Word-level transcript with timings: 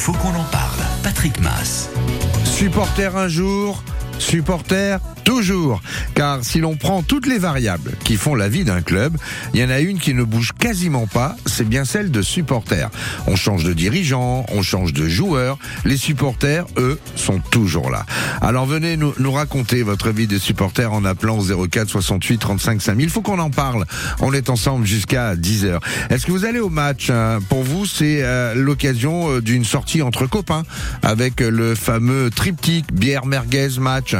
faut 0.00 0.12
qu'on 0.12 0.30
en 0.30 0.44
parle. 0.44 0.80
Patrick 1.02 1.38
Mass. 1.40 1.90
Supporter 2.44 3.14
un 3.14 3.28
jour, 3.28 3.82
supporter 4.18 4.98
toujours. 5.24 5.80
Car 6.14 6.42
si 6.42 6.60
l'on 6.60 6.76
prend 6.76 7.02
toutes 7.02 7.26
les 7.26 7.38
variables 7.38 7.92
qui 8.04 8.16
font 8.16 8.34
la 8.34 8.48
vie 8.48 8.64
d'un 8.64 8.82
club, 8.82 9.16
il 9.54 9.60
y 9.60 9.64
en 9.64 9.70
a 9.70 9.80
une 9.80 9.98
qui 9.98 10.14
ne 10.14 10.22
bouge 10.22 10.52
quasiment 10.58 11.06
pas, 11.06 11.36
c'est 11.46 11.68
bien 11.68 11.84
celle 11.84 12.10
de 12.10 12.22
supporters. 12.22 12.90
On 13.26 13.36
change 13.36 13.64
de 13.64 13.72
dirigeant, 13.72 14.44
on 14.52 14.62
change 14.62 14.92
de 14.92 15.08
joueur, 15.08 15.58
les 15.84 15.96
supporters, 15.96 16.66
eux, 16.76 16.98
sont 17.16 17.40
toujours 17.50 17.90
là. 17.90 18.04
Alors 18.40 18.66
venez 18.66 18.96
nous, 18.96 19.12
raconter 19.32 19.82
votre 19.82 20.10
vie 20.10 20.26
de 20.26 20.38
supporter 20.38 20.92
en 20.92 21.04
appelant 21.04 21.38
au 21.38 21.68
04 21.68 21.88
68 21.88 22.38
35 22.38 22.82
5000. 22.82 23.10
Faut 23.10 23.22
qu'on 23.22 23.38
en 23.38 23.50
parle. 23.50 23.84
On 24.20 24.32
est 24.32 24.50
ensemble 24.50 24.86
jusqu'à 24.86 25.36
10h. 25.36 25.78
Est-ce 26.10 26.26
que 26.26 26.32
vous 26.32 26.44
allez 26.44 26.58
au 26.60 26.70
match 26.70 27.10
hein 27.10 27.38
Pour 27.48 27.62
vous, 27.62 27.86
c'est 27.86 28.22
euh, 28.22 28.54
l'occasion 28.54 29.30
euh, 29.30 29.40
d'une 29.40 29.64
sortie 29.64 30.02
entre 30.02 30.26
copains 30.26 30.64
avec 31.02 31.40
le 31.40 31.74
fameux 31.74 32.30
triptyque 32.30 32.92
bière 32.92 33.26
merguez 33.26 33.78
match. 33.78 34.14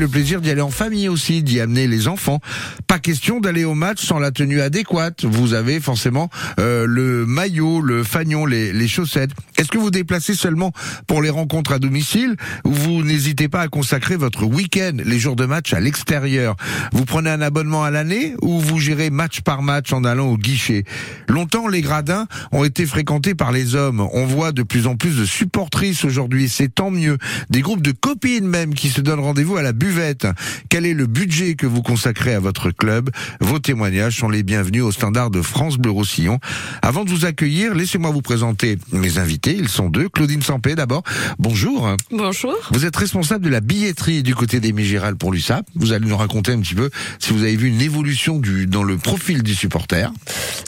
Le 0.00 0.08
plaisir 0.08 0.40
d'y 0.40 0.50
aller 0.50 0.60
en 0.60 0.70
famille 0.70 1.08
aussi, 1.08 1.42
d'y 1.42 1.60
amener 1.60 1.86
les 1.86 2.08
enfants. 2.08 2.40
Pas 2.86 2.98
question 2.98 3.40
d'aller 3.40 3.64
au 3.64 3.74
match 3.74 4.04
sans 4.04 4.18
la 4.18 4.30
tenue 4.30 4.60
adéquate. 4.60 5.24
Vous 5.24 5.54
avez 5.54 5.80
forcément 5.80 6.30
euh, 6.58 6.86
le 6.86 7.26
maillot, 7.26 7.80
le 7.80 8.04
fanion, 8.04 8.46
les, 8.46 8.72
les 8.72 8.88
chaussettes. 8.88 9.30
Est-ce 9.58 9.68
que 9.68 9.78
vous 9.78 9.90
déplacez 9.90 10.34
seulement 10.34 10.72
pour 11.06 11.22
les 11.22 11.30
rencontres 11.30 11.72
à 11.72 11.78
domicile 11.78 12.36
ou 12.64 12.72
vous 12.72 13.02
n'hésitez 13.02 13.48
pas 13.48 13.60
à 13.60 13.68
consacrer 13.68 14.16
votre 14.16 14.44
week-end, 14.44 14.96
les 15.04 15.18
jours 15.18 15.36
de 15.36 15.46
match 15.46 15.72
à 15.72 15.80
l'extérieur? 15.80 16.56
Vous 16.92 17.04
prenez 17.04 17.30
un 17.30 17.40
abonnement 17.40 17.84
à 17.84 17.90
l'année 17.90 18.34
ou 18.42 18.60
vous 18.60 18.78
gérez 18.78 19.10
match 19.10 19.40
par 19.42 19.62
match 19.62 19.92
en 19.92 20.04
allant 20.04 20.26
au 20.28 20.36
guichet? 20.36 20.84
Longtemps, 21.28 21.68
les 21.68 21.82
gradins 21.82 22.26
ont 22.52 22.64
été 22.64 22.86
fréquentés 22.86 23.34
par 23.34 23.52
les 23.52 23.74
hommes. 23.74 24.00
On 24.12 24.24
voit 24.24 24.52
de 24.52 24.62
plus 24.62 24.86
en 24.86 24.96
plus 24.96 25.16
de 25.16 25.24
supportrices 25.24 26.04
aujourd'hui. 26.04 26.48
C'est 26.48 26.74
tant 26.74 26.90
mieux. 26.90 27.18
Des 27.50 27.60
groupes 27.60 27.82
de 27.82 27.92
copines 27.92 28.46
même 28.46 28.74
qui 28.74 28.88
se 28.88 29.00
donnent 29.00 29.20
rendez-vous 29.20 29.56
à 29.56 29.62
la 29.62 29.72
buvette. 29.74 30.26
Quel 30.68 30.86
est 30.86 30.94
le 30.94 31.06
budget 31.06 31.54
que 31.54 31.66
vous 31.66 31.82
consacrez 31.82 32.34
à 32.34 32.40
votre 32.40 32.70
club? 32.70 33.10
Vos 33.40 33.58
témoignages 33.58 34.18
sont 34.18 34.28
les 34.28 34.42
bienvenus 34.42 34.82
au 34.82 34.92
standard 34.92 35.30
de 35.30 35.42
France 35.42 35.76
Bleu 35.76 35.90
Roussillon. 35.90 36.38
Avant 36.82 37.04
de 37.04 37.10
vous 37.10 37.26
accueillir, 37.26 37.74
laissez-moi 37.74 38.10
vous 38.10 38.22
présenter 38.22 38.78
mes 38.92 39.18
invités. 39.18 39.54
Ils 39.58 39.68
sont 39.68 39.90
deux. 39.90 40.08
Claudine 40.08 40.42
Sampé 40.42 40.74
d'abord. 40.74 41.02
Bonjour. 41.38 41.96
Bonjour. 42.10 42.54
Vous 42.70 42.86
êtes 42.86 42.96
responsable 42.96 43.44
de 43.44 43.50
la 43.50 43.60
billetterie 43.60 44.22
du 44.22 44.34
côté 44.34 44.60
des 44.60 44.72
Mégirales 44.72 45.16
pour 45.16 45.32
l'USAP. 45.32 45.66
Vous 45.74 45.92
allez 45.92 46.06
nous 46.06 46.16
raconter 46.16 46.52
un 46.52 46.60
petit 46.60 46.74
peu 46.74 46.90
si 47.18 47.32
vous 47.32 47.42
avez 47.42 47.56
vu 47.56 47.68
une 47.68 47.80
évolution 47.80 48.38
du, 48.38 48.66
dans 48.66 48.82
le 48.82 48.96
profil 48.96 49.42
du 49.42 49.54
supporter. 49.54 50.12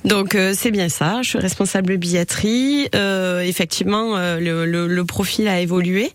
Donc 0.05 0.35
euh, 0.35 0.55
c'est 0.57 0.71
bien 0.71 0.89
ça. 0.89 1.23
Je 1.23 1.29
suis 1.31 1.39
responsable 1.39 1.97
billetterie. 1.97 2.89
Euh, 2.95 3.41
effectivement, 3.41 4.17
euh, 4.17 4.41
le, 4.41 4.67
le, 4.67 4.87
le 4.87 5.05
profil 5.05 5.49
a 5.49 5.61
évolué 5.61 6.11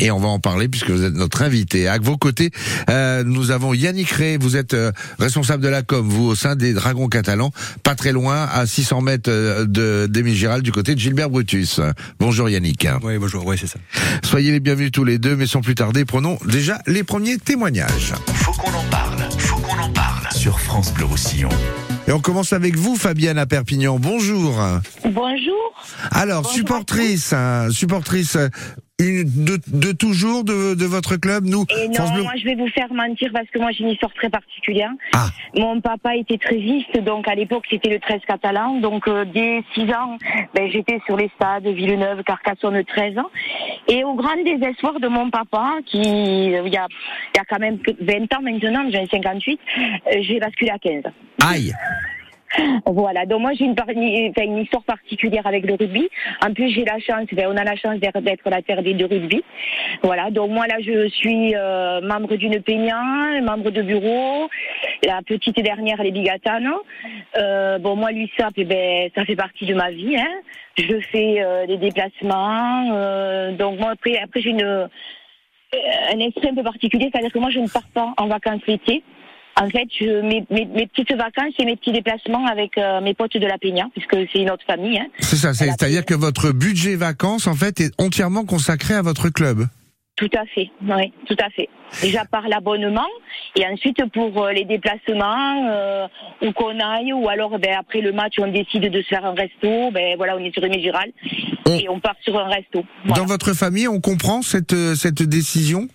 et 0.00 0.10
on 0.10 0.18
va 0.18 0.28
en 0.28 0.40
parler 0.40 0.68
puisque 0.68 0.90
vous 0.90 1.04
êtes 1.04 1.14
notre 1.14 1.42
invité. 1.42 1.86
À 1.86 1.98
vos 1.98 2.16
côtés, 2.16 2.50
euh, 2.88 3.22
nous 3.22 3.50
avons 3.50 3.74
Yannick 3.74 4.10
Rey, 4.10 4.38
vous 4.40 4.56
êtes 4.56 4.74
euh, 4.74 4.90
responsable 5.18 5.62
de 5.62 5.68
la 5.68 5.82
com, 5.82 6.06
vous 6.08 6.24
au 6.24 6.34
sein 6.34 6.56
des 6.56 6.72
Dragons 6.72 7.08
catalans, 7.08 7.52
pas 7.82 7.94
très 7.94 8.12
loin, 8.12 8.48
à 8.52 8.66
600 8.66 9.02
mètres 9.02 9.30
euh, 9.30 9.66
de 9.66 10.08
d'Émile 10.10 10.34
Giral, 10.34 10.62
du 10.62 10.72
côté 10.72 10.94
de 10.94 11.00
Gilbert 11.00 11.30
Brutus. 11.30 11.80
Bonjour 12.18 12.48
Yannick. 12.48 12.88
Oui, 13.02 13.18
bonjour, 13.18 13.46
oui, 13.46 13.56
c'est 13.60 13.66
ça. 13.66 13.78
Soyez 14.24 14.50
les 14.50 14.60
bienvenus 14.60 14.90
tous 14.90 15.04
les 15.04 15.18
deux, 15.18 15.36
mais 15.36 15.46
sans 15.46 15.60
plus 15.60 15.74
tarder, 15.74 16.04
prenons 16.04 16.38
déjà 16.46 16.80
les 16.86 17.04
premiers 17.04 17.36
témoignages. 17.36 18.14
Faut 18.34 18.52
qu'on 18.52 18.72
en 18.72 18.84
parle. 18.90 19.18
Faut 19.38 19.58
qu'on 19.58 19.78
en 19.78 19.90
parle. 19.90 20.26
Sur 20.34 20.58
France 20.58 20.94
Bleu 20.94 21.04
Roussillon. 21.04 21.50
Et 22.08 22.12
on 22.12 22.20
commence 22.20 22.54
avec 22.54 22.76
vous, 22.76 22.96
Fabienne 22.96 23.38
à 23.38 23.46
Perpignan. 23.46 23.98
Bonjour. 23.98 24.58
Bonjour. 25.04 25.74
Alors, 26.10 26.42
Bonjour 26.42 26.56
supportrice, 26.56 27.32
hein, 27.32 27.68
supportrice 27.70 28.36
une, 29.00 29.24
de, 29.44 29.58
de 29.66 29.92
toujours 29.92 30.44
de, 30.44 30.74
de 30.74 30.84
votre 30.84 31.16
club, 31.16 31.44
nous. 31.44 31.64
Et 31.76 31.88
non, 31.88 31.94
France 31.94 32.12
Bleu- 32.12 32.22
moi 32.22 32.32
je 32.36 32.44
vais 32.44 32.54
vous 32.54 32.68
faire 32.68 32.92
mentir 32.92 33.30
parce 33.32 33.48
que 33.48 33.58
moi 33.58 33.70
j'ai 33.72 33.84
une 33.84 33.90
histoire 33.90 34.12
très 34.14 34.30
particulière. 34.30 34.90
Ah. 35.14 35.26
Mon 35.56 35.80
papa 35.80 36.16
était 36.16 36.38
trésiste, 36.38 36.98
donc 37.00 37.26
à 37.28 37.34
l'époque 37.34 37.64
c'était 37.70 37.90
le 37.90 37.98
13 37.98 38.20
catalan. 38.26 38.80
Donc 38.80 39.08
euh, 39.08 39.24
dès 39.24 39.62
6 39.74 39.82
ans, 39.92 40.16
ben, 40.54 40.70
j'étais 40.70 41.00
sur 41.06 41.16
les 41.16 41.30
stades 41.36 41.66
Villeneuve, 41.66 42.22
Carcassonne 42.24 42.82
13 42.84 43.18
ans. 43.18 43.30
Et 43.88 44.04
au 44.04 44.14
grand 44.14 44.36
désespoir 44.44 45.00
de 45.00 45.08
mon 45.08 45.30
papa, 45.30 45.72
qui 45.86 45.98
euh, 46.54 46.62
il 46.66 46.72
y 46.72 46.76
a, 46.76 46.86
il 47.34 47.36
y 47.36 47.40
a 47.40 47.44
quand 47.48 47.58
même 47.58 47.78
que 47.78 47.90
20 48.00 48.32
ans 48.36 48.42
maintenant, 48.42 48.88
j'ai 48.92 49.06
58, 49.06 49.60
euh, 50.06 50.16
j'ai 50.22 50.38
basculé 50.38 50.70
à 50.70 50.78
15. 50.78 51.02
Aïe. 51.42 51.72
Voilà, 52.86 53.26
donc 53.26 53.40
moi 53.40 53.52
j'ai 53.54 53.64
une, 53.64 54.58
histoire 54.58 54.82
particulière 54.82 55.46
avec 55.46 55.64
le 55.64 55.74
rugby. 55.74 56.08
En 56.44 56.52
plus 56.52 56.70
j'ai 56.70 56.84
la 56.84 56.98
chance, 56.98 57.26
enfin, 57.32 57.44
on 57.48 57.56
a 57.56 57.64
la 57.64 57.76
chance 57.76 57.98
d'être 58.00 58.50
la 58.50 58.62
terre 58.62 58.82
des 58.82 58.94
deux 58.94 59.06
rugby. 59.06 59.42
Voilà, 60.02 60.30
donc 60.30 60.50
moi 60.50 60.66
là 60.66 60.76
je 60.80 61.08
suis 61.08 61.54
euh, 61.54 62.00
membre 62.00 62.36
d'une 62.36 62.60
Peignan, 62.62 63.42
membre 63.42 63.70
de 63.70 63.82
bureau, 63.82 64.48
la 65.04 65.20
petite 65.22 65.60
dernière 65.62 66.02
les 66.02 66.10
Bigatanes. 66.10 66.70
Euh, 67.36 67.78
bon 67.78 67.96
moi 67.96 68.10
l'USAP, 68.10 68.54
eh 68.56 68.64
ben, 68.64 69.10
ça 69.14 69.24
fait 69.24 69.36
partie 69.36 69.66
de 69.66 69.74
ma 69.74 69.90
vie. 69.90 70.16
Hein. 70.16 70.40
Je 70.76 71.00
fais 71.12 71.42
euh, 71.42 71.66
des 71.66 71.76
déplacements, 71.76 72.90
euh, 72.92 73.52
donc 73.52 73.78
moi 73.78 73.90
après, 73.90 74.18
après 74.18 74.40
j'ai 74.40 74.50
une 74.50 74.62
euh, 74.62 74.86
un 76.12 76.18
esprit 76.18 76.48
un 76.48 76.54
peu 76.54 76.62
particulier, 76.62 77.10
c'est-à-dire 77.12 77.32
que 77.32 77.38
moi 77.38 77.50
je 77.50 77.60
ne 77.60 77.68
pars 77.68 77.88
pas 77.94 78.12
en 78.16 78.26
vacances 78.26 78.62
l'été. 78.66 79.02
En 79.62 79.68
fait, 79.68 79.86
je, 79.98 80.22
mes, 80.22 80.44
mes, 80.50 80.64
mes 80.64 80.86
petites 80.86 81.12
vacances 81.14 81.52
et 81.58 81.66
mes 81.66 81.76
petits 81.76 81.92
déplacements 81.92 82.46
avec 82.46 82.78
euh, 82.78 83.00
mes 83.02 83.12
potes 83.14 83.36
de 83.36 83.46
la 83.46 83.58
Peña, 83.58 83.84
puisque 83.92 84.16
c'est 84.32 84.40
une 84.40 84.50
autre 84.50 84.64
famille. 84.66 84.98
Hein. 84.98 85.08
C'est 85.18 85.36
ça, 85.36 85.52
c'est-à-dire 85.52 86.04
que 86.06 86.14
votre 86.14 86.50
budget 86.52 86.96
vacances, 86.96 87.46
en 87.46 87.54
fait, 87.54 87.78
est 87.80 87.92
entièrement 88.00 88.44
consacré 88.46 88.94
à 88.94 89.02
votre 89.02 89.28
club. 89.28 89.66
Tout 90.16 90.30
à 90.36 90.44
fait, 90.54 90.70
oui, 90.82 91.12
tout 91.26 91.36
à 91.42 91.48
fait. 91.50 91.68
Déjà 92.02 92.26
par 92.26 92.46
l'abonnement 92.46 93.06
et 93.56 93.66
ensuite 93.66 94.04
pour 94.12 94.44
euh, 94.44 94.52
les 94.52 94.64
déplacements, 94.66 95.66
euh, 95.70 96.06
où 96.42 96.52
qu'on 96.52 96.78
aille, 96.78 97.12
ou 97.14 97.26
alors 97.28 97.58
ben, 97.58 97.74
après 97.78 98.02
le 98.02 98.12
match 98.12 98.34
on 98.38 98.48
décide 98.52 98.90
de 98.90 99.00
se 99.02 99.08
faire 99.08 99.24
un 99.24 99.32
resto, 99.34 99.90
ben 99.92 100.16
voilà, 100.18 100.36
on 100.36 100.40
est 100.44 100.52
sur 100.52 100.62
une 100.64 100.78
Giral 100.78 101.10
On- 101.66 101.78
et 101.78 101.88
on 101.88 102.00
part 102.00 102.16
sur 102.22 102.38
un 102.38 102.48
resto. 102.48 102.84
Voilà. 103.04 103.22
Dans 103.22 103.26
votre 103.26 103.54
famille, 103.54 103.88
on 103.88 104.00
comprend 104.00 104.42
cette, 104.42 104.74
cette 104.94 105.22
décision? 105.22 105.88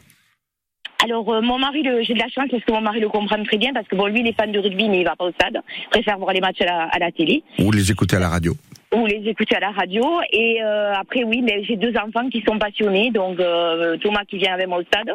Alors 1.03 1.29
euh, 1.33 1.41
mon 1.41 1.59
mari, 1.59 1.83
j'ai 2.01 2.13
de 2.13 2.19
la 2.19 2.29
chance 2.29 2.47
parce 2.49 2.63
que 2.63 2.71
mon 2.71 2.81
mari 2.81 2.99
le 2.99 3.09
comprend 3.09 3.41
très 3.43 3.57
bien 3.57 3.73
parce 3.73 3.87
que 3.87 3.95
bon 3.95 4.07
lui 4.07 4.21
il 4.21 4.27
est 4.27 4.33
fan 4.33 4.51
de 4.51 4.59
rugby 4.59 4.89
mais 4.89 4.99
il 5.01 5.03
va 5.03 5.15
pas 5.15 5.25
au 5.25 5.31
stade, 5.31 5.61
il 5.83 5.89
préfère 5.89 6.17
voir 6.17 6.33
les 6.33 6.41
matchs 6.41 6.61
à 6.61 6.65
la, 6.65 6.83
à 6.85 6.99
la 6.99 7.11
télé. 7.11 7.43
ou 7.59 7.71
les 7.71 7.91
écouter 7.91 8.15
à 8.15 8.19
la 8.19 8.29
radio 8.29 8.53
ou 8.93 9.05
les 9.05 9.23
écouter 9.27 9.55
à 9.55 9.59
la 9.59 9.71
radio. 9.71 10.03
Et 10.31 10.61
euh, 10.63 10.93
après, 10.93 11.23
oui, 11.23 11.41
mais 11.41 11.63
j'ai 11.63 11.75
deux 11.75 11.93
enfants 11.97 12.29
qui 12.29 12.43
sont 12.47 12.57
passionnés. 12.57 13.11
Donc, 13.11 13.39
euh, 13.39 13.97
Thomas 13.97 14.23
qui 14.29 14.37
vient 14.37 14.53
avec 14.53 14.67
moi 14.67 14.79
au 14.79 14.83
stade. 14.83 15.09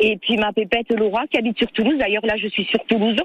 Et 0.00 0.16
puis 0.18 0.36
ma 0.36 0.52
pépette 0.52 0.90
Laura 0.92 1.26
qui 1.30 1.38
habite 1.38 1.58
sur 1.58 1.70
Toulouse. 1.72 1.96
D'ailleurs, 1.98 2.24
là, 2.24 2.34
je 2.36 2.48
suis 2.48 2.64
sur 2.64 2.84
Toulouse. 2.86 3.16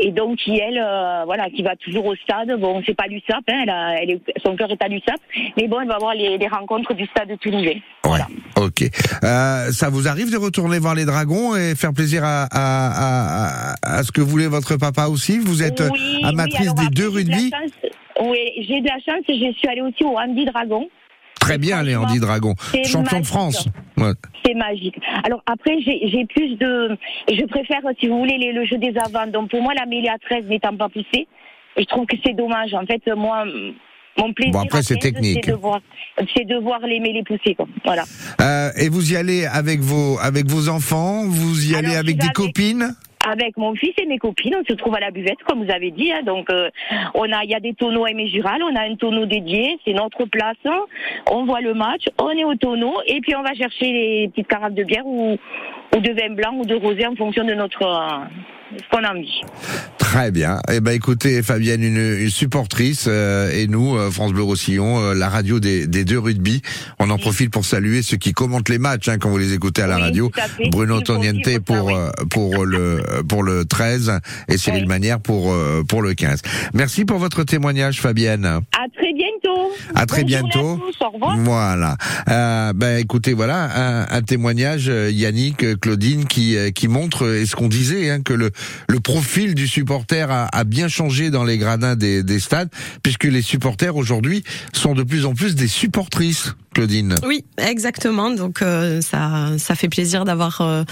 Et 0.00 0.10
donc, 0.10 0.36
qui, 0.38 0.58
elle, 0.58 0.78
euh, 0.78 1.24
voilà, 1.24 1.50
qui 1.50 1.62
va 1.62 1.76
toujours 1.76 2.06
au 2.06 2.14
stade. 2.16 2.58
Bon, 2.58 2.82
c'est 2.86 2.94
pas 2.94 3.06
l'USAP, 3.06 3.44
hein, 3.48 3.60
elle 3.62 3.70
a, 3.70 4.02
elle 4.02 4.10
est, 4.12 4.20
son 4.44 4.56
cœur 4.56 4.70
est 4.70 4.82
à 4.82 4.88
l'USAP. 4.88 5.20
Mais 5.56 5.68
bon, 5.68 5.80
elle 5.80 5.88
va 5.88 5.98
voir 5.98 6.14
les, 6.14 6.38
les 6.38 6.48
rencontres 6.48 6.94
du 6.94 7.06
stade 7.06 7.36
toulousain. 7.40 7.78
Voilà. 8.04 8.26
Ok. 8.56 8.82
Euh, 8.82 9.70
ça 9.70 9.90
vous 9.90 10.08
arrive 10.08 10.30
de 10.30 10.36
retourner 10.36 10.78
voir 10.78 10.94
les 10.94 11.04
dragons 11.04 11.56
et 11.56 11.74
faire 11.74 11.92
plaisir 11.92 12.22
à, 12.24 12.44
à, 12.44 13.74
à, 13.82 13.98
à 13.98 14.02
ce 14.02 14.12
que 14.12 14.20
voulait 14.20 14.46
votre 14.46 14.76
papa 14.76 15.06
aussi? 15.06 15.38
Vous 15.38 15.62
êtes 15.62 15.80
euh, 15.80 15.88
Oui, 15.92 16.20
amatrice 16.24 16.60
oui, 16.60 16.66
alors 16.68 16.74
des 16.74 16.94
deux 16.94 17.08
rugby 17.08 17.50
Oui, 18.30 18.38
j'ai 18.68 18.80
de 18.80 18.86
la 18.88 18.98
chance. 19.04 19.24
Je 19.28 19.52
suis 19.58 19.68
allée 19.68 19.82
aussi 19.82 20.04
au 20.04 20.16
Andy 20.18 20.44
Dragon. 20.44 20.88
Très 21.40 21.58
bien, 21.58 21.82
les 21.82 21.94
Andy 21.94 22.20
Dragons. 22.20 22.54
c'est 22.72 22.84
Champion 22.84 23.20
de. 23.20 23.26
France. 23.26 23.68
Ouais. 23.98 24.12
C'est 24.44 24.54
magique. 24.54 24.96
Alors 25.24 25.42
après, 25.46 25.76
j'ai 25.82 26.24
plus 26.34 26.56
de... 26.56 26.96
Je 27.28 27.44
préfère, 27.46 27.80
si 28.00 28.08
vous 28.08 28.18
voulez, 28.18 28.38
les- 28.38 28.52
le 28.52 28.64
jeu 28.64 28.78
des 28.78 28.94
avants. 28.96 29.26
Donc 29.30 29.50
pour 29.50 29.60
moi, 29.60 29.74
la 29.74 29.84
mêlée 29.84 30.08
à 30.08 30.16
13 30.18 30.46
n'étant 30.48 30.74
pas 30.76 30.88
poussée, 30.88 31.26
je 31.76 31.84
trouve 31.84 32.06
que 32.06 32.16
c'est 32.24 32.34
dommage. 32.34 32.72
En 32.72 32.86
fait, 32.86 33.02
moi, 33.14 33.44
mon 34.16 34.32
plaisir, 34.32 34.52
Bon, 34.52 34.60
après, 34.62 34.82
c'est 34.82 34.94
15, 34.94 35.02
technique. 35.12 35.44
C'est 35.44 35.50
de 35.50 35.56
voir, 35.56 35.80
c'est 36.34 36.44
de 36.46 36.56
voir 36.56 36.80
les 36.80 37.00
mêlées 37.00 37.24
pousser. 37.24 37.54
Quoi. 37.54 37.66
Voilà. 37.84 38.04
Euh, 38.40 38.70
et 38.80 38.88
vous 38.88 39.12
y 39.12 39.16
allez 39.16 39.44
avec 39.44 39.80
vos, 39.80 40.18
avec 40.20 40.46
vos 40.46 40.68
enfants? 40.70 41.24
Vous 41.26 41.70
y 41.70 41.74
Alors, 41.74 41.90
allez 41.90 41.98
avec 41.98 42.16
des 42.16 42.22
avec- 42.24 42.34
copines? 42.36 42.94
Avec 43.26 43.56
mon 43.56 43.74
fils 43.74 43.94
et 43.98 44.06
mes 44.06 44.18
copines, 44.18 44.54
on 44.60 44.64
se 44.64 44.74
trouve 44.74 44.94
à 44.96 45.00
la 45.00 45.10
buvette, 45.10 45.42
comme 45.46 45.64
vous 45.64 45.72
avez 45.72 45.90
dit. 45.90 46.12
hein. 46.12 46.22
donc, 46.24 46.50
euh, 46.50 46.68
on 47.14 47.30
a, 47.32 47.44
il 47.44 47.50
y 47.50 47.54
a 47.54 47.60
des 47.60 47.74
tonneaux 47.74 48.06
Aimé 48.06 48.28
Jural, 48.28 48.62
on 48.62 48.76
a 48.76 48.82
un 48.82 48.96
tonneau 48.96 49.26
dédié, 49.26 49.78
c'est 49.84 49.92
notre 49.94 50.24
place. 50.26 50.56
On 51.30 51.44
voit 51.44 51.60
le 51.60 51.74
match, 51.74 52.04
on 52.18 52.30
est 52.30 52.44
au 52.44 52.54
tonneau, 52.54 52.94
et 53.06 53.20
puis 53.20 53.34
on 53.34 53.42
va 53.42 53.54
chercher 53.54 53.92
les 53.92 54.28
petites 54.28 54.48
carafes 54.48 54.74
de 54.74 54.84
bière 54.84 55.06
ou, 55.06 55.36
ou 55.96 56.00
de 56.00 56.10
vin 56.10 56.34
blanc 56.34 56.54
ou 56.58 56.64
de 56.66 56.74
rosé 56.74 57.06
en 57.06 57.14
fonction 57.16 57.44
de 57.44 57.54
notre, 57.54 57.82
euh, 57.82 58.76
ce 58.78 58.88
qu'on 58.96 59.04
a 59.04 59.10
envie. 59.12 59.40
Très 59.98 60.30
bien. 60.30 60.58
Eh 60.72 60.80
ben, 60.80 60.92
écoutez, 60.92 61.42
Fabienne, 61.42 61.82
une, 61.82 61.96
une 62.20 62.30
supportrice, 62.30 63.06
euh, 63.08 63.50
et 63.52 63.66
nous, 63.66 63.96
euh, 63.96 64.10
France 64.10 64.32
Bleu 64.32 64.42
Roussillon, 64.44 65.00
euh, 65.00 65.14
la 65.14 65.28
radio 65.28 65.58
des, 65.58 65.86
des 65.88 66.04
deux 66.04 66.18
rugby. 66.20 66.62
On 67.00 67.10
en 67.10 67.18
profite 67.18 67.50
pour 67.50 67.64
saluer 67.64 68.02
ceux 68.02 68.16
qui 68.16 68.32
commentent 68.32 68.68
les 68.68 68.78
matchs, 68.78 69.08
hein, 69.08 69.18
quand 69.18 69.28
vous 69.30 69.38
les 69.38 69.54
écoutez 69.54 69.82
à 69.82 69.86
la 69.88 69.96
Oui, 69.96 70.02
radio. 70.02 70.30
à. 70.36 70.68
Bruno 70.70 71.00
Toniente 71.00 71.44
ça, 71.44 71.58
pour 71.60 71.86
oui. 71.86 71.94
euh, 71.96 72.10
pour 72.30 72.64
le 72.64 73.02
pour 73.28 73.42
le 73.42 73.64
13 73.64 74.20
et 74.48 74.56
Cyril. 74.56 74.86
Manière 74.86 75.18
pour 75.20 75.52
euh, 75.52 75.82
pour 75.88 76.00
le 76.02 76.14
15. 76.14 76.42
Merci 76.74 77.04
pour 77.04 77.18
votre 77.18 77.42
témoignage, 77.42 78.00
Fabienne. 78.00 78.44
À 78.44 78.86
très 78.96 79.12
bientôt. 79.12 79.72
À 79.96 80.06
très 80.06 80.18
Bonne 80.22 80.26
bientôt. 80.28 80.74
à 80.74 80.78
tous, 80.92 81.04
Au 81.04 81.10
revoir. 81.10 81.36
Voilà. 81.38 81.96
Euh, 82.30 82.72
ben 82.72 82.98
écoutez, 82.98 83.32
voilà 83.32 83.68
un, 83.74 84.06
un 84.16 84.22
témoignage, 84.22 84.86
Yannick, 84.86 85.64
Claudine, 85.84 86.24
qui 86.24 86.56
euh, 86.56 86.70
qui 86.70 86.88
montre 86.88 87.26
euh, 87.26 87.42
et 87.42 87.44
ce 87.44 87.54
qu'on 87.54 87.68
disait, 87.68 88.08
hein, 88.08 88.22
que 88.22 88.32
le 88.32 88.50
le 88.88 89.00
profil 89.00 89.54
du 89.54 89.68
supporter 89.68 90.30
a, 90.30 90.46
a 90.46 90.64
bien 90.64 90.88
changé 90.88 91.28
dans 91.28 91.44
les 91.44 91.58
gradins 91.58 91.94
des, 91.94 92.22
des 92.22 92.40
stades, 92.40 92.70
puisque 93.02 93.24
les 93.24 93.42
supporters 93.42 93.94
aujourd'hui 93.94 94.44
sont 94.72 94.94
de 94.94 95.02
plus 95.02 95.26
en 95.26 95.34
plus 95.34 95.54
des 95.54 95.68
supportrices. 95.68 96.54
Claudine. 96.74 97.14
Oui, 97.24 97.44
exactement. 97.56 98.30
Donc 98.30 98.60
euh, 98.60 99.00
ça, 99.00 99.52
ça 99.58 99.74
fait 99.74 99.88
plaisir 99.88 100.24
d'avoir 100.24 100.60
euh, 100.60 100.82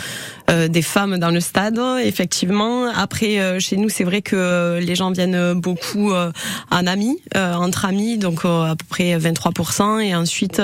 euh, 0.50 0.69
des 0.69 0.82
femmes 0.82 1.19
dans 1.19 1.31
le 1.31 1.40
stade. 1.40 1.81
Effectivement. 2.05 2.87
Après, 2.88 3.40
euh, 3.40 3.58
chez 3.58 3.76
nous, 3.76 3.88
c'est 3.88 4.05
vrai 4.05 4.23
que 4.23 4.79
les 4.81 4.94
gens 4.94 5.11
viennent 5.11 5.55
beaucoup 5.55 6.12
en 6.12 6.87
amis, 6.87 7.20
entre 7.34 7.84
amis, 7.84 8.17
donc 8.19 8.44
à 8.44 8.75
peu 8.79 8.84
près 8.88 9.19
23%. 9.19 10.00
Et 10.00 10.14
ensuite, 10.14 10.62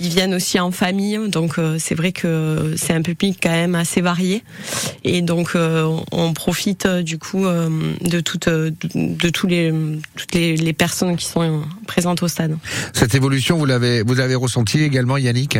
ils 0.00 0.08
viennent 0.08 0.34
aussi 0.34 0.58
en 0.58 0.70
famille. 0.70 1.18
Donc 1.28 1.56
c'est 1.78 1.94
vrai 1.94 2.12
que 2.12 2.74
c'est 2.76 2.94
un 2.94 3.02
public 3.02 3.38
quand 3.42 3.50
même 3.50 3.74
assez 3.74 4.00
varié. 4.00 4.42
Et 5.04 5.20
donc 5.20 5.52
on 6.12 6.32
profite 6.32 6.86
du 6.86 7.18
coup 7.18 7.44
de 7.44 8.20
toutes, 8.20 8.48
de, 8.48 8.72
de 8.94 9.28
tous 9.28 9.46
les, 9.46 9.72
toutes 10.16 10.34
les, 10.34 10.56
les 10.56 10.72
personnes 10.72 11.16
qui 11.16 11.26
sont 11.26 11.62
présentes 11.86 12.22
au 12.22 12.28
stade. 12.28 12.56
Cette 12.92 13.14
évolution, 13.14 13.58
vous 13.58 13.66
l'avez 13.66 14.02
vous 14.06 14.20
avez 14.20 14.34
ressenti 14.34 14.82
également, 14.82 15.16
Yannick 15.16 15.58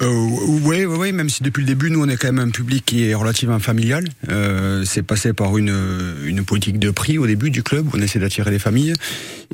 oui, 0.00 0.84
oui, 0.84 0.96
oui, 0.98 1.12
même 1.12 1.28
si 1.28 1.42
depuis 1.42 1.60
le 1.62 1.66
début, 1.66 1.90
nous, 1.90 2.02
on 2.02 2.08
est 2.08 2.16
quand 2.16 2.32
même 2.32 2.48
un 2.48 2.50
public 2.50 2.84
qui 2.84 3.08
est 3.08 3.14
relativement 3.14 3.58
familial. 3.58 4.04
Euh, 4.28 4.84
c'est 4.84 5.02
passé 5.02 5.32
par 5.32 5.56
une, 5.56 5.74
une 6.24 6.44
politique 6.44 6.78
de 6.78 6.90
prix 6.90 7.18
au 7.18 7.26
début 7.26 7.50
du 7.50 7.62
club, 7.62 7.86
où 7.86 7.96
on 7.96 8.00
essaie 8.00 8.18
d'attirer 8.18 8.50
les 8.50 8.58
familles. 8.58 8.94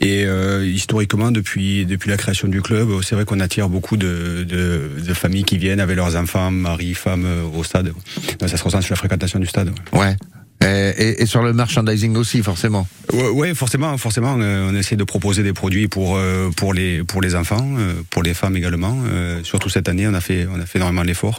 Et 0.00 0.24
euh, 0.24 0.66
historiquement, 0.66 1.30
depuis, 1.30 1.84
depuis 1.86 2.10
la 2.10 2.16
création 2.16 2.48
du 2.48 2.62
club, 2.62 2.88
c'est 3.02 3.14
vrai 3.14 3.24
qu'on 3.24 3.40
attire 3.40 3.68
beaucoup 3.68 3.96
de, 3.96 4.44
de, 4.48 4.90
de 5.06 5.14
familles 5.14 5.44
qui 5.44 5.58
viennent 5.58 5.80
avec 5.80 5.96
leurs 5.96 6.16
enfants, 6.16 6.50
mari, 6.50 6.94
femmes, 6.94 7.26
euh, 7.26 7.44
au 7.54 7.64
stade. 7.64 7.92
Donc, 8.40 8.48
ça 8.48 8.56
se 8.56 8.64
ressent 8.64 8.80
sur 8.80 8.92
la 8.92 8.98
fréquentation 8.98 9.38
du 9.38 9.46
stade. 9.46 9.72
ouais. 9.92 10.00
Ouais. 10.00 10.16
Et, 10.62 11.22
et- 11.22 11.26
sur 11.26 11.42
le 11.42 11.52
merchandising 11.52 12.16
aussi, 12.16 12.42
forcément. 12.42 12.86
Ouais, 13.12 13.54
forcément, 13.54 13.96
forcément, 13.98 14.36
euh, 14.40 14.70
on 14.70 14.74
essaie 14.76 14.96
de 14.96 15.04
proposer 15.04 15.42
des 15.42 15.52
produits 15.52 15.88
pour 15.88 16.16
euh, 16.16 16.50
pour 16.56 16.72
les 16.74 17.02
pour 17.04 17.20
les 17.20 17.34
enfants, 17.34 17.66
euh, 17.78 17.94
pour 18.10 18.22
les 18.22 18.34
femmes 18.34 18.56
également. 18.56 18.96
Euh, 19.12 19.40
surtout 19.44 19.68
cette 19.68 19.88
année, 19.88 20.06
on 20.06 20.14
a 20.14 20.20
fait 20.20 20.46
on 20.54 20.60
a 20.60 20.66
fait 20.66 20.78
énormément 20.78 21.04
d'efforts. 21.04 21.38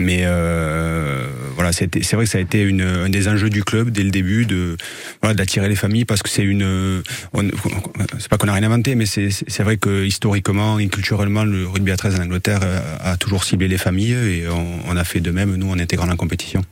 Mais 0.00 0.22
euh, 0.24 1.26
voilà, 1.54 1.72
c'est 1.72 2.12
vrai 2.12 2.24
que 2.24 2.30
ça 2.30 2.38
a 2.38 2.40
été 2.40 2.62
une, 2.62 2.82
un 2.82 3.08
des 3.08 3.28
enjeux 3.28 3.50
du 3.50 3.62
club 3.64 3.90
dès 3.90 4.02
le 4.02 4.10
début 4.10 4.46
de 4.46 4.76
voilà 5.22 5.34
d'attirer 5.34 5.68
les 5.68 5.76
familles 5.76 6.04
parce 6.04 6.22
que 6.22 6.28
c'est 6.28 6.42
une 6.42 7.02
on- 7.32 7.48
c'est 8.18 8.28
pas 8.28 8.36
qu'on 8.38 8.48
a 8.48 8.52
rien 8.52 8.64
inventé, 8.64 8.94
mais 8.94 9.06
c'est 9.06 9.28
c'est 9.30 9.62
vrai 9.62 9.76
que 9.76 10.04
historiquement 10.04 10.78
et 10.78 10.88
culturellement 10.88 11.44
le 11.44 11.66
rugby 11.66 11.90
à 11.92 11.96
13 11.96 12.16
en 12.16 12.22
Angleterre 12.24 12.60
euh, 12.62 12.80
a, 13.00 13.16
toujours 13.16 13.44
ciblé 13.44 13.68
les 13.68 13.78
familles 13.78 14.12
et 14.12 14.44
on, 14.48 14.96
a 14.96 15.04
fait 15.04 15.20
de 15.20 15.30
même 15.30 15.54
nous 15.56 15.70
en 15.70 15.78
intégrant 15.78 16.06
la 16.06 16.16
compétition. 16.16 16.62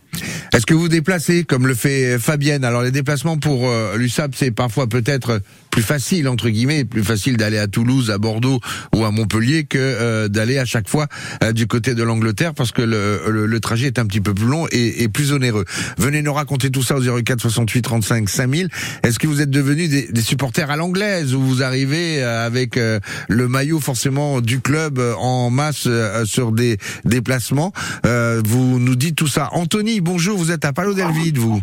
Est-ce 0.52 0.66
que 0.66 0.75
vous 0.75 0.88
déplacez 0.88 1.44
comme 1.44 1.66
le 1.66 1.75
fait 1.75 2.19
Fabienne 2.19 2.64
Alors 2.64 2.82
les 2.82 2.90
déplacements 2.90 3.38
pour 3.38 3.69
euh, 3.69 3.96
l'USAP, 3.96 4.32
c'est 4.34 4.50
parfois 4.50 4.86
peut-être 4.88 5.40
plus 5.70 5.82
facile 5.82 6.28
entre 6.28 6.48
guillemets, 6.48 6.84
plus 6.84 7.04
facile 7.04 7.36
d'aller 7.36 7.58
à 7.58 7.66
Toulouse, 7.69 8.10
à 8.10 8.19
Bordeaux 8.19 8.60
ou 8.94 9.04
à 9.04 9.10
Montpellier 9.10 9.64
que 9.64 9.78
euh, 9.78 10.28
d'aller 10.28 10.58
à 10.58 10.64
chaque 10.64 10.88
fois 10.88 11.06
euh, 11.44 11.52
du 11.52 11.66
côté 11.66 11.94
de 11.94 12.02
l'Angleterre 12.02 12.54
parce 12.54 12.72
que 12.72 12.82
le, 12.82 13.18
le, 13.29 13.47
le 13.47 13.61
trajet 13.61 13.87
est 13.87 13.99
un 13.99 14.06
petit 14.06 14.20
peu 14.20 14.35
plus 14.35 14.47
long 14.47 14.67
et, 14.70 15.03
et 15.03 15.09
plus 15.09 15.32
onéreux. 15.32 15.65
Venez 15.99 16.23
nous 16.23 16.32
raconter 16.32 16.70
tout 16.70 16.82
ça 16.82 16.97
au 16.97 17.23
04 17.23 17.41
68 17.41 17.82
35 17.82 18.29
5000. 18.29 18.69
Est-ce 19.03 19.19
que 19.19 19.26
vous 19.26 19.41
êtes 19.41 19.50
devenus 19.50 19.88
des, 19.91 20.09
des 20.12 20.20
supporters 20.23 20.70
à 20.70 20.76
l'anglaise 20.76 21.35
ou 21.35 21.41
vous 21.41 21.62
arrivez 21.62 22.23
euh, 22.23 22.47
avec 22.47 22.76
euh, 22.76 23.00
le 23.29 23.49
maillot 23.49 23.81
forcément 23.81 24.41
du 24.41 24.61
club 24.61 24.99
euh, 24.99 25.15
en 25.17 25.50
masse 25.50 25.85
euh, 25.87 26.25
sur 26.25 26.53
des 26.53 26.79
déplacements 27.05 27.73
Euh, 28.06 28.41
Vous 28.44 28.79
nous 28.79 28.94
dites 28.97 29.17
tout 29.17 29.26
ça. 29.26 29.49
Anthony, 29.53 30.00
bonjour, 30.00 30.37
vous 30.38 30.50
êtes 30.50 30.64
à 30.64 30.73
Palo 30.73 30.94
Delvide, 30.94 31.38
vous 31.38 31.61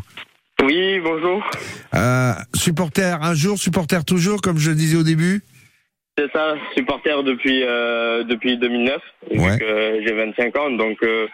Oui, 0.64 1.00
bonjour. 1.04 1.44
euh, 1.94 2.34
supporter 2.56 3.18
un 3.22 3.34
jour, 3.34 3.58
supporter 3.58 4.04
toujours, 4.06 4.42
comme 4.42 4.58
je 4.58 4.70
le 4.72 4.76
disais 4.76 4.98
au 4.98 5.04
début? 5.04 5.42
C'est 6.18 6.32
ça, 6.32 6.56
supporter 6.78 7.24
depuis 7.24 7.64
euh, 7.66 8.24
depuis 8.24 8.58
2009, 8.58 9.02
vu 9.32 9.40
Ouais. 9.40 9.58
que 9.60 10.00
j'ai 10.06 10.14
25 10.14 10.58
ans, 10.58 10.72
donc 10.72 10.98
euh, 11.04 11.28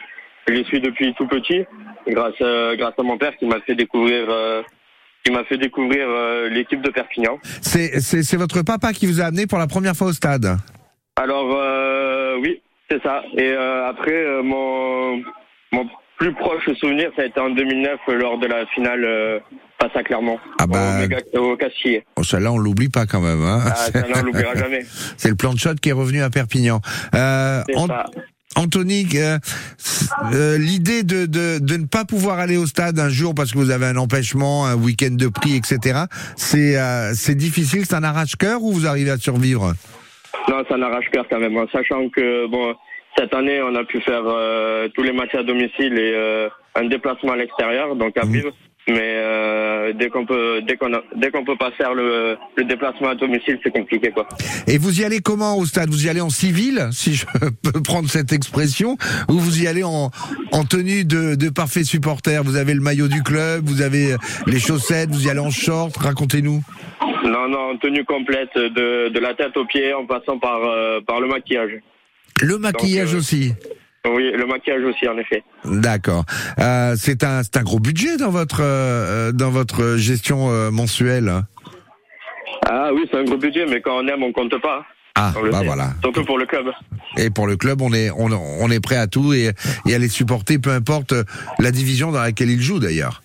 je 0.47 0.63
suis 0.63 0.81
depuis 0.81 1.13
tout 1.13 1.27
petit, 1.27 1.63
grâce 2.07 2.41
à, 2.41 2.75
grâce 2.75 2.95
à 2.97 3.03
mon 3.03 3.15
père 3.15 3.35
qui 3.37 3.45
m'a 3.45 3.59
fait 3.61 3.75
découvrir 3.75 4.25
euh, 4.29 4.63
qui 5.23 5.31
m'a 5.31 5.43
fait 5.43 5.59
découvrir 5.59 6.07
euh, 6.09 6.49
l'équipe 6.49 6.81
de 6.81 6.89
Perpignan. 6.89 7.37
C'est 7.61 7.99
c'est 7.99 8.37
votre 8.37 8.63
papa 8.63 8.91
qui 8.91 9.05
vous 9.05 9.21
a 9.21 9.25
amené 9.25 9.45
pour 9.45 9.59
la 9.59 9.67
première 9.67 9.95
fois 9.95 10.07
au 10.07 10.13
stade? 10.13 10.47
Alors 11.15 11.55
euh, 11.55 12.37
oui, 12.41 12.59
c'est 12.89 13.03
ça. 13.03 13.21
Et 13.37 13.51
euh, 13.51 13.87
après 13.87 14.11
euh, 14.15 14.41
mon 14.41 15.21
mon 15.73 15.87
plus 16.21 16.33
proche 16.35 16.69
souvenir, 16.79 17.09
ça 17.15 17.23
a 17.23 17.25
été 17.25 17.39
en 17.39 17.49
2009 17.49 17.97
euh, 18.09 18.13
lors 18.15 18.37
de 18.37 18.45
la 18.45 18.65
finale 18.67 19.03
euh, 19.03 19.39
face 19.81 19.89
à 19.95 20.03
Clermont, 20.03 20.37
Ah 20.59 20.67
bah- 20.67 20.77
au, 20.99 21.01
méga- 21.07 21.37
au 21.39 21.57
Castillé. 21.57 22.03
Oh, 22.15 22.23
celle-là, 22.23 22.51
on 22.51 22.59
l'oublie 22.59 22.89
pas 22.89 23.07
quand 23.07 23.21
même. 23.21 23.43
Hein. 23.43 23.61
Ah, 23.65 23.75
ça, 23.75 23.91
on 24.15 24.21
l'oubliera 24.21 24.53
jamais. 24.63 24.85
C'est 25.17 25.29
le 25.29 25.35
plan 25.35 25.51
de 25.53 25.57
shot 25.59 25.73
qui 25.81 25.89
est 25.89 25.93
revenu 25.93 26.21
à 26.21 26.29
Perpignan. 26.29 26.79
Euh, 27.15 27.63
C'est 27.67 27.87
ça. 27.87 28.05
Anthony, 28.55 29.07
euh, 29.15 29.39
euh, 30.33 30.57
l'idée 30.57 31.03
de, 31.03 31.25
de, 31.25 31.57
de 31.59 31.77
ne 31.77 31.85
pas 31.85 32.03
pouvoir 32.05 32.37
aller 32.37 32.57
au 32.57 32.65
stade 32.67 32.99
un 32.99 33.09
jour 33.09 33.33
parce 33.33 33.51
que 33.53 33.57
vous 33.57 33.71
avez 33.71 33.85
un 33.87 33.95
empêchement, 33.97 34.65
un 34.67 34.75
week-end 34.75 35.11
de 35.13 35.27
prix, 35.29 35.55
etc. 35.55 36.01
C'est 36.35 36.77
euh, 36.77 37.13
c'est 37.15 37.35
difficile, 37.35 37.85
c'est 37.85 37.95
un 37.95 38.03
arrache-cœur 38.03 38.61
ou 38.61 38.73
vous 38.73 38.85
arrivez 38.87 39.09
à 39.11 39.17
survivre? 39.17 39.73
Non, 40.49 40.63
ça 40.69 40.77
n'arrache 40.77 41.05
cœur 41.13 41.25
quand 41.29 41.39
même, 41.39 41.55
en 41.57 41.67
sachant 41.69 42.09
que 42.09 42.45
bon, 42.47 42.75
cette 43.17 43.33
année, 43.33 43.61
on 43.61 43.75
a 43.75 43.83
pu 43.83 44.01
faire 44.01 44.23
euh, 44.25 44.87
tous 44.95 45.03
les 45.03 45.11
matchs 45.13 45.35
à 45.35 45.43
domicile 45.43 45.97
et 45.97 46.13
euh, 46.15 46.49
un 46.75 46.85
déplacement 46.85 47.33
à 47.33 47.37
l'extérieur, 47.37 47.95
donc 47.95 48.17
à 48.17 48.25
Mhm. 48.25 48.31
vivre. 48.33 48.51
Mais 48.87 48.97
euh, 48.99 49.93
dès 49.93 50.09
qu'on 50.09 50.25
peut, 50.25 50.61
dès 50.67 50.75
qu'on 50.75 50.91
a- 50.91 51.03
dès 51.15 51.29
qu'on 51.29 51.45
peut 51.45 51.55
pas 51.55 51.69
faire 51.71 51.93
le, 51.93 52.35
le 52.57 52.63
déplacement 52.63 53.09
à 53.09 53.15
domicile, 53.15 53.59
c'est 53.63 53.69
compliqué 53.69 54.09
quoi. 54.09 54.27
Et 54.67 54.79
vous 54.79 54.99
y 55.01 55.05
allez 55.05 55.19
comment 55.19 55.55
au 55.55 55.65
stade? 55.65 55.89
Vous 55.89 56.07
y 56.07 56.09
allez 56.09 56.19
en 56.19 56.31
civil, 56.31 56.87
si 56.91 57.13
je 57.13 57.25
peux 57.63 57.81
prendre 57.83 58.09
cette 58.09 58.33
expression, 58.33 58.97
ou 59.29 59.33
vous 59.33 59.61
y 59.61 59.67
allez 59.67 59.83
en, 59.83 60.09
en 60.51 60.63
tenue 60.63 61.05
de, 61.05 61.35
de 61.35 61.49
parfait 61.49 61.83
supporter 61.83 62.41
Vous 62.43 62.55
avez 62.57 62.73
le 62.73 62.81
maillot 62.81 63.07
du 63.07 63.21
club, 63.21 63.65
vous 63.65 63.83
avez 63.83 64.15
les 64.47 64.59
chaussettes, 64.59 65.11
vous 65.11 65.27
y 65.27 65.29
allez 65.29 65.39
en 65.39 65.51
short 65.51 65.95
Racontez-nous. 65.97 66.61
Non, 67.23 67.47
non, 67.49 67.77
tenue 67.77 68.03
complète 68.03 68.55
de, 68.55 69.09
de 69.09 69.19
la 69.19 69.35
tête 69.35 69.55
aux 69.57 69.65
pieds, 69.65 69.93
en 69.93 70.07
passant 70.07 70.39
par 70.39 70.59
euh, 70.65 70.99
par 71.05 71.21
le 71.21 71.27
maquillage. 71.27 71.71
Le 72.41 72.57
maquillage 72.57 73.13
euh, 73.13 73.19
aussi. 73.19 73.53
Oui, 74.05 74.31
le 74.35 74.45
maquillage 74.47 74.83
aussi, 74.83 75.07
en 75.07 75.17
effet. 75.17 75.43
D'accord. 75.63 76.25
Euh, 76.59 76.95
c'est 76.97 77.23
un 77.23 77.41
un 77.55 77.63
gros 77.63 77.79
budget 77.79 78.17
dans 78.17 78.31
votre 78.31 78.61
euh, 78.61 79.31
dans 79.31 79.51
votre 79.51 79.97
gestion 79.97 80.49
euh, 80.49 80.71
mensuelle. 80.71 81.31
Ah 82.69 82.89
oui, 82.93 83.01
c'est 83.11 83.17
un 83.17 83.23
gros 83.23 83.37
budget, 83.37 83.65
mais 83.67 83.81
quand 83.81 83.97
on 84.03 84.07
aime, 84.07 84.23
on 84.23 84.31
compte 84.31 84.59
pas. 84.61 84.85
Ah 85.15 85.33
bah 85.51 85.61
voilà. 85.63 85.93
Surtout 86.01 86.23
pour 86.23 86.37
le 86.37 86.45
club. 86.45 86.71
Et 87.17 87.29
pour 87.29 87.45
le 87.45 87.57
club, 87.57 87.81
on 87.81 87.93
est 87.93 88.09
on, 88.11 88.29
on 88.31 88.71
est 88.71 88.79
prêt 88.79 88.95
à 88.95 89.07
tout 89.07 89.33
et, 89.33 89.51
et 89.87 89.93
à 89.93 89.99
les 89.99 90.07
supporter, 90.07 90.57
peu 90.57 90.71
importe 90.71 91.13
la 91.59 91.71
division 91.71 92.11
dans 92.11 92.21
laquelle 92.21 92.49
ils 92.49 92.61
jouent 92.61 92.79
d'ailleurs. 92.79 93.21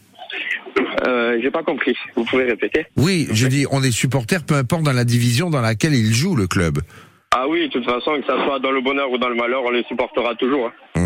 Euh, 1.07 1.39
J'ai 1.41 1.51
pas 1.51 1.63
compris. 1.63 1.97
Vous 2.17 2.25
pouvez 2.25 2.45
répéter 2.45 2.87
Oui, 2.97 3.29
je 3.31 3.47
dis 3.47 3.67
on 3.71 3.83
est 3.83 3.93
supporter, 3.93 4.43
peu 4.43 4.55
importe 4.55 4.83
dans 4.83 4.93
la 4.93 5.05
division 5.05 5.49
dans 5.49 5.61
laquelle 5.61 5.95
ils 5.95 6.13
jouent 6.13 6.37
le 6.37 6.49
club. 6.49 6.81
Ah 7.35 7.47
oui, 7.49 7.67
de 7.69 7.73
toute 7.73 7.85
façon, 7.85 8.19
que 8.21 8.27
ça 8.27 8.43
soit 8.45 8.59
dans 8.61 8.71
le 8.71 8.81
bonheur 8.81 9.11
ou 9.11 9.19
dans 9.19 9.29
le 9.29 9.35
malheur, 9.35 9.63
on 9.65 9.71
les 9.71 9.85
supportera 9.85 10.35
toujours. 10.37 10.71
hein. 10.95 11.01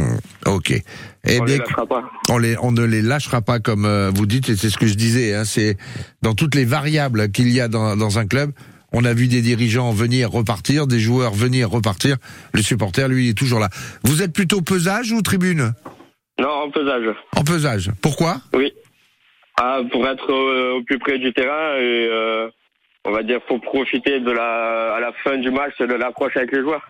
Hmm, 0.44 0.50
ok. 0.54 0.70
Eh 0.72 1.40
on 1.40 1.44
bien, 1.44 1.54
les 1.54 1.58
lâchera 1.58 1.86
pas. 1.86 2.10
on, 2.28 2.38
les, 2.38 2.56
on 2.62 2.72
ne 2.72 2.84
les 2.84 3.02
lâchera 3.02 3.40
pas 3.42 3.58
comme 3.58 3.84
euh, 3.84 4.10
vous 4.14 4.26
dites, 4.26 4.48
et 4.48 4.56
c'est 4.56 4.70
ce 4.70 4.78
que 4.78 4.86
je 4.86 4.94
disais. 4.94 5.34
Hein, 5.34 5.44
c'est 5.44 5.76
dans 6.22 6.34
toutes 6.34 6.54
les 6.54 6.64
variables 6.64 7.30
qu'il 7.32 7.48
y 7.48 7.60
a 7.60 7.68
dans, 7.68 7.96
dans 7.96 8.18
un 8.18 8.26
club. 8.26 8.52
On 8.92 9.04
a 9.04 9.14
vu 9.14 9.28
des 9.28 9.40
dirigeants 9.40 9.92
venir 9.92 10.30
repartir, 10.30 10.86
des 10.86 10.98
joueurs 11.00 11.32
venir 11.32 11.70
repartir. 11.70 12.16
Le 12.52 12.62
supporter, 12.62 13.08
lui, 13.08 13.26
il 13.26 13.30
est 13.30 13.38
toujours 13.38 13.60
là. 13.60 13.68
Vous 14.04 14.22
êtes 14.22 14.32
plutôt 14.32 14.60
pesage 14.62 15.12
ou 15.12 15.22
tribune? 15.22 15.72
Non, 16.40 16.48
en 16.48 16.70
pesage. 16.70 17.14
En 17.36 17.44
pesage. 17.44 17.90
Pourquoi? 18.02 18.40
Oui. 18.54 18.72
Ah, 19.60 19.80
pour 19.92 20.06
être 20.08 20.30
euh, 20.30 20.78
au 20.78 20.82
plus 20.84 20.98
près 20.98 21.18
du 21.18 21.32
terrain 21.32 21.76
et 21.76 22.08
euh, 22.10 22.48
on 23.04 23.12
va 23.12 23.22
dire 23.22 23.40
faut 23.48 23.58
profiter 23.58 24.20
de 24.20 24.30
la 24.30 24.94
à 24.96 25.00
la 25.00 25.12
fin 25.24 25.36
du 25.38 25.50
match 25.50 25.78
de 25.78 25.94
l'approche 25.94 26.36
avec 26.36 26.52
les 26.52 26.60
joueurs. 26.60 26.82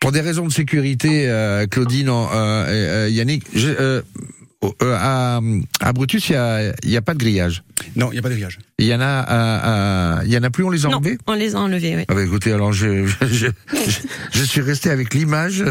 Pour 0.00 0.10
des 0.12 0.20
raisons 0.20 0.46
de 0.46 0.52
sécurité, 0.52 1.28
euh, 1.30 1.66
Claudine, 1.66 2.08
euh, 2.08 2.24
euh, 2.34 3.08
Yannick, 3.08 3.44
je- 3.54 4.02
euh, 4.64 4.68
euh, 4.82 4.96
à, 4.98 5.40
à 5.80 5.92
Brutus, 5.92 6.28
il 6.28 6.32
y 6.32 6.36
a, 6.36 6.72
y 6.84 6.96
a 6.96 7.02
pas 7.02 7.14
de 7.14 7.18
grillage. 7.18 7.62
Non, 7.96 8.08
il 8.10 8.12
n'y 8.14 8.18
a 8.18 8.22
pas 8.22 8.28
de 8.28 8.34
grillage. 8.34 8.58
Il 8.78 8.86
y 8.86 8.94
en 8.94 9.00
a, 9.00 9.04
à- 9.06 10.18
à- 10.18 10.24
il 10.24 10.32
y 10.32 10.36
en 10.38 10.42
a 10.42 10.50
plus. 10.50 10.64
On 10.64 10.70
les 10.70 10.86
a 10.86 10.88
Non, 10.88 10.96
enlevés. 10.98 11.18
on 11.26 11.32
les 11.34 11.54
a 11.54 11.58
enlevés, 11.58 11.96
oui. 11.96 12.04
Ah 12.08 12.14
bah 12.14 12.22
écoutez, 12.22 12.52
alors 12.52 12.72
je, 12.72 13.06
je, 13.06 13.26
je, 13.26 13.46
je 14.32 14.42
suis 14.44 14.60
resté 14.60 14.90
avec 14.90 15.14
l'image 15.14 15.64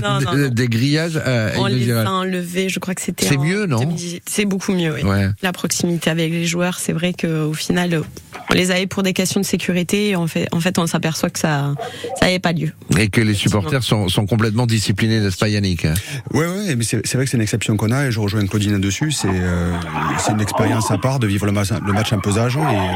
des, 0.52 0.68
grillages. 0.68 1.20
On 1.58 1.66
les 1.68 1.92
a 1.92 2.12
enlevés, 2.12 2.70
je 2.70 2.80
crois 2.80 2.94
que 2.96 3.02
c'était. 3.02 3.26
C'est 3.26 3.38
mieux, 3.38 3.66
non 3.66 3.80
2018. 3.80 4.24
C'est 4.30 4.46
beaucoup 4.46 4.74
mieux, 4.74 4.94
oui. 4.94 5.04
Ouais. 5.04 5.30
La 5.42 5.52
proximité 5.54 6.10
avec 6.10 6.32
les 6.32 6.46
joueurs, 6.46 6.80
c'est 6.80 6.94
vrai 6.94 7.14
qu'au 7.14 7.54
final, 7.54 7.94
euh, 7.94 8.02
on 8.50 8.54
les 8.54 8.72
avait 8.72 8.88
pour 8.88 9.04
des 9.04 9.14
questions 9.14 9.40
de 9.40 9.46
sécurité. 9.46 10.10
Et 10.10 10.16
en 10.16 10.28
fait, 10.28 10.48
en 10.52 10.60
fait, 10.60 10.78
on 10.80 10.88
s'aperçoit 10.88 11.30
que 11.30 11.40
ça, 11.40 11.74
ça 12.20 12.26
n'avait 12.26 12.40
pas 12.40 12.52
lieu. 12.52 12.72
Et 12.98 13.10
que 13.10 13.22
les 13.22 13.34
supporters 13.34 13.84
sont, 13.84 14.10
sont 14.10 14.26
complètement 14.26 14.66
disciplinés, 14.68 15.20
n'est-ce 15.22 15.38
pas 15.38 15.48
Yannick? 15.50 15.86
Ouais, 16.34 16.46
ouais, 16.46 16.76
mais 16.76 16.84
c'est 16.84 17.02
c'est 17.06 17.18
vrai 17.18 17.26
que 17.26 17.32
c'est 17.32 17.38
une 17.38 17.44
exception 17.44 17.78
qu'on 17.78 17.92
a 17.92 18.08
et 18.08 18.12
je 18.12 18.20
rejoins 18.20 18.46
Claudine 18.48 18.81
dessus. 18.82 19.12
C'est 19.12 19.30
euh, 19.30 19.74
c'est 20.18 20.32
une 20.32 20.42
expérience 20.42 20.92
à 20.92 20.98
part 20.98 21.20
de 21.20 21.28
vivre 21.28 21.46
le 21.46 21.52
match, 21.52 21.72
en 21.72 22.20
pesage 22.20 22.58
et 22.58 22.60
euh, 22.60 22.92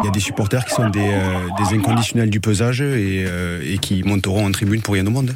il 0.00 0.06
y 0.06 0.08
a 0.08 0.10
des 0.10 0.20
supporters 0.20 0.64
qui 0.64 0.74
sont 0.74 0.88
des, 0.88 1.08
euh, 1.08 1.74
inconditionnels 1.74 2.30
du 2.30 2.40
pesage 2.40 2.80
et, 2.80 3.26
et 3.64 3.78
qui 3.78 4.02
monteront 4.02 4.46
en 4.46 4.52
tribune 4.52 4.82
pour 4.82 4.94
rien 4.94 5.06
au 5.06 5.10
monde. 5.10 5.34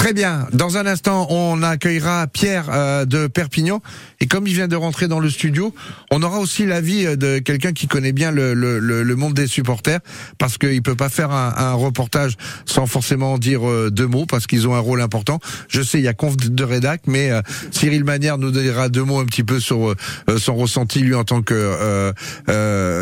Très 0.00 0.14
bien. 0.14 0.46
Dans 0.54 0.78
un 0.78 0.86
instant, 0.86 1.26
on 1.28 1.62
accueillera 1.62 2.26
Pierre 2.26 2.70
euh, 2.72 3.04
de 3.04 3.26
Perpignan. 3.26 3.82
Et 4.18 4.26
comme 4.26 4.46
il 4.46 4.54
vient 4.54 4.66
de 4.66 4.74
rentrer 4.74 5.08
dans 5.08 5.20
le 5.20 5.28
studio, 5.28 5.74
on 6.10 6.22
aura 6.22 6.38
aussi 6.38 6.64
l'avis 6.64 7.04
euh, 7.04 7.16
de 7.16 7.38
quelqu'un 7.38 7.74
qui 7.74 7.86
connaît 7.86 8.12
bien 8.12 8.30
le, 8.30 8.54
le, 8.54 8.78
le, 8.78 9.16
monde 9.16 9.34
des 9.34 9.46
supporters, 9.46 10.00
parce 10.38 10.56
qu'il 10.56 10.80
peut 10.80 10.94
pas 10.94 11.10
faire 11.10 11.32
un, 11.32 11.52
un 11.54 11.74
reportage 11.74 12.38
sans 12.64 12.86
forcément 12.86 13.36
dire 13.36 13.68
euh, 13.68 13.90
deux 13.90 14.06
mots, 14.06 14.24
parce 14.24 14.46
qu'ils 14.46 14.66
ont 14.66 14.74
un 14.74 14.78
rôle 14.80 15.02
important. 15.02 15.38
Je 15.68 15.82
sais, 15.82 15.98
il 15.98 16.04
y 16.04 16.08
a 16.08 16.14
conf 16.14 16.34
de 16.38 16.64
rédac, 16.64 17.02
mais 17.06 17.30
euh, 17.30 17.42
Cyril 17.70 18.04
Manière 18.04 18.38
nous 18.38 18.52
donnera 18.52 18.88
deux 18.88 19.04
mots 19.04 19.20
un 19.20 19.26
petit 19.26 19.44
peu 19.44 19.60
sur 19.60 19.90
euh, 19.90 19.94
son 20.38 20.56
ressenti, 20.56 21.00
lui, 21.00 21.14
en 21.14 21.24
tant 21.24 21.42
que 21.42 22.14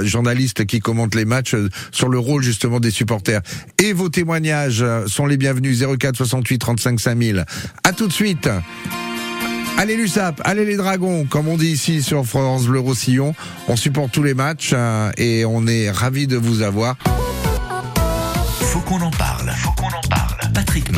journaliste 0.03 0.67
qui 0.67 0.81
commente 0.81 1.15
les 1.15 1.25
matchs, 1.25 1.55
sur 1.93 2.09
le 2.09 2.19
rôle 2.19 2.43
justement 2.43 2.81
des 2.81 2.91
supporters. 2.91 3.41
Et 3.79 3.93
vos 3.93 4.09
témoignages 4.09 4.85
sont 5.07 5.27
les 5.27 5.37
bienvenus 5.37 5.81
04 5.81 6.17
68 6.17 6.59
35 6.59 6.88
5000. 6.97 7.45
À 7.85 7.93
tout 7.93 8.07
de 8.07 8.13
suite. 8.13 8.49
Allez 9.77 9.97
l'USAP, 9.97 10.41
allez 10.45 10.65
les 10.65 10.77
Dragons, 10.77 11.25
comme 11.27 11.47
on 11.47 11.57
dit 11.57 11.69
ici 11.69 12.03
sur 12.03 12.25
France 12.25 12.67
Bleu 12.67 12.81
Roussillon. 12.81 13.35
On 13.69 13.77
supporte 13.77 14.11
tous 14.11 14.25
les 14.25 14.35
matchs 14.35 14.73
euh, 14.75 15.13
et 15.17 15.45
on 15.45 15.67
est 15.67 15.91
ravis 15.91 16.27
de 16.27 16.37
vous 16.37 16.63
avoir. 16.63 16.97
Faut. 18.61 18.81
Faut 19.55 19.73
qu'on 19.73 19.87
en 19.87 20.01
parle. 20.09 20.28
Patrick. 20.69 20.89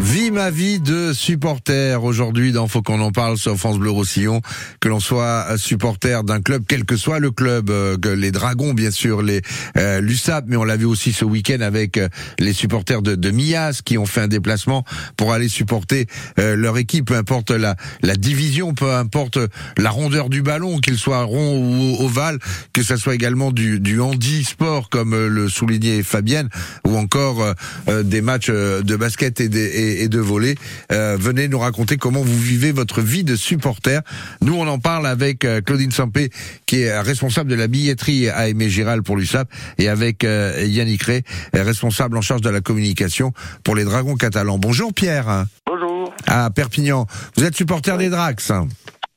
Vie 0.00 0.30
ma 0.30 0.50
vie 0.50 0.80
de 0.80 1.12
supporter 1.12 2.02
aujourd'hui 2.02 2.52
dans 2.52 2.66
Faut 2.66 2.82
qu'on 2.82 3.00
en 3.00 3.12
parle 3.12 3.36
sur 3.36 3.56
France 3.56 3.78
Bleu 3.78 3.90
Roussillon, 3.90 4.40
que 4.80 4.88
l'on 4.88 4.98
soit 4.98 5.56
supporter 5.58 6.24
d'un 6.24 6.40
club, 6.40 6.64
quel 6.66 6.84
que 6.84 6.96
soit 6.96 7.18
le 7.18 7.30
club, 7.30 7.70
euh, 7.70 7.98
que 7.98 8.08
les 8.08 8.30
Dragons 8.30 8.72
bien 8.72 8.90
sûr, 8.90 9.22
les 9.22 9.42
euh, 9.76 10.00
l'USAP, 10.00 10.46
mais 10.48 10.56
on 10.56 10.64
l'a 10.64 10.76
vu 10.76 10.86
aussi 10.86 11.12
ce 11.12 11.24
week-end 11.24 11.60
avec 11.60 11.96
euh, 11.98 12.08
les 12.38 12.52
supporters 12.52 13.02
de, 13.02 13.14
de 13.14 13.30
Mias 13.30 13.82
qui 13.84 13.98
ont 13.98 14.06
fait 14.06 14.22
un 14.22 14.28
déplacement 14.28 14.84
pour 15.16 15.32
aller 15.32 15.48
supporter 15.48 16.06
euh, 16.38 16.56
leur 16.56 16.78
équipe, 16.78 17.06
peu 17.06 17.16
importe 17.16 17.50
la, 17.50 17.76
la 18.02 18.16
division, 18.16 18.72
peu 18.74 18.94
importe 18.94 19.38
la 19.76 19.90
rondeur 19.90 20.30
du 20.30 20.42
ballon, 20.42 20.78
qu'il 20.78 20.96
soit 20.96 21.22
rond 21.22 21.56
ou 21.58 22.04
ovale, 22.04 22.38
que 22.72 22.82
ça 22.82 22.96
soit 22.96 23.14
également 23.14 23.52
du, 23.52 23.80
du 23.80 24.00
handi-sport 24.00 24.88
comme 24.88 25.12
euh, 25.12 25.28
le 25.28 25.48
soulignait 25.48 26.02
Fabienne, 26.02 26.48
ou 26.86 26.96
encore 26.96 27.54
des 27.86 28.20
matchs 28.20 28.50
de 28.50 28.96
basket 28.96 29.09
et, 29.40 29.48
des- 29.48 29.58
et- 29.66 30.02
et 30.04 30.08
de 30.08 30.18
volley. 30.18 30.54
Euh, 30.92 31.16
venez 31.18 31.48
nous 31.48 31.58
raconter 31.58 31.96
comment 31.96 32.22
vous 32.22 32.38
vivez 32.38 32.72
votre 32.72 33.00
vie 33.00 33.24
de 33.24 33.36
supporter. 33.36 34.00
Nous, 34.42 34.54
on 34.54 34.66
en 34.68 34.78
parle 34.78 35.06
avec 35.06 35.44
euh, 35.44 35.60
Claudine 35.60 35.90
Sampé, 35.90 36.30
qui 36.66 36.82
est 36.82 37.00
responsable 37.00 37.50
de 37.50 37.54
la 37.56 37.66
billetterie 37.66 38.28
à 38.28 38.48
Aimé 38.48 38.68
Giral 38.68 39.02
pour 39.02 39.16
l'USAP, 39.16 39.48
et 39.78 39.88
avec 39.88 40.24
euh, 40.24 40.62
Yannick 40.64 41.02
Ray, 41.02 41.22
euh, 41.56 41.62
responsable 41.62 42.16
en 42.16 42.20
charge 42.22 42.40
de 42.42 42.50
la 42.50 42.60
communication 42.60 43.32
pour 43.64 43.74
les 43.76 43.84
Dragons 43.84 44.16
catalans. 44.16 44.58
Bonjour 44.58 44.92
Pierre, 44.94 45.46
Bonjour. 45.66 46.14
à 46.26 46.50
Perpignan. 46.50 47.06
Vous 47.36 47.44
êtes 47.44 47.56
supporter 47.56 47.96
des 47.98 48.08
Drax. 48.10 48.52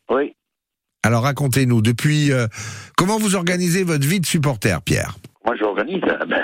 Oui. 0.09 0.33
Alors 1.03 1.23
racontez-nous, 1.23 1.81
depuis 1.81 2.31
euh, 2.31 2.47
comment 2.97 3.17
vous 3.19 3.35
organisez 3.35 3.83
votre 3.83 4.07
vie 4.07 4.19
de 4.21 4.25
supporter, 4.25 4.81
Pierre? 4.81 5.17
Moi, 5.45 5.55
j'organise. 5.59 5.99
ben, 6.29 6.41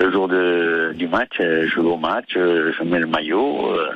le 0.00 0.12
jour 0.12 0.28
de, 0.28 0.92
du 0.94 1.08
match, 1.08 1.32
euh, 1.40 1.66
je 1.68 1.80
vais 1.80 1.86
au 1.86 1.96
match, 1.96 2.36
euh, 2.36 2.72
je 2.78 2.84
mets 2.84 2.98
le 2.98 3.06
maillot, 3.06 3.72
euh, 3.72 3.88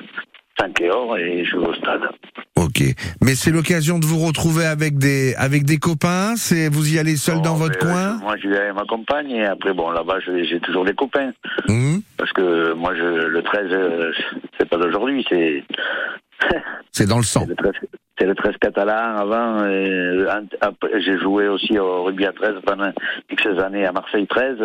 5 0.58 0.80
heures, 0.82 1.16
et 1.18 1.44
je 1.44 1.56
vais 1.56 1.66
au 1.66 1.74
stade. 1.74 2.02
Ok, 2.56 2.82
mais 3.22 3.34
c'est 3.34 3.50
l'occasion 3.50 3.98
de 3.98 4.06
vous 4.06 4.18
retrouver 4.18 4.66
avec 4.66 4.98
des 4.98 5.34
avec 5.36 5.64
des 5.64 5.78
copains. 5.78 6.34
C'est 6.36 6.68
vous 6.68 6.94
y 6.94 6.98
allez 6.98 7.16
seul 7.16 7.36
Bon, 7.36 7.42
dans 7.42 7.54
votre 7.54 7.78
ben, 7.78 7.86
coin? 7.92 8.18
Moi, 8.22 8.36
je 8.42 8.48
vais 8.48 8.58
avec 8.58 8.74
ma 8.74 8.84
compagne, 8.84 9.30
et 9.30 9.46
après, 9.46 9.72
bon, 9.72 9.90
là-bas, 9.90 10.18
j'ai 10.20 10.60
toujours 10.60 10.84
des 10.84 10.94
copains. 10.94 11.32
Hum, 11.68 12.02
Parce 12.18 12.32
que 12.32 12.74
moi, 12.74 12.94
je, 12.94 13.26
le 13.26 13.42
13, 13.42 13.66
euh, 13.70 14.12
c'est 14.58 14.68
pas 14.68 14.76
d'aujourd'hui, 14.76 15.24
c'est 15.28 15.64
c'est 16.92 17.06
dans 17.06 17.18
le 17.18 17.22
sang. 17.22 17.40
c'est 17.42 17.48
le 17.50 17.56
13. 17.56 17.72
C'est 18.18 18.26
le 18.26 18.34
13 18.34 18.54
catalan 18.60 19.16
avant. 19.16 19.66
J'ai 20.98 21.18
joué 21.18 21.48
aussi 21.48 21.78
au 21.78 22.04
rugby 22.04 22.26
à 22.26 22.32
13 22.32 22.56
pendant 22.66 22.92
X 23.30 23.46
années 23.46 23.86
à 23.86 23.92
Marseille 23.92 24.26
13. 24.26 24.58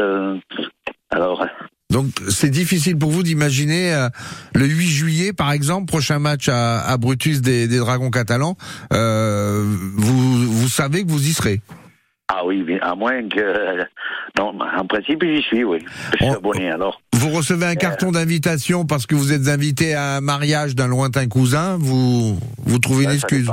Euh, 1.13 1.15
alors, 1.15 1.45
Donc 1.91 2.07
c'est 2.29 2.50
difficile 2.50 2.97
pour 2.97 3.12
vous 3.12 3.24
d'imaginer 3.24 3.93
euh, 3.93 4.09
le 4.53 4.65
8 4.65 4.88
juillet, 4.88 5.33
par 5.33 5.51
exemple, 5.51 5.85
prochain 5.85 6.19
match 6.19 6.50
à, 6.50 6.81
à 6.81 6.97
Brutus 6.97 7.41
des, 7.41 7.67
des 7.67 7.77
Dragons 7.77 8.09
catalans. 8.12 8.57
euh, 8.93 9.63
vous 9.95 10.51
vous 10.51 10.67
savez 10.69 11.03
que 11.05 11.09
vous 11.12 11.27
y 11.27 11.33
serez. 11.33 11.62
Ah 12.27 12.43
oui, 12.43 12.65
à 12.81 12.95
moins 12.95 13.29
que. 13.29 13.83
Non, 14.38 14.51
en 14.59 14.85
principe, 14.88 15.24
j'y 15.24 15.43
suis, 15.43 15.63
oui. 15.63 15.77
Je 16.13 16.17
suis 16.17 16.25
On- 16.25 16.33
abonné, 16.33 16.71
alors. 16.71 17.00
Vous 17.13 17.29
recevez 17.29 17.67
un 17.67 17.75
carton 17.75 18.12
d'invitation 18.12 18.83
parce 18.85 19.05
que 19.05 19.13
vous 19.13 19.31
êtes 19.31 19.47
invité 19.47 19.93
à 19.93 20.15
un 20.15 20.21
mariage 20.21 20.74
d'un 20.75 20.88
lointain 20.88 21.27
cousin. 21.27 21.77
Vous 21.79 22.39
vous 22.65 22.79
trouvez 22.79 23.03
une 23.03 23.12
Ça, 23.12 23.19
ça 23.19 23.27
excuse. 23.27 23.51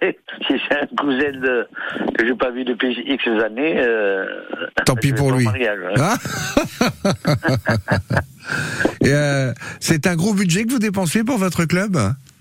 si 0.46 0.54
c'est 0.68 0.76
un 0.82 0.86
cousin 0.96 1.32
de, 1.40 1.66
que 2.16 2.26
j'ai 2.26 2.34
pas 2.34 2.50
vu 2.50 2.64
depuis 2.64 2.92
X 3.06 3.26
années. 3.44 3.76
euh, 3.78 4.24
Tant 4.86 4.94
pis 4.94 5.12
pour 5.12 5.32
lui. 5.32 5.44
mariage, 5.44 5.78
hein. 5.96 6.14
Hein 7.04 7.12
euh, 9.04 9.52
c'est 9.80 10.06
un 10.06 10.16
gros 10.16 10.34
budget 10.34 10.64
que 10.64 10.72
vous 10.72 10.78
dépensez 10.78 11.24
pour 11.24 11.38
votre 11.38 11.64
club? 11.64 11.92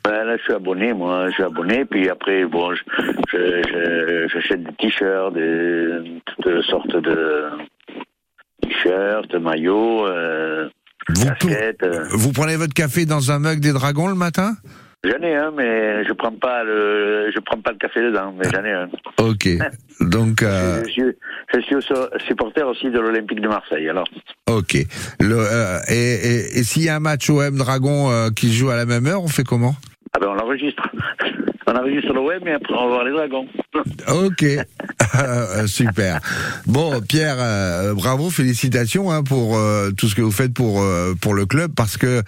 Ben, 0.06 0.24
là, 0.24 0.38
je 0.38 0.44
suis 0.44 0.53
abonné, 0.53 0.94
moi. 0.94 1.27
Je 1.29 1.34
suis 1.34 1.44
abonné, 1.44 1.86
puis 1.86 2.10
après, 2.10 2.46
bon, 2.46 2.74
je- 2.74 2.84
je- 3.32 3.62
je- 3.68 4.27
j'achète 4.34 4.63
des 4.63 4.74
t-shirts, 4.79 5.34
des, 5.34 6.22
toutes 6.25 6.62
sortes 6.65 6.96
de 6.96 7.46
t-shirts, 8.62 9.29
de 9.32 9.38
maillots, 9.38 10.06
euh, 10.08 10.70
vous, 11.10 11.27
vous 12.12 12.32
prenez 12.32 12.56
votre 12.56 12.74
café 12.74 13.06
dans 13.06 13.32
un 13.32 13.39
mug 13.39 13.60
des 13.60 13.74
dragons 13.74 14.08
le 14.08 14.15
matin? 14.15 14.53
J'en 15.06 15.22
ai 15.25 15.34
un, 15.34 15.51
mais 15.51 16.03
je 16.03 16.12
prends 16.12 16.32
pas 16.34 16.63
le, 16.65 17.32
je 17.34 17.39
prends 17.39 17.62
pas 17.62 17.72
le 17.72 17.77
café 17.77 18.01
dedans, 18.01 18.34
mais 18.38 18.50
j'en 18.53 18.63
ai 18.65 18.72
un. 18.74 18.89
Ok. 19.18 19.48
Donc, 20.01 20.44
euh, 20.44 20.84
Je, 20.86 20.89
suis, 20.91 21.03
je 21.53 21.60
suis 21.62 21.75
supporter 22.27 22.63
aussi 22.68 22.89
de 22.89 23.00
l'Olympique 23.00 23.39
de 23.41 23.48
Marseille, 23.48 23.88
alors. 23.89 24.08
ok. 24.50 24.75
Le, 25.22 25.36
euh, 25.38 25.79
et 25.88 25.94
et, 25.96 26.60
et 26.60 26.63
s'il 26.63 26.84
y 26.84 26.89
a 26.89 26.96
un 26.96 27.00
match 27.00 27.29
OM 27.29 27.56
Dragon 27.58 28.12
euh, 28.12 28.29
qui 28.29 28.51
joue 28.53 28.70
à 28.72 28.75
la 28.75 28.86
même 28.86 29.08
heure, 29.08 29.24
on 29.24 29.27
fait 29.29 29.44
comment? 29.46 29.75
Ah 30.13 30.20
ben, 30.20 30.27
on 30.29 30.34
l'enregistre. 30.34 30.89
On 31.72 31.76
enregistre 31.78 32.14
le 32.14 32.22
web, 32.22 32.42
mais 32.44 32.54
après, 32.54 32.74
on 32.74 32.88
va 32.90 32.96
voir 32.96 33.04
les 33.04 33.12
dragons. 33.12 33.46
Ok, 34.08 34.44
super. 35.68 36.20
Bon, 36.66 37.00
Pierre, 37.02 37.36
euh, 37.40 37.94
bravo, 37.94 38.30
félicitations 38.32 39.12
hein, 39.12 39.22
pour 39.24 39.58
euh, 39.58 39.92
tout 39.92 40.08
ce 40.10 40.16
que 40.16 40.22
vous 40.24 40.32
faites 40.32 40.54
pour 40.54 40.82
euh, 40.82 41.14
pour 41.22 41.34
le 41.36 41.46
club, 41.46 41.72
parce 41.76 41.96
que 41.98 42.24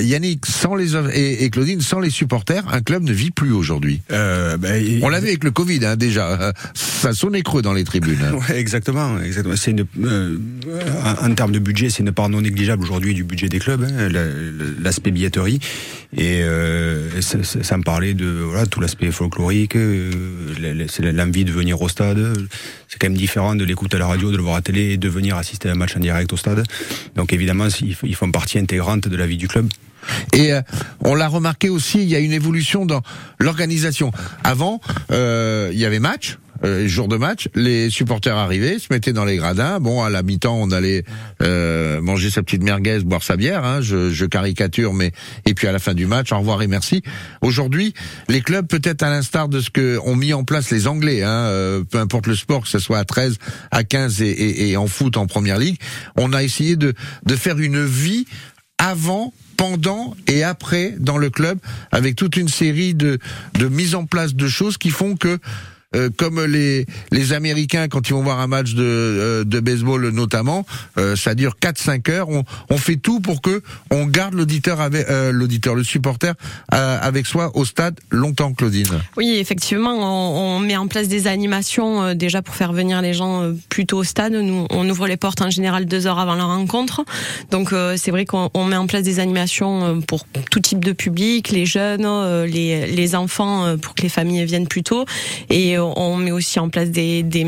Yannick, 0.00 0.46
sans 0.46 0.74
les 0.74 0.96
et, 0.96 1.44
et 1.44 1.50
Claudine, 1.50 1.80
sans 1.82 2.00
les 2.00 2.08
supporters, 2.10 2.64
un 2.72 2.80
club 2.80 3.02
ne 3.04 3.12
vit 3.12 3.30
plus 3.30 3.52
aujourd'hui. 3.52 4.00
Euh, 4.10 4.56
ben, 4.56 4.82
On 5.02 5.10
l'a 5.10 5.20
vu 5.20 5.28
avec 5.28 5.44
le 5.44 5.50
Covid, 5.50 5.84
hein, 5.84 5.96
déjà. 5.96 6.52
Ça 6.74 7.12
sonnait 7.12 7.42
creux 7.42 7.62
dans 7.62 7.74
les 7.74 7.84
tribunes. 7.84 8.18
hein. 8.24 8.34
Ouais, 8.48 8.58
exactement, 8.58 9.20
exactement. 9.20 9.56
C'est 9.56 9.72
une, 9.72 9.84
euh, 10.02 10.38
en, 11.22 11.30
en 11.30 11.34
termes 11.34 11.52
de 11.52 11.58
budget, 11.58 11.90
c'est 11.90 12.02
une 12.02 12.12
part 12.12 12.28
non 12.30 12.40
négligeable 12.40 12.82
aujourd'hui 12.82 13.14
du 13.14 13.24
budget 13.24 13.48
des 13.48 13.58
clubs, 13.58 13.84
hein, 13.84 14.08
la- 14.10 14.24
l'aspect 14.82 15.10
billetterie, 15.10 15.60
et 16.16 16.42
euh, 16.42 17.20
ça- 17.20 17.42
ça- 17.44 17.62
sans 17.62 17.80
parler 17.82 18.14
de 18.14 18.26
voilà 18.26 18.66
tout 18.66 18.80
l'aspect 18.80 19.10
folklorique, 19.10 19.76
euh, 19.76 20.10
l'envie 21.12 21.44
de 21.44 21.52
venir 21.52 21.80
au 21.82 21.88
stade. 21.88 22.18
C'est 22.88 22.98
quand 22.98 23.08
même 23.08 23.16
différent 23.18 23.54
de 23.54 23.64
l'écoute 23.64 23.94
à 23.94 23.98
la 23.98 24.06
radio, 24.06 24.30
de 24.32 24.36
le 24.36 24.42
voir 24.42 24.56
à 24.56 24.62
télé, 24.62 24.92
et 24.92 24.96
de 24.96 25.08
venir 25.08 25.36
assister 25.36 25.68
à 25.68 25.72
un 25.72 25.74
match 25.74 25.96
en 25.96 26.00
direct 26.00 26.32
au 26.32 26.36
stade. 26.36 26.64
Donc 27.16 27.32
évidemment, 27.32 27.68
ils 28.04 28.14
font 28.14 28.30
partie 28.30 28.58
intégrante 28.58 29.08
de 29.08 29.16
la 29.16 29.26
vie 29.26 29.36
du 29.36 29.48
club. 29.48 29.68
Et 30.32 30.52
euh, 30.54 30.62
on 31.04 31.14
l'a 31.14 31.28
remarqué 31.28 31.68
aussi, 31.68 32.02
il 32.02 32.08
y 32.08 32.16
a 32.16 32.20
une 32.20 32.32
évolution 32.32 32.86
dans 32.86 33.02
l'organisation. 33.38 34.10
Avant, 34.42 34.80
euh, 35.10 35.68
il 35.72 35.78
y 35.78 35.84
avait 35.84 35.98
match. 35.98 36.38
Euh, 36.64 36.88
jour 36.88 37.08
de 37.08 37.16
match, 37.16 37.48
les 37.54 37.90
supporters 37.90 38.36
arrivaient, 38.36 38.78
se 38.78 38.88
mettaient 38.90 39.12
dans 39.12 39.24
les 39.24 39.36
gradins. 39.36 39.80
Bon, 39.80 40.02
à 40.02 40.10
la 40.10 40.22
mi-temps, 40.22 40.56
on 40.56 40.70
allait 40.70 41.04
euh, 41.42 42.00
manger 42.00 42.30
sa 42.30 42.42
petite 42.42 42.62
merguez, 42.62 43.00
boire 43.00 43.22
sa 43.22 43.36
bière. 43.36 43.64
Hein, 43.64 43.80
je, 43.80 44.10
je 44.10 44.26
caricature, 44.26 44.94
mais 44.94 45.12
et 45.46 45.54
puis 45.54 45.66
à 45.66 45.72
la 45.72 45.78
fin 45.78 45.94
du 45.94 46.06
match, 46.06 46.32
au 46.32 46.38
revoir 46.38 46.62
et 46.62 46.66
merci. 46.66 47.02
Aujourd'hui, 47.42 47.94
les 48.28 48.40
clubs, 48.40 48.66
peut-être 48.66 49.02
à 49.02 49.10
l'instar 49.10 49.48
de 49.48 49.60
ce 49.60 49.70
que 49.70 49.98
ont 50.04 50.16
mis 50.16 50.32
en 50.32 50.44
place 50.44 50.70
les 50.70 50.86
Anglais, 50.86 51.22
hein, 51.22 51.30
euh, 51.30 51.84
peu 51.84 51.98
importe 51.98 52.26
le 52.26 52.34
sport, 52.34 52.62
que 52.62 52.68
ce 52.68 52.78
soit 52.78 52.98
à 52.98 53.04
13, 53.04 53.38
à 53.70 53.84
15 53.84 54.22
et, 54.22 54.28
et, 54.28 54.70
et 54.70 54.76
en 54.76 54.86
foot 54.86 55.16
en 55.16 55.26
première 55.26 55.58
ligue, 55.58 55.78
on 56.16 56.32
a 56.32 56.42
essayé 56.42 56.76
de, 56.76 56.94
de 57.24 57.36
faire 57.36 57.58
une 57.58 57.84
vie 57.84 58.26
avant 58.78 59.32
pendant 59.56 60.16
et 60.28 60.44
après 60.44 60.94
dans 60.98 61.18
le 61.18 61.30
club 61.30 61.58
avec 61.90 62.16
toute 62.16 62.36
une 62.36 62.48
série 62.48 62.94
de, 62.94 63.18
de 63.54 63.66
mise 63.66 63.94
en 63.94 64.06
place 64.06 64.34
de 64.34 64.48
choses 64.48 64.78
qui 64.78 64.90
font 64.90 65.16
que 65.16 65.38
euh, 65.94 66.10
comme 66.16 66.44
les 66.44 66.84
les 67.12 67.32
Américains 67.32 67.88
quand 67.88 68.08
ils 68.08 68.12
vont 68.12 68.22
voir 68.22 68.40
un 68.40 68.46
match 68.46 68.74
de 68.74 68.82
euh, 68.82 69.44
de 69.44 69.60
baseball 69.60 70.08
notamment, 70.10 70.66
euh, 70.98 71.16
ça 71.16 71.34
dure 71.34 71.56
4-5 71.62 72.10
heures. 72.10 72.28
On, 72.28 72.44
on 72.70 72.76
fait 72.76 72.96
tout 72.96 73.20
pour 73.20 73.40
que 73.40 73.62
on 73.90 74.04
garde 74.06 74.34
l'auditeur 74.34 74.80
avec 74.80 75.08
euh, 75.08 75.32
l'auditeur, 75.32 75.74
le 75.74 75.84
supporter 75.84 76.34
avec 76.70 77.26
soi 77.26 77.50
au 77.54 77.64
stade 77.64 77.98
longtemps, 78.10 78.52
Claudine. 78.52 79.00
Oui, 79.16 79.36
effectivement, 79.38 79.94
on, 79.94 80.56
on 80.56 80.60
met 80.60 80.76
en 80.76 80.86
place 80.86 81.08
des 81.08 81.26
animations 81.26 82.14
déjà 82.14 82.42
pour 82.42 82.54
faire 82.54 82.72
venir 82.72 83.00
les 83.02 83.14
gens 83.14 83.52
plus 83.68 83.86
tôt 83.86 83.98
au 83.98 84.04
stade. 84.04 84.32
Nous, 84.32 84.66
on 84.70 84.88
ouvre 84.88 85.06
les 85.06 85.16
portes 85.16 85.40
en 85.40 85.50
général 85.50 85.86
deux 85.86 86.06
heures 86.06 86.18
avant 86.18 86.34
la 86.34 86.44
rencontre. 86.44 87.04
Donc 87.50 87.74
c'est 87.96 88.10
vrai 88.10 88.26
qu'on 88.26 88.50
on 88.54 88.64
met 88.64 88.76
en 88.76 88.86
place 88.86 89.02
des 89.02 89.20
animations 89.20 90.00
pour 90.02 90.26
tout 90.50 90.60
type 90.60 90.84
de 90.84 90.92
public, 90.92 91.50
les 91.50 91.66
jeunes, 91.66 92.06
les, 92.44 92.86
les 92.86 93.14
enfants, 93.14 93.76
pour 93.78 93.94
que 93.94 94.02
les 94.02 94.08
familles 94.08 94.44
viennent 94.44 94.68
plus 94.68 94.82
tôt. 94.82 95.04
Et 95.50 95.77
on 95.78 96.16
met 96.16 96.30
aussi 96.32 96.58
en 96.58 96.68
place 96.68 96.90
des, 96.90 97.22
des, 97.22 97.46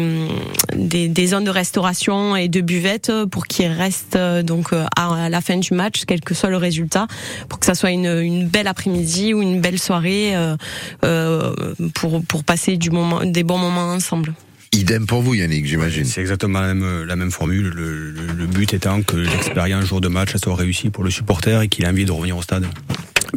des, 0.75 1.09
des 1.09 1.27
zones 1.27 1.45
de 1.45 1.51
restauration 1.51 2.37
et 2.37 2.49
de 2.49 2.61
buvettes 2.61 3.13
pour 3.31 3.47
qu'ils 3.47 3.69
restent 3.73 4.17
euh, 4.17 4.43
donc 4.43 4.73
euh, 4.73 4.85
à 4.97 5.29
la 5.29 5.41
fin 5.41 5.57
du 5.57 5.75
match, 5.75 6.03
quel 6.07 6.21
que 6.21 6.35
soit 6.35 6.51
le 6.51 6.57
résultat, 6.57 7.07
pour 7.49 7.59
que 7.59 7.67
ça 7.67 7.75
soit 7.75 7.91
une, 7.91 8.07
une 8.07 8.47
belle 8.49 8.67
après-midi 8.69 9.35
ou 9.35 9.43
une 9.43 9.61
belle 9.61 9.79
soirée 9.79 10.37
euh, 10.37 10.57
euh, 11.05 11.53
pour, 11.95 12.23
pour 12.25 12.45
passer 12.45 12.77
du 12.77 12.91
moment, 12.91 13.25
des 13.25 13.43
bons 13.43 13.59
moments 13.59 13.93
ensemble. 13.93 14.35
Idem 14.73 15.05
pour 15.05 15.21
vous, 15.21 15.35
Yannick, 15.35 15.67
j'imagine. 15.67 16.05
C'est 16.05 16.21
exactement 16.21 16.61
la 16.61 16.75
même, 16.75 17.03
la 17.05 17.17
même 17.17 17.33
formule. 17.33 17.71
Le, 17.75 18.11
le- 18.13 18.33
le 18.33 18.47
but 18.47 18.73
étant 18.73 19.03
que 19.03 19.17
l'expérience 19.17 19.85
jour 19.87 20.01
de 20.01 20.07
match 20.07 20.37
soit 20.37 20.55
réussie 20.55 20.91
pour 20.91 21.03
le 21.03 21.11
supporter 21.11 21.61
et 21.63 21.69
qu'il 21.69 21.85
ait 21.85 21.89
envie 21.89 22.05
de 22.05 22.13
revenir 22.13 22.37
au 22.37 22.43
stade. 22.43 22.67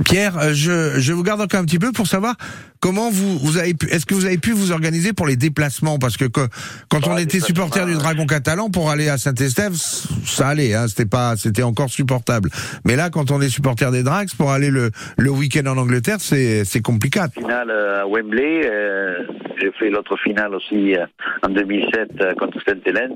Pierre, 0.05 0.37
euh, 0.39 0.53
je, 0.53 0.99
je 0.99 1.13
vous 1.13 1.23
garde 1.23 1.41
encore 1.41 1.59
un 1.59 1.65
petit 1.65 1.79
peu 1.79 1.91
pour 1.91 2.07
savoir 2.07 2.35
comment 2.79 3.09
vous, 3.11 3.37
vous 3.39 3.57
avez 3.57 3.73
pu, 3.73 3.87
est-ce 3.87 4.05
que 4.05 4.13
vous 4.13 4.25
avez 4.25 4.37
pu 4.37 4.51
vous 4.51 4.71
organiser 4.71 5.13
pour 5.13 5.27
les 5.27 5.35
déplacements? 5.35 5.97
Parce 5.99 6.17
que 6.17 6.25
que- 6.25 6.47
quand 6.89 7.07
on 7.07 7.15
Ah, 7.15 7.21
était 7.21 7.39
supporter 7.39 7.85
du. 7.85 7.93
Dragon 7.93 8.25
catalan, 8.25 8.69
pour 8.69 8.89
aller 8.89 9.07
à 9.09 9.17
Saint-Estève, 9.17 9.73
ça 9.73 10.47
allait, 10.49 10.73
hein, 10.73 10.87
c'était 10.87 11.05
pas, 11.05 11.35
c'était 11.37 11.63
encore 11.63 11.89
supportable. 11.89 12.49
Mais 12.85 12.95
là, 12.95 13.09
quand 13.09 13.31
on 13.31 13.39
est 13.41 13.49
supporter 13.49 13.89
des 13.91 14.03
Drags, 14.03 14.29
pour 14.37 14.51
aller 14.51 14.69
le, 14.69 14.91
le 15.17 15.29
week-end 15.31 15.65
en 15.67 15.77
Angleterre, 15.77 16.17
c'est, 16.19 16.65
c'est 16.65 16.81
compliqué. 16.81 17.21
Finale 17.33 17.69
euh, 17.69 18.01
à 18.03 18.07
Wembley. 18.07 18.61
euh, 18.65 19.15
J'ai 19.61 19.71
fait 19.79 19.89
l'autre 19.89 20.17
finale 20.23 20.53
aussi 20.55 20.95
euh, 20.95 21.05
en 21.45 21.49
2007 21.49 22.09
euh, 22.21 22.33
contre 22.35 22.57
Saint-Hélène. 22.67 23.13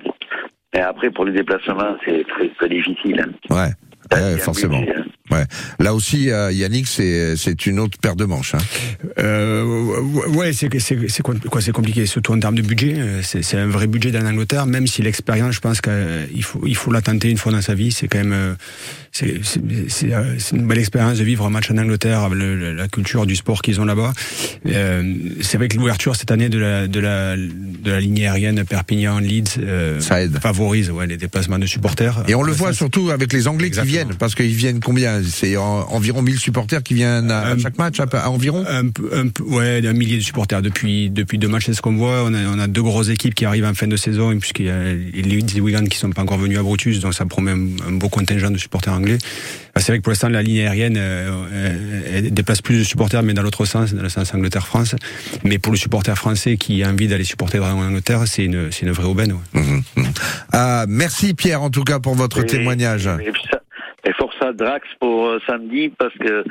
Et 0.74 0.80
après, 0.80 1.10
pour 1.10 1.26
les 1.26 1.32
déplacements, 1.34 1.96
c'est 2.06 2.24
très, 2.28 2.50
très 2.58 2.70
difficile. 2.70 3.26
hein. 3.50 3.56
Ouais. 3.56 4.38
Forcément. 4.40 4.80
budget, 4.80 4.96
hein. 4.98 5.04
Ouais. 5.32 5.44
Là 5.80 5.94
aussi, 5.94 6.32
euh, 6.32 6.52
Yannick, 6.52 6.88
c'est 6.88 7.36
c'est 7.36 7.66
une 7.66 7.80
autre 7.80 7.98
paire 8.02 8.16
de 8.16 8.26
manches. 8.26 8.56
Hein. 8.56 8.60
Euh, 9.20 9.64
ouais, 10.30 10.54
c'est 10.54 10.70
c'est 10.80 10.98
c'est 11.10 11.22
quoi, 11.24 11.36
c'est 11.62 11.72
compliqué, 11.72 12.06
surtout 12.06 12.34
en 12.34 12.40
termes 12.40 12.56
de 12.56 12.62
budget. 12.62 12.96
C'est 13.24 13.44
c'est 13.44 13.58
un 13.58 13.68
vrai 13.68 13.88
budget 13.88 14.12
dans 14.12 14.22
l'Angleterre, 14.22 14.66
même 14.66 14.88
si 14.88 15.02
l'expérience, 15.02 15.56
je 15.56 15.60
pense 15.60 15.82
qu'il 15.82 16.44
faut 16.44 16.62
il 16.66 16.76
faut 16.76 16.92
la 16.92 17.02
tenter 17.02 17.30
une 17.30 17.38
fois 17.38 17.52
dans 17.52 17.62
sa 17.62 17.74
vie. 17.74 17.92
C'est 17.92 18.08
quand 18.08 18.20
même 18.20 18.34
euh, 18.34 18.54
c'est 19.12 19.42
c'est 19.44 19.62
c'est 19.90 20.14
euh, 20.14 20.36
c'est 20.38 20.56
une 20.56 20.68
belle 20.68 20.78
expérience 20.80 21.18
de 21.18 21.24
vivre 21.24 21.46
un 21.46 21.50
match 21.50 21.70
en 21.72 21.78
Angleterre, 21.78 22.30
le- 22.30 22.74
la 22.74 22.88
culture 22.88 23.26
du 23.26 23.36
sport 23.36 23.62
qu'ils 23.62 23.82
ont 23.82 23.86
là-bas. 23.86 24.14
Euh, 24.66 25.14
c'est 25.42 25.58
vrai 25.58 25.68
que 25.68 25.76
l'ouverture 25.78 26.16
cette 26.16 26.32
année 26.32 26.50
de 26.50 26.60
la 26.60 26.88
de 26.88 27.00
la 27.00 27.36
de 27.36 27.92
la 27.92 28.00
ligne 28.00 28.22
aérienne 28.26 28.64
Perpignan 28.64 29.20
Leeds 29.20 29.58
euh, 29.60 30.00
Ça 30.00 30.22
aide. 30.22 30.38
favorise 30.40 30.90
ouais, 30.92 31.08
les 31.08 31.18
déplacements 31.18 31.60
de 31.60 31.66
supporters. 31.66 32.24
Et 32.28 32.36
on 32.36 32.44
le 32.44 32.52
voit 32.54 32.74
surtout 32.74 33.10
avec 33.12 33.34
les 33.34 33.48
Anglais 33.48 33.72
qui 33.72 33.82
viennent, 33.82 34.16
parce 34.18 34.36
qu'ils 34.36 34.54
viennent 34.56 34.80
combien 34.80 35.17
C'est 35.24 35.58
en- 35.58 35.88
environ 35.92 36.22
1000 36.22 36.40
supporters 36.40 36.84
qui 36.84 36.94
viennent 36.94 37.32
à, 37.32 37.42
à 37.48 37.58
chaque 37.58 37.78
match, 37.78 38.00
à, 38.00 38.06
à 38.18 38.30
environ 38.30 38.64
Un 38.70 38.90
peu, 38.90 39.10
un 39.14 39.28
peu, 39.30 39.44
ouais, 39.44 39.86
un 39.86 39.94
millier 39.94 40.18
de 40.18 40.22
supporters 40.24 40.62
depuis 40.62 41.10
depuis 41.10 41.38
deux 41.38 41.48
matchs, 41.48 41.66
c'est 41.68 41.74
ce 41.74 41.82
qu'on 41.82 41.96
voit. 41.96 42.24
On 42.26 42.34
a, 42.34 42.40
on 42.48 42.60
a 42.60 42.68
deux 42.68 42.84
grosses 42.84 43.10
équipes 43.10 43.36
qui 43.36 43.46
arrivent 43.46 43.66
en 43.66 43.74
fin 43.74 43.88
de 43.88 43.98
saison, 43.98 44.38
puisqu'il 44.40 44.66
y 44.66 44.70
a 44.70 44.94
les 44.94 45.60
Wigan 45.62 45.86
qui 45.86 45.98
sont 45.98 46.10
pas 46.12 46.22
encore 46.22 46.38
venus 46.38 46.58
à 46.58 46.64
Brutus, 46.64 47.00
donc 47.00 47.14
ça 47.14 47.26
promet 47.26 47.52
un, 47.52 47.68
un 47.88 47.92
beau 47.94 48.10
contingent 48.10 48.52
de 48.52 48.58
supporters 48.58 48.94
anglais. 48.94 49.18
C'est 49.78 49.88
vrai 49.92 49.98
que 50.00 50.04
pour 50.04 50.12
l'instant, 50.12 50.30
la 50.30 50.42
ligne 50.42 50.62
aérienne 50.62 50.96
euh, 50.98 52.04
elle 52.14 52.34
déplace 52.34 52.62
plus 52.62 52.80
de 52.80 52.84
supporters, 52.84 53.22
mais 53.24 53.34
dans 53.34 53.44
l'autre 53.44 53.66
sens, 53.66 53.94
dans 53.94 54.02
le 54.02 54.10
sens 54.10 54.34
Angleterre-France. 54.34 54.96
Mais 55.44 55.60
pour 55.60 55.72
le 55.72 55.78
supporter 55.78 56.16
français 56.18 56.58
qui 56.58 56.84
a 56.84 56.90
envie 56.90 57.08
d'aller 57.08 57.24
supporter 57.24 57.60
en 57.60 57.80
Angleterre, 57.82 58.24
c'est 58.26 58.46
une, 58.46 58.72
c'est 58.72 58.86
une 58.86 58.92
vraie 58.92 59.06
aubaine. 59.08 59.34
ouais. 59.34 59.62
Mhm, 59.62 59.84
mhm. 59.98 60.06
Ah, 60.52 60.86
merci 60.88 61.34
Pierre 61.34 61.62
en 61.62 61.70
tout 61.70 61.84
cas 61.84 62.00
pour 62.00 62.16
votre 62.16 62.40
Et- 62.42 62.46
témoignage. 62.48 63.08
Et, 63.08 63.32
ça- 63.52 63.60
Drax 64.54 64.88
pour 65.00 65.28
euh, 65.28 65.40
samedi, 65.48 65.90
parce 65.98 66.14
que 66.16 66.44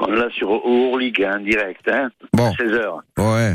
on 0.00 0.06
l'a 0.10 0.28
sur 0.30 0.50
Euroleague 0.52 1.26
en 1.32 1.40
direct, 1.40 1.88
hein, 1.88 2.10
Bon. 2.32 2.50
16h. 2.52 3.00
Ouais, 3.18 3.54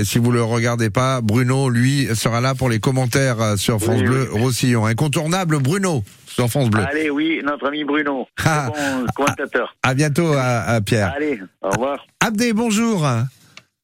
et 0.00 0.04
si 0.04 0.18
vous 0.18 0.30
le 0.32 0.42
regardez 0.42 0.90
pas, 0.90 1.20
Bruno, 1.22 1.68
lui, 1.70 2.06
sera 2.14 2.40
là 2.40 2.54
pour 2.54 2.68
les 2.68 2.80
commentaires 2.80 3.40
euh, 3.40 3.56
sur 3.56 3.80
France 3.80 4.00
Oui, 4.00 4.06
Bleu 4.06 4.28
oui. 4.32 4.40
Roussillon. 4.42 4.86
Incontournable 4.86 5.58
Bruno 5.58 6.02
sur 6.26 6.48
France 6.48 6.70
Bleu. 6.70 6.82
Allez, 6.88 7.10
oui, 7.10 7.40
notre 7.44 7.66
ami 7.68 7.84
Bruno, 7.84 8.26
Ah. 8.44 8.68
bon 8.68 9.06
commentateur. 9.14 9.74
À 9.82 9.94
bientôt 9.94 10.32
à, 10.34 10.60
à 10.74 10.80
Pierre. 10.80 11.12
Allez, 11.16 11.40
au 11.62 11.70
revoir. 11.70 12.06
Abdé, 12.20 12.52
bonjour. 12.52 13.06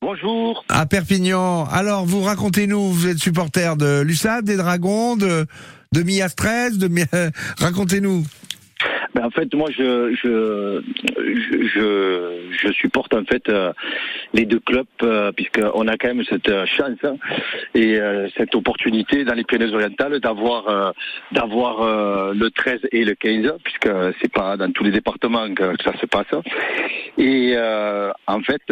Bonjour. 0.02 0.64
À 0.68 0.86
Perpignan. 0.86 1.64
Alors, 1.64 2.04
vous 2.04 2.20
racontez-nous, 2.22 2.92
vous 2.92 3.08
êtes 3.08 3.18
supporter 3.18 3.76
de 3.76 4.02
l'USAD, 4.02 4.44
des 4.44 4.56
Dragons, 4.56 5.16
de, 5.16 5.46
de 5.92 6.02
Mias 6.02 6.34
13, 6.36 6.78
de 6.78 6.88
racontez-nous. 7.58 8.24
Ben, 9.14 9.24
en 9.24 9.30
fait, 9.30 9.52
moi, 9.54 9.70
je, 9.70 10.14
je, 10.14 10.82
je, 12.62 12.72
supporte 12.72 13.14
en 13.14 13.24
fait 13.24 13.48
euh, 13.48 13.72
les 14.34 14.44
deux 14.44 14.60
clubs 14.60 14.86
euh, 15.02 15.32
puisqu'on 15.32 15.88
a 15.88 15.96
quand 15.96 16.08
même 16.08 16.24
cette 16.24 16.48
euh, 16.48 16.66
chance 16.66 16.98
hein, 17.04 17.16
et 17.74 17.98
cette 18.36 18.54
opportunité 18.54 19.24
dans 19.24 19.34
les 19.34 19.44
Pyrénées-Orientales 19.44 20.20
d'avoir 20.20 20.92
d'avoir 21.32 22.32
le 22.34 22.50
13 22.50 22.80
et 22.92 23.04
le 23.04 23.14
15 23.14 23.54
puisque 23.64 23.88
c'est 24.20 24.32
pas 24.32 24.56
dans 24.56 24.70
tous 24.70 24.84
les 24.84 24.90
départements 24.90 25.52
que, 25.54 25.74
ça 25.82 25.92
se 25.98 26.06
passe. 26.06 26.26
Et 27.18 27.56
en 28.26 28.40
fait. 28.40 28.62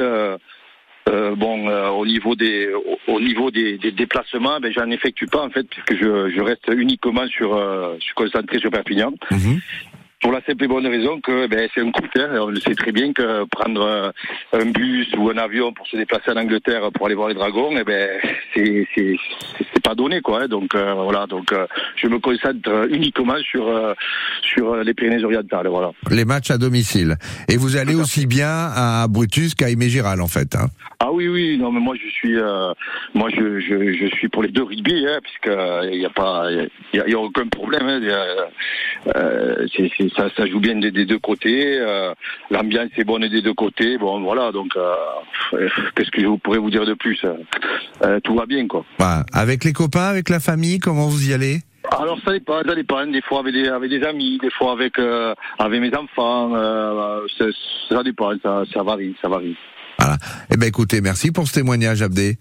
bon, 1.37 1.69
au 1.91 2.07
niveau 2.07 2.35
des 2.35 2.73
au, 2.73 2.99
au 3.15 3.21
niveau 3.21 3.51
des, 3.51 3.79
déplacements, 3.79 4.59
ben 4.61 4.73
j'en 4.73 4.91
effectue 4.91 5.27
pas 5.27 5.43
en 5.43 5.51
fait 5.51 5.65
puisque 5.69 5.95
je, 6.03 6.31
je 6.31 6.41
reste 6.41 6.69
uniquement 6.75 7.27
sur 7.29 7.49
je 7.99 8.05
suis 8.05 8.15
concentré 8.15 8.59
sur 8.59 8.71
Perpignan. 8.71 9.13
Mhm. 9.31 9.61
Pour 10.25 10.33
la 10.33 10.41
simple 10.41 10.65
et 10.65 10.69
bonne 10.69 10.87
raison 10.87 11.21
que 11.21 11.47
ben, 11.49 11.69
c'est 11.75 11.83
un 11.83 11.91
coût. 11.91 12.09
Hein. 12.17 12.31
On 12.41 12.47
le 12.47 12.59
sait 12.59 12.75
très 12.75 12.93
bien 12.93 13.13
que 13.13 13.45
prendre 13.45 14.11
un 14.55 14.65
bus 14.65 15.07
ou 15.19 15.29
un 15.29 15.37
avion 15.37 15.71
pour 15.75 15.87
se 15.87 15.99
déplacer 15.99 16.31
en 16.31 16.39
Angleterre 16.39 16.91
pour 16.95 17.05
aller 17.05 17.15
voir 17.15 17.29
les 17.29 17.35
dragons, 17.35 17.77
eh 17.77 17.85
ben, 17.85 18.09
c'est 18.55 18.89
pas 19.85 19.95
donné 19.95 20.21
quoi. 20.21 20.43
hein. 20.43 20.49
Donc 20.49 20.75
euh, 20.75 20.95
voilà, 20.95 21.27
donc 21.27 21.53
euh, 21.53 21.67
je 21.97 22.09
me 22.09 22.19
concentre 22.19 22.89
uniquement 22.91 23.37
sur 23.51 23.69
euh, 23.69 23.95
sur 24.43 24.75
les 24.77 24.95
Pyrénées-Orientales. 24.95 25.69
Voilà. 25.69 25.91
Les 26.11 26.25
matchs 26.25 26.51
à 26.51 26.59
domicile. 26.59 27.17
Et 27.49 27.57
vous 27.57 27.77
allez 27.77 27.95
aussi 27.95 28.27
bien 28.27 28.49
à 28.75 29.07
Brutus 29.09 29.55
qu'à 29.55 29.69
Aimé 29.71 29.89
Giral, 29.89 30.21
en 30.21 30.27
fait. 30.29 30.57
Hein. 30.57 30.67
Ah 31.01 31.13
oui 31.13 31.29
oui 31.29 31.59
non 31.59 31.71
mais 31.71 31.81
moi 31.81 31.95
je 32.03 32.09
suis 32.09 32.37
euh, 32.39 32.73
moi 33.15 33.29
je, 33.37 33.61
je, 33.61 33.93
je 33.93 34.07
suis 34.17 34.29
pour 34.29 34.43
les 34.43 34.49
deux 34.49 34.63
rugby 34.63 35.05
hein, 35.07 35.19
puisque 35.23 35.55
il 35.93 36.01
y 36.01 36.07
a 36.07 36.11
pas 36.11 36.47
il 36.51 36.69
y 36.99 37.01
a, 37.03 37.09
y 37.09 37.15
a 37.15 37.19
aucun 37.19 37.47
problème 37.49 37.87
hein, 37.87 38.01
euh, 39.15 39.67
ça, 40.17 40.29
ça 40.35 40.47
joue 40.47 40.61
bien 40.61 40.77
des, 40.77 40.91
des 40.91 41.05
deux 41.05 41.19
côtés 41.19 41.77
euh, 41.79 42.15
l'ambiance 42.51 42.89
est 42.97 43.05
bonne 43.05 43.29
des 43.29 43.43
deux 43.43 43.53
côtés 43.53 43.99
bon 43.99 44.23
voilà 44.23 44.51
donc 44.53 44.71
euh, 44.77 44.95
qu'est-ce 45.95 46.11
que 46.11 46.23
je 46.23 46.37
pourrais 46.39 46.59
vous 46.59 46.71
dire 46.71 46.87
de 46.87 46.95
plus 46.95 47.21
Euh, 48.03 48.19
tout 48.25 48.35
va 48.35 48.45
bien 48.45 48.67
quoi 48.67 48.85
Voilà. 48.99 49.25
Avec 49.33 49.65
les 49.65 49.73
copains, 49.75 50.09
avec 50.09 50.31
la 50.31 50.41
famille, 50.41 50.79
comment 50.79 51.09
vous 51.09 51.29
y 51.29 51.35
allez? 51.35 51.61
Alors 51.91 52.19
ça 52.25 52.33
dépend, 52.33 52.63
ça 52.67 52.75
dépend. 52.75 53.07
Des 53.07 53.21
fois 53.21 53.41
avec 53.41 53.53
des, 53.53 53.69
avec 53.69 53.91
des 53.91 54.03
amis, 54.03 54.39
des 54.41 54.51
fois 54.51 54.73
avec 54.73 54.99
euh, 54.99 55.35
avec 55.59 55.81
mes 55.83 55.95
enfants. 55.95 56.53
Euh, 56.55 57.21
ça, 57.39 57.45
ça 57.91 58.03
dépend, 58.03 58.33
ça, 58.43 58.63
ça 58.73 58.83
varie, 58.83 59.15
ça 59.21 59.29
varie. 59.29 59.55
Voilà. 59.99 60.17
Eh 60.51 60.57
ben 60.57 60.67
écoutez, 60.67 61.03
merci 61.03 61.31
pour 61.31 61.47
ce 61.47 61.53
témoignage, 61.53 62.01
Abdé. 62.01 62.39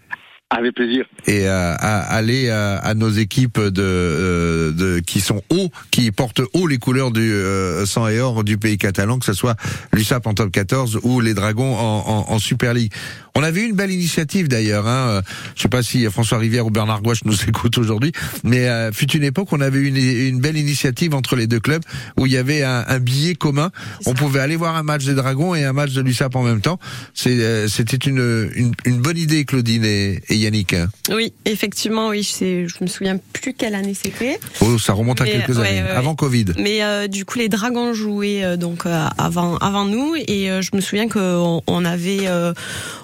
Avec 0.55 0.75
plaisir. 0.75 1.05
et 1.25 1.47
euh, 1.47 1.73
à, 1.79 2.01
aller 2.15 2.45
euh, 2.49 2.77
à 2.81 2.93
nos 2.93 3.09
équipes 3.09 3.59
de, 3.59 3.81
euh, 3.81 4.71
de 4.71 4.99
qui 4.99 5.19
sont 5.19 5.41
hauts, 5.49 5.69
qui 5.91 6.11
portent 6.11 6.41
haut 6.53 6.67
les 6.67 6.77
couleurs 6.77 7.11
du 7.11 7.33
euh, 7.33 7.85
sang 7.85 8.07
et 8.07 8.19
or 8.19 8.43
du 8.43 8.57
pays 8.57 8.77
catalan, 8.77 9.17
que 9.19 9.25
ce 9.25 9.33
soit 9.33 9.55
l'USAP 9.93 10.27
en 10.27 10.33
top 10.33 10.51
14 10.51 10.99
ou 11.03 11.19
les 11.21 11.33
Dragons 11.33 11.75
en, 11.75 12.03
en, 12.29 12.33
en 12.33 12.39
Super 12.39 12.73
League. 12.73 12.91
On 13.35 13.41
avait 13.41 13.61
eu 13.61 13.65
une 13.69 13.75
belle 13.75 13.89
initiative 13.91 14.47
d'ailleurs. 14.47 14.87
Hein. 14.87 15.07
euh, 15.09 15.21
Je 15.55 15.63
sais 15.63 15.67
pas 15.67 15.81
si 15.81 16.05
François 16.05 16.37
Rivière 16.37 16.67
ou 16.67 16.69
Bernard 16.69 17.01
Gouache 17.01 17.23
nous 17.25 17.33
écoutent 17.47 17.77
aujourd'hui, 17.79 18.11
mais 18.43 18.67
euh, 18.69 18.91
fut 18.91 19.11
une 19.11 19.23
époque 19.23 19.51
où 19.51 19.55
on 19.55 19.61
avait 19.61 19.79
eu 19.79 19.87
une, 19.87 19.97
une 19.97 20.39
belle 20.39 20.57
initiative 20.57 21.15
entre 21.15 21.35
les 21.35 21.47
deux 21.47 21.59
clubs 21.59 21.81
où 22.19 22.27
il 22.27 22.31
y 22.31 22.37
avait 22.37 22.61
un, 22.63 22.85
un 22.87 22.99
billet 22.99 23.33
commun. 23.33 23.71
On 24.05 24.13
pouvait 24.13 24.39
aller 24.39 24.55
voir 24.55 24.75
un 24.75 24.83
match 24.83 25.05
des 25.05 25.15
Dragons 25.15 25.55
et 25.55 25.63
un 25.65 25.73
match 25.73 25.93
de 25.93 26.01
l'USAP 26.01 26.35
en 26.35 26.43
même 26.43 26.61
temps. 26.61 26.77
C'est, 27.15 27.31
euh, 27.39 27.67
C'était 27.67 27.97
une, 27.97 28.51
une, 28.55 28.71
une 28.85 29.01
bonne 29.01 29.17
idée, 29.17 29.45
Claudine 29.45 29.83
et, 29.83 30.21
et 30.29 30.35
Yannick. 30.43 30.73
hein. 30.73 30.89
Oui, 31.09 31.33
effectivement, 31.45 32.09
oui. 32.09 32.23
Je, 32.23 32.67
je 32.67 32.75
me 32.81 32.87
souviens 32.87 33.17
plus 33.33 33.53
quelle 33.53 33.75
année 33.75 33.93
c'était. 33.93 34.39
Oh, 34.61 34.77
ça 34.77 34.93
remonte 34.93 35.21
à 35.21 35.25
quelques 35.25 35.57
ouais, 35.57 35.67
années, 35.67 35.81
ouais, 35.81 35.89
ouais. 35.89 35.95
avant 35.95 36.15
Covid. 36.15 36.45
Mais 36.57 36.83
euh, 36.83 37.07
du 37.07 37.25
coup, 37.25 37.39
les 37.39 37.49
Dragons 37.49 37.93
jouaient 37.93 38.43
euh, 38.43 38.57
donc 38.57 38.85
euh, 38.85 39.07
avant 39.17 39.57
avant 39.57 39.85
nous 39.85 40.15
et 40.15 40.49
je 40.61 40.75
me 40.75 40.81
souviens 40.81 41.07
qu'on 41.09 41.61
on 41.67 41.85
avait 41.85 42.27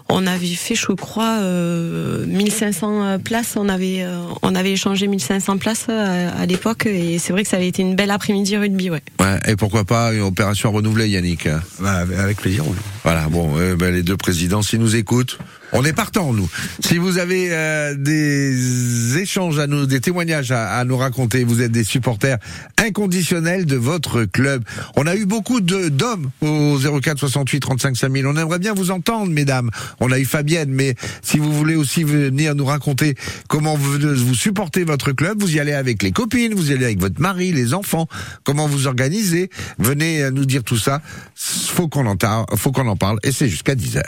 on 0.10 0.26
avait 0.28 0.48
fait, 0.48 0.76
je 0.76 0.88
crois, 0.94 1.38
euh, 1.42 2.26
1500 2.26 3.20
places. 3.24 3.56
On 3.56 3.70
avait 3.70 4.02
euh, 4.02 4.18
on 4.42 4.56
avait 4.56 4.72
échangé 4.72 5.08
1500 5.08 5.58
places 5.58 5.86
euh, 5.90 6.30
à, 6.30 6.42
à 6.42 6.46
l'époque 6.46 6.86
et 6.86 7.20
c'est 7.20 7.32
vrai 7.34 7.44
que 7.44 7.50
ça 7.50 7.58
avait 7.58 7.68
été 7.68 7.82
une 7.82 7.96
belle 7.96 8.12
après-midi 8.12 8.58
rugby, 8.58 8.90
ouais. 8.90 9.02
Ouais, 9.20 9.40
et 9.48 9.56
pourquoi 9.56 9.86
pas 9.86 10.14
une 10.14 10.22
opération 10.22 10.72
renouvelée, 10.72 11.10
Yannick 11.10 11.48
hein. 11.48 11.62
Bah, 11.80 12.06
avec 12.18 12.38
plaisir. 12.38 12.64
oui. 12.68 12.76
Voilà, 13.04 13.28
bon, 13.30 13.58
euh, 13.58 13.76
ben, 13.76 13.94
les 13.94 14.04
deux 14.04 14.18
présidents, 14.18 14.62
s'ils 14.62 14.80
nous 14.80 14.96
écoutent, 14.96 15.38
on 15.72 15.86
est 15.86 15.94
partant, 15.94 16.34
nous. 16.34 16.50
Si 16.80 16.98
vous 16.98 17.18
avez 17.20 17.50
euh, 17.52 17.96
des 17.96 19.18
échanges 19.20 19.60
à 19.60 19.68
nous, 19.68 19.86
des 19.86 20.02
témoignages 20.02 20.52
à, 20.52 20.76
à 20.78 20.84
nous 20.84 20.98
raconter, 20.98 21.44
vous 21.44 21.62
êtes 21.62 21.72
des 21.72 21.84
supporters 21.84 22.38
inconditionnels 22.78 23.66
de 23.66 23.76
votre 23.76 24.26
club. 24.26 24.64
On 24.96 25.06
a 25.06 25.16
eu 25.16 25.26
beaucoup 25.26 25.62
de 25.62 25.90
d'hommes 25.90 26.30
au 26.42 26.78
04 27.02 27.20
68 27.20 27.60
35 27.60 27.96
5000. 27.98 28.26
On 28.26 28.36
aimerait 28.36 28.60
bien 28.60 28.74
vous 28.74 28.90
entendre, 28.92 29.32
mesdames. 29.32 29.70
On 30.00 30.12
a 30.12 30.20
eu 30.20 30.26
Fabienne, 30.26 30.70
mais 30.72 30.96
si 31.22 31.38
vous 31.38 31.52
voulez 31.52 31.76
aussi 31.76 32.04
venir 32.04 32.56
nous 32.56 32.66
raconter 32.66 33.16
comment 33.48 33.76
vous, 33.76 34.34
supportez 34.34 34.84
votre 34.84 35.12
club, 35.12 35.42
vous 35.42 35.56
y 35.56 35.60
allez 35.60 35.74
avec 35.74 36.04
les 36.04 36.12
copines, 36.12 36.54
vous 36.54 36.72
y 36.72 36.74
allez 36.74 36.86
avec 36.86 37.00
votre 37.00 37.20
mari, 37.22 37.52
les 37.52 37.74
enfants, 37.74 38.08
comment 38.44 38.68
vous 38.68 38.88
organisez. 38.88 39.50
Venez 39.78 40.24
euh, 40.24 40.32
nous 40.32 40.46
dire 40.46 40.64
tout 40.64 40.78
ça. 40.78 41.02
Faut 41.36 41.88
qu'on 41.88 42.06
en, 42.06 42.18
faut 42.56 42.72
qu'on 42.72 42.88
en 42.88 42.96
parle 42.96 43.20
et 43.24 43.32
c'est 43.32 43.50
jusqu'à 43.50 43.76
10h. 43.76 44.04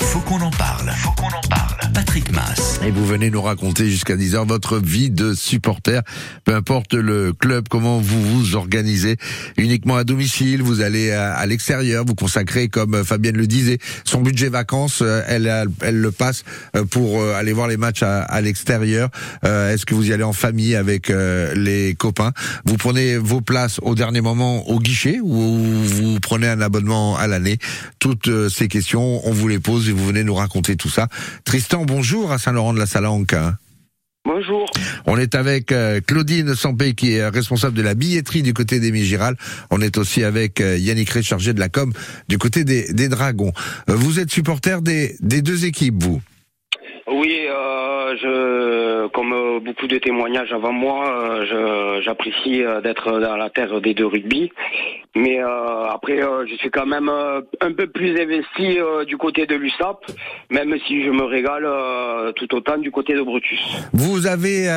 Faut 0.00 0.20
qu'on 0.20 0.40
en 0.40 0.50
parle. 0.50 0.90
Faut 0.90 1.12
qu'on 1.12 1.26
en 1.28 1.40
parle. 1.48 1.59
Patrick. 2.10 2.40
Et 2.82 2.90
vous 2.90 3.04
venez 3.04 3.30
nous 3.30 3.42
raconter 3.42 3.90
jusqu'à 3.90 4.16
10h 4.16 4.46
votre 4.46 4.78
vie 4.78 5.10
de 5.10 5.34
supporter, 5.34 6.02
peu 6.44 6.54
importe 6.54 6.94
le 6.94 7.32
club, 7.32 7.66
comment 7.68 7.98
vous 7.98 8.22
vous 8.22 8.56
organisez, 8.56 9.16
uniquement 9.56 9.96
à 9.96 10.04
domicile, 10.04 10.62
vous 10.62 10.80
allez 10.80 11.10
à, 11.12 11.44
l'extérieur, 11.46 12.04
vous 12.06 12.14
consacrez, 12.14 12.68
comme 12.68 13.04
Fabienne 13.04 13.36
le 13.36 13.46
disait, 13.46 13.78
son 14.04 14.22
budget 14.22 14.48
vacances, 14.48 15.00
euh, 15.02 15.22
elle, 15.28 15.46
elle, 15.82 16.00
le 16.00 16.10
passe 16.10 16.44
euh, 16.74 16.84
pour 16.84 17.20
euh, 17.20 17.34
aller 17.34 17.52
voir 17.52 17.68
les 17.68 17.76
matchs 17.76 18.02
à, 18.02 18.22
à 18.22 18.40
l'extérieur. 18.40 19.10
Est-ce 19.42 19.84
que 19.84 19.94
vous 19.94 20.08
y 20.08 20.12
allez 20.12 20.24
en 20.24 20.32
famille 20.32 20.74
avec 20.74 21.08
les 21.08 21.94
copains? 21.94 22.32
Vous 22.64 22.76
prenez 22.76 23.18
vos 23.18 23.40
places 23.40 23.78
au 23.82 23.94
dernier 23.94 24.20
moment 24.20 24.68
au 24.68 24.78
guichet 24.78 25.18
ou 25.22 25.58
vous 25.84 26.18
prenez 26.20 26.48
un 26.48 26.60
abonnement 26.60 27.16
à 27.16 27.26
l'année? 27.26 27.58
Toutes 27.98 28.48
ces 28.48 28.68
questions, 28.68 29.26
on 29.26 29.32
vous 29.32 29.48
les 29.48 29.58
pose 29.58 29.88
et 29.88 29.92
vous 29.92 30.06
venez 30.06 30.24
nous 30.24 30.34
raconter 30.34 30.76
tout 30.76 30.88
ça. 30.88 31.08
Tristan, 31.44 31.84
bonjour 31.84 31.99
à 32.00 32.38
Saint-Laurent 32.38 32.72
de 32.72 32.78
la 32.78 32.86
Salanque. 32.86 33.34
Bonjour. 34.24 34.64
On 35.06 35.18
est 35.18 35.34
avec 35.34 35.70
euh, 35.70 36.00
Claudine 36.00 36.54
Sampé 36.54 36.94
qui 36.94 37.12
est 37.12 37.28
responsable 37.28 37.76
de 37.76 37.82
la 37.82 37.94
billetterie 37.94 38.42
du 38.42 38.54
côté 38.54 38.80
des 38.80 38.90
Migiral. 38.90 39.36
On 39.70 39.82
est 39.82 39.98
aussi 39.98 40.24
avec 40.24 40.62
euh, 40.62 40.78
Yannick 40.78 41.10
Ré, 41.10 41.22
chargé 41.22 41.52
de 41.52 41.60
la 41.60 41.68
com 41.68 41.92
du 42.28 42.38
côté 42.38 42.64
des, 42.64 42.90
des 42.94 43.08
Dragons. 43.08 43.52
Euh, 43.90 43.94
Vous 43.94 44.18
êtes 44.18 44.30
supporter 44.30 44.80
des, 44.80 45.16
des 45.20 45.42
deux 45.42 45.66
équipes, 45.66 46.02
vous? 46.02 46.22
Oui, 47.06 47.36
euh, 47.50 47.89
comme 49.12 49.32
euh, 49.32 49.60
beaucoup 49.60 49.86
de 49.86 49.98
témoignages 49.98 50.52
avant 50.52 50.72
moi, 50.72 51.08
euh, 51.08 52.00
j'apprécie 52.02 52.62
euh, 52.62 52.80
d'être 52.80 53.20
dans 53.20 53.36
la 53.36 53.50
terre 53.50 53.80
des 53.80 53.94
deux 53.94 54.06
rugby. 54.06 54.50
Mais 55.16 55.40
après, 55.40 56.20
je 56.48 56.54
suis 56.54 56.70
quand 56.70 56.86
même 56.86 57.08
un 57.08 57.72
peu 57.72 57.88
plus 57.88 58.16
investi 58.16 58.78
du 59.08 59.16
côté 59.16 59.44
de 59.44 59.56
l'USAP, 59.56 60.04
même 60.50 60.76
si 60.86 61.02
je 61.02 61.10
me 61.10 61.24
régale 61.24 61.66
tout 62.36 62.54
autant 62.54 62.78
du 62.78 62.92
côté 62.92 63.14
de 63.14 63.22
Brutus. 63.22 63.60
Vous 63.92 64.28
avez 64.28 64.68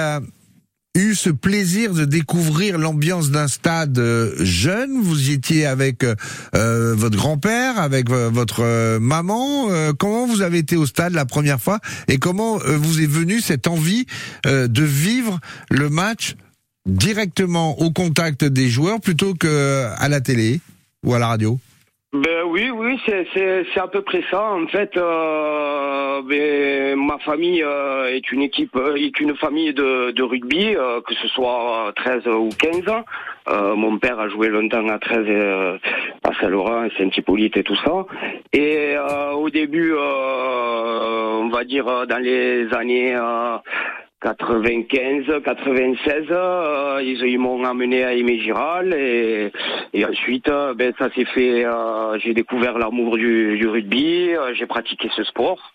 eu 0.95 1.15
ce 1.15 1.31
plaisir 1.31 1.93
de 1.93 2.05
découvrir 2.05 2.77
l'ambiance 2.77 3.31
d'un 3.31 3.47
stade 3.47 3.97
euh, 3.97 4.33
jeune. 4.39 5.01
Vous 5.01 5.29
y 5.29 5.33
étiez 5.33 5.65
avec 5.65 6.03
euh, 6.03 6.15
euh, 6.55 6.93
votre 6.95 7.17
grand-père, 7.17 7.79
avec 7.79 8.09
euh, 8.11 8.29
votre 8.31 8.61
euh, 8.63 8.99
maman. 8.99 9.67
Comment 9.97 10.27
vous 10.27 10.41
avez 10.41 10.59
été 10.59 10.75
au 10.75 10.85
stade 10.85 11.13
la 11.13 11.25
première 11.25 11.59
fois 11.59 11.79
et 12.07 12.17
comment 12.17 12.57
vous 12.57 13.01
est 13.01 13.07
venue 13.07 13.39
cette 13.39 13.67
envie 13.67 14.05
de 14.45 14.83
vivre 14.83 15.39
le 15.69 15.89
match 15.89 16.35
directement 16.85 17.79
au 17.79 17.91
contact 17.91 18.43
des 18.43 18.69
joueurs 18.69 18.99
plutôt 18.99 19.33
que 19.33 19.87
à 19.97 20.09
la 20.09 20.21
télé 20.21 20.59
ou 21.03 21.13
à 21.13 21.19
la 21.19 21.27
radio? 21.27 21.59
Ben 22.13 22.43
oui, 22.47 22.69
oui, 22.69 22.99
c'est 23.05 23.79
à 23.79 23.87
peu 23.87 24.03
près 24.03 24.23
ça. 24.29 24.43
En 24.43 24.67
fait, 24.67 24.95
euh, 24.97 25.01
ben, 26.21 26.95
ma 26.95 27.17
famille 27.19 27.63
euh, 27.63 28.13
est 28.13 28.31
une 28.31 28.41
équipe, 28.41 28.75
euh, 28.75 28.95
est 28.95 29.19
une 29.19 29.35
famille 29.35 29.73
de, 29.73 30.21
rugby, 30.21 30.75
euh, 30.75 31.01
que 31.01 31.13
ce 31.15 31.27
soit 31.27 31.91
13 31.95 32.27
ou 32.27 32.49
15 32.49 32.87
ans. 32.89 33.03
Euh, 33.49 33.75
mon 33.75 33.97
père 33.97 34.19
a 34.19 34.29
joué 34.29 34.47
longtemps 34.47 34.87
à 34.87 34.99
13 34.99 35.25
euh, 35.27 35.77
à 36.23 36.33
Saint-Laurent, 36.39 36.87
Saint-Hippolyte 36.97 37.57
et 37.57 37.63
tout 37.63 37.75
ça. 37.75 38.05
Et 38.53 38.95
euh, 38.95 39.31
au 39.31 39.49
début, 39.49 39.93
euh, 39.93 41.39
on 41.41 41.49
va 41.49 41.63
dire 41.63 41.87
euh, 41.87 42.05
dans 42.05 42.19
les 42.19 42.73
années 42.73 43.15
euh, 43.15 43.57
95, 44.23 45.25
96, 45.43 46.27
euh, 46.31 47.01
ils, 47.03 47.37
m'ont 47.37 47.63
amené 47.65 48.05
à 48.05 48.13
Aimé 48.13 48.39
Giral 48.39 48.93
et, 48.93 49.51
et 49.93 50.05
ensuite, 50.05 50.47
euh, 50.47 50.73
ben, 50.73 50.93
ça 50.97 51.09
s'est 51.11 51.25
fait. 51.25 51.65
euh, 51.65 52.17
j'ai 52.19 52.33
découvert 52.33 52.77
l'amour 52.77 53.17
du, 53.17 53.57
du 53.57 53.67
rugby, 53.67 54.33
euh, 54.33 54.53
j'ai 54.53 54.65
pratiqué 54.65 55.09
ce 55.15 55.23
sport. 55.25 55.73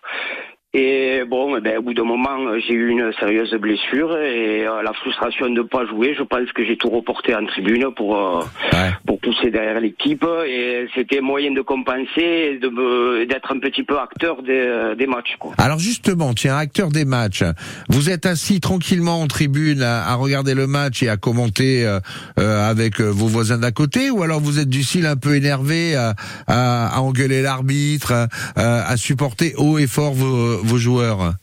Et 0.75 1.23
bon, 1.27 1.57
eh 1.57 1.61
ben, 1.61 1.79
au 1.79 1.81
bout 1.81 1.95
d'un 1.95 2.03
moment, 2.03 2.37
j'ai 2.67 2.75
eu 2.75 2.89
une 2.89 3.11
sérieuse 3.19 3.51
blessure 3.59 4.15
et 4.17 4.67
euh, 4.67 4.83
la 4.83 4.93
frustration 4.93 5.47
de 5.49 5.55
ne 5.55 5.61
pas 5.63 5.83
jouer, 5.87 6.13
je 6.15 6.21
pense 6.21 6.51
que 6.53 6.63
j'ai 6.63 6.77
tout 6.77 6.91
reporté 6.91 7.33
en 7.33 7.43
tribune 7.47 7.87
pour 7.95 8.15
euh, 8.15 8.41
Ouais. 8.71 8.91
pour 9.07 9.19
pousser 9.19 9.49
derrière 9.49 9.79
l'équipe 9.79 10.23
et 10.47 10.85
c'était 10.93 11.21
moyen 11.21 11.51
de 11.53 11.61
compenser 11.61 12.51
et 12.53 12.59
de 12.59 13.25
d'être 13.25 13.51
un 13.51 13.57
petit 13.59 13.81
peu 13.81 13.97
acteur 13.97 14.43
des, 14.43 14.93
des 14.95 15.07
matchs. 15.07 15.37
Quoi. 15.39 15.53
Alors 15.57 15.79
justement, 15.79 16.35
tiens, 16.35 16.55
acteur 16.57 16.89
des 16.89 17.03
matchs, 17.03 17.43
vous 17.89 18.11
êtes 18.11 18.27
assis 18.27 18.59
tranquillement 18.59 19.21
en 19.21 19.27
tribune 19.27 19.81
à, 19.81 20.05
à 20.07 20.13
regarder 20.13 20.53
le 20.53 20.67
match 20.67 21.01
et 21.01 21.09
à 21.09 21.17
commenter 21.17 21.83
euh, 21.83 22.69
avec 22.69 23.01
vos 23.01 23.25
voisins 23.25 23.57
d'à 23.57 23.71
côté, 23.71 24.11
ou 24.11 24.21
alors 24.21 24.39
vous 24.39 24.59
êtes 24.59 24.69
du 24.69 24.83
style 24.83 25.07
un 25.07 25.17
peu 25.17 25.35
énervé 25.35 25.95
à, 25.95 26.13
à- 26.45 26.95
à 26.95 26.99
engueuler 27.01 27.41
l'arbitre, 27.41 28.13
à, 28.55 28.83
à 28.87 28.97
supporter 28.97 29.55
haut 29.57 29.79
et 29.79 29.87
fort 29.87 30.13
vos, 30.13 30.58
vos 30.63 30.77
joueurs 30.77 31.33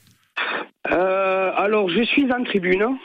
Euh, 0.92 1.50
alors, 1.56 1.88
je 1.88 2.02
suis 2.02 2.30
en 2.32 2.44
tribune, 2.44 2.96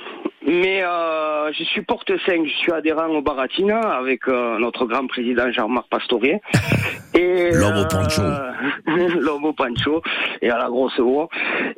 mais 0.45 0.83
euh, 0.83 1.51
je 1.53 1.63
supporte 1.63 2.11
5. 2.25 2.45
Je 2.45 2.57
suis 2.57 2.71
adhérent 2.71 3.07
au 3.07 3.21
Baratina 3.21 3.79
avec 3.79 4.27
euh, 4.27 4.57
notre 4.59 4.85
grand 4.85 5.07
président 5.07 5.51
Jean-Marc 5.51 5.87
Pastorier. 5.89 6.41
Et, 7.13 7.51
L'homme 7.51 7.77
au 7.77 7.85
pancho. 7.85 8.21
L'homme 9.19 9.45
au 9.45 9.53
pancho 9.53 10.01
et 10.41 10.49
à 10.49 10.57
la 10.57 10.67
grosse 10.67 10.99
voix. 10.99 11.27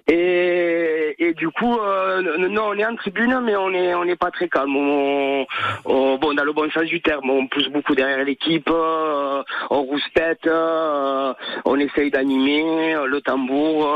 Et, 0.07 0.92
et 1.29 1.33
du 1.33 1.49
coup, 1.49 1.77
euh, 1.79 2.21
non, 2.49 2.69
on 2.69 2.73
est 2.77 2.85
en 2.85 2.95
tribune, 2.95 3.39
mais 3.43 3.55
on 3.55 3.71
est 3.71 3.93
on 3.95 4.05
n'est 4.05 4.15
pas 4.15 4.31
très 4.31 4.47
calme. 4.49 4.75
On, 4.75 5.45
on- 5.85 6.17
bon, 6.17 6.33
dans 6.33 6.43
le 6.43 6.53
bon 6.53 6.69
sens 6.71 6.83
du 6.85 7.01
terme, 7.01 7.29
on 7.29 7.47
pousse 7.47 7.69
beaucoup 7.69 7.95
derrière 7.95 8.23
l'équipe, 8.25 8.69
euh, 8.69 9.41
on 9.69 9.81
rouspète, 9.83 10.45
euh, 10.47 11.33
on 11.65 11.79
essaye 11.79 12.11
d'animer 12.11 12.95
euh, 12.95 13.05
le 13.05 13.21
tambour. 13.21 13.87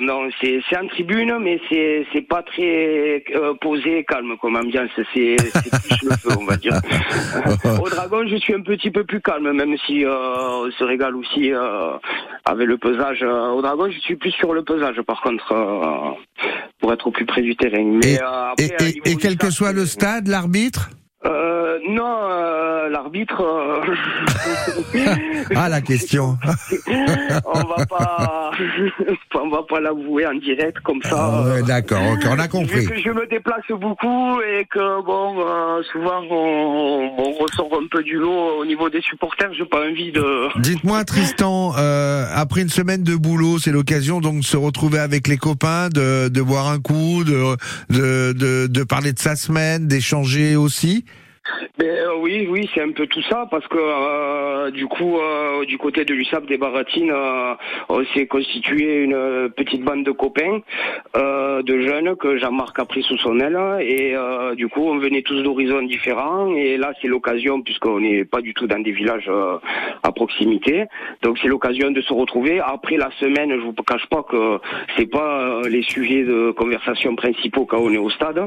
non, 0.00 0.28
c'est 0.40 0.60
c'est 0.68 0.78
en 0.78 0.86
tribune, 0.88 1.38
mais 1.40 1.60
c'est 1.68 2.06
c'est 2.12 2.26
pas 2.28 2.42
très 2.42 3.24
posé, 3.60 4.04
calme 4.04 4.36
comme 4.40 4.56
ambiance. 4.56 4.90
C'est 5.14 5.36
c'est 5.62 5.70
plus 5.82 6.02
le 6.08 6.16
feu, 6.16 6.30
on 6.38 6.44
va 6.44 6.56
dire. 6.56 6.72
Au 7.82 7.88
Dragon, 7.88 8.26
je 8.26 8.36
suis 8.36 8.54
un 8.54 8.62
petit 8.62 8.90
peu 8.90 9.04
plus 9.04 9.20
calme, 9.20 9.50
même 9.52 9.76
si 9.86 10.04
on 10.06 10.70
se 10.70 10.84
régale 10.84 11.16
aussi 11.16 11.52
avec 12.44 12.66
le 12.66 12.78
pesage. 12.78 13.22
Au 13.22 13.60
Dragon, 13.62 13.90
je 13.90 13.98
suis 14.00 14.16
plus 14.16 14.30
sur 14.32 14.52
le 14.54 14.62
pesage, 14.62 15.00
par 15.02 15.20
contre, 15.22 15.52
pour 16.80 16.92
être 16.92 17.06
au 17.06 17.10
plus 17.10 17.26
près 17.26 17.42
du 17.42 17.56
terrain. 17.56 17.84
Mais, 17.84 18.14
Et- 18.14 18.22
euh, 18.22 18.50
après, 18.52 18.64
Et, 18.80 19.00
et- 19.04 19.10
du 19.14 19.16
quel 19.16 19.36
que 19.36 19.50
soit 19.50 19.72
le 19.72 19.86
stade, 19.86 20.28
l'arbitre 20.28 20.90
euh, 21.26 21.78
non, 21.88 22.16
euh, 22.30 22.88
l'arbitre 22.90 23.40
euh, 23.42 23.80
Ah, 25.56 25.68
la 25.68 25.80
question. 25.80 26.38
on 26.86 27.60
va 27.60 27.86
pas, 27.86 28.50
on 29.34 29.48
va 29.50 29.62
pas 29.68 29.80
l'avouer 29.80 30.26
en 30.26 30.34
direct 30.34 30.78
comme 30.80 31.02
ça. 31.02 31.10
Ah, 31.18 31.42
euh, 31.46 31.62
D'accord, 31.62 32.02
ok, 32.12 32.20
on 32.30 32.38
a 32.38 32.46
compris. 32.48 32.86
que 32.86 32.96
je 33.00 33.10
me 33.10 33.26
déplace 33.26 33.64
beaucoup 33.80 34.40
et 34.42 34.64
que 34.70 35.04
bon, 35.04 35.40
euh, 35.40 35.82
souvent 35.92 36.22
on, 36.30 37.10
on 37.18 37.32
ressort 37.32 37.70
un 37.82 37.86
peu 37.90 38.02
du 38.04 38.16
lot 38.16 38.60
au 38.60 38.64
niveau 38.64 38.88
des 38.88 39.00
supporters, 39.02 39.52
j'ai 39.54 39.64
pas 39.64 39.86
envie 39.88 40.12
de. 40.12 40.60
Dites-moi 40.60 41.04
Tristan, 41.04 41.72
euh, 41.78 42.26
après 42.32 42.62
une 42.62 42.68
semaine 42.68 43.02
de 43.02 43.16
boulot, 43.16 43.58
c'est 43.58 43.72
l'occasion 43.72 44.20
donc 44.20 44.40
de 44.40 44.44
se 44.44 44.56
retrouver 44.56 44.98
avec 45.00 45.26
les 45.26 45.36
copains, 45.36 45.88
de, 45.88 46.28
de 46.28 46.42
boire 46.42 46.68
un 46.68 46.78
coup, 46.80 47.24
de, 47.24 47.56
de, 47.90 48.32
de, 48.32 48.66
de 48.68 48.82
parler 48.84 49.12
de 49.12 49.18
sa 49.18 49.34
semaine, 49.36 49.88
d'échanger 49.88 50.54
aussi? 50.56 51.04
Mais 51.78 51.88
euh, 51.88 52.16
oui, 52.18 52.46
oui, 52.48 52.68
c'est 52.74 52.82
un 52.82 52.92
peu 52.92 53.06
tout 53.06 53.22
ça 53.22 53.46
parce 53.50 53.66
que 53.68 53.78
euh, 53.78 54.70
du 54.70 54.86
coup, 54.86 55.18
euh, 55.18 55.64
du 55.64 55.78
côté 55.78 56.04
de 56.04 56.14
l'USAP 56.14 56.46
des 56.46 56.58
Baratines, 56.58 57.10
euh, 57.10 57.54
on 57.88 58.04
s'est 58.14 58.26
constitué 58.26 59.02
une 59.02 59.14
euh, 59.14 59.48
petite 59.48 59.82
bande 59.82 60.04
de 60.04 60.10
copains, 60.10 60.60
euh, 61.16 61.62
de 61.62 61.80
jeunes 61.80 62.16
que 62.16 62.38
Jean-Marc 62.38 62.78
a 62.78 62.84
pris 62.84 63.02
sous 63.02 63.18
son 63.18 63.40
aile 63.40 63.58
et 63.80 64.14
euh, 64.14 64.54
du 64.54 64.68
coup, 64.68 64.82
on 64.82 64.98
venait 64.98 65.22
tous 65.22 65.42
d'horizons 65.42 65.82
différents 65.82 66.54
et 66.54 66.76
là, 66.76 66.92
c'est 67.00 67.08
l'occasion 67.08 67.62
puisqu'on 67.62 68.00
n'est 68.00 68.24
pas 68.24 68.40
du 68.40 68.54
tout 68.54 68.66
dans 68.66 68.80
des 68.82 68.92
villages 68.92 69.28
euh, 69.28 69.58
à 70.02 70.12
proximité, 70.12 70.84
donc 71.22 71.38
c'est 71.40 71.48
l'occasion 71.48 71.90
de 71.90 72.00
se 72.00 72.12
retrouver. 72.12 72.60
Après 72.60 72.96
la 72.96 73.10
semaine, 73.20 73.50
je 73.50 73.64
vous 73.64 73.72
cache 73.72 74.06
pas 74.06 74.22
que 74.22 74.58
c'est 74.96 75.06
pas 75.10 75.40
euh, 75.40 75.68
les 75.68 75.82
sujets 75.82 76.24
de 76.24 76.50
conversation 76.52 77.14
principaux 77.16 77.64
quand 77.66 77.78
on 77.78 77.92
est 77.92 77.98
au 77.98 78.10
stade. 78.10 78.46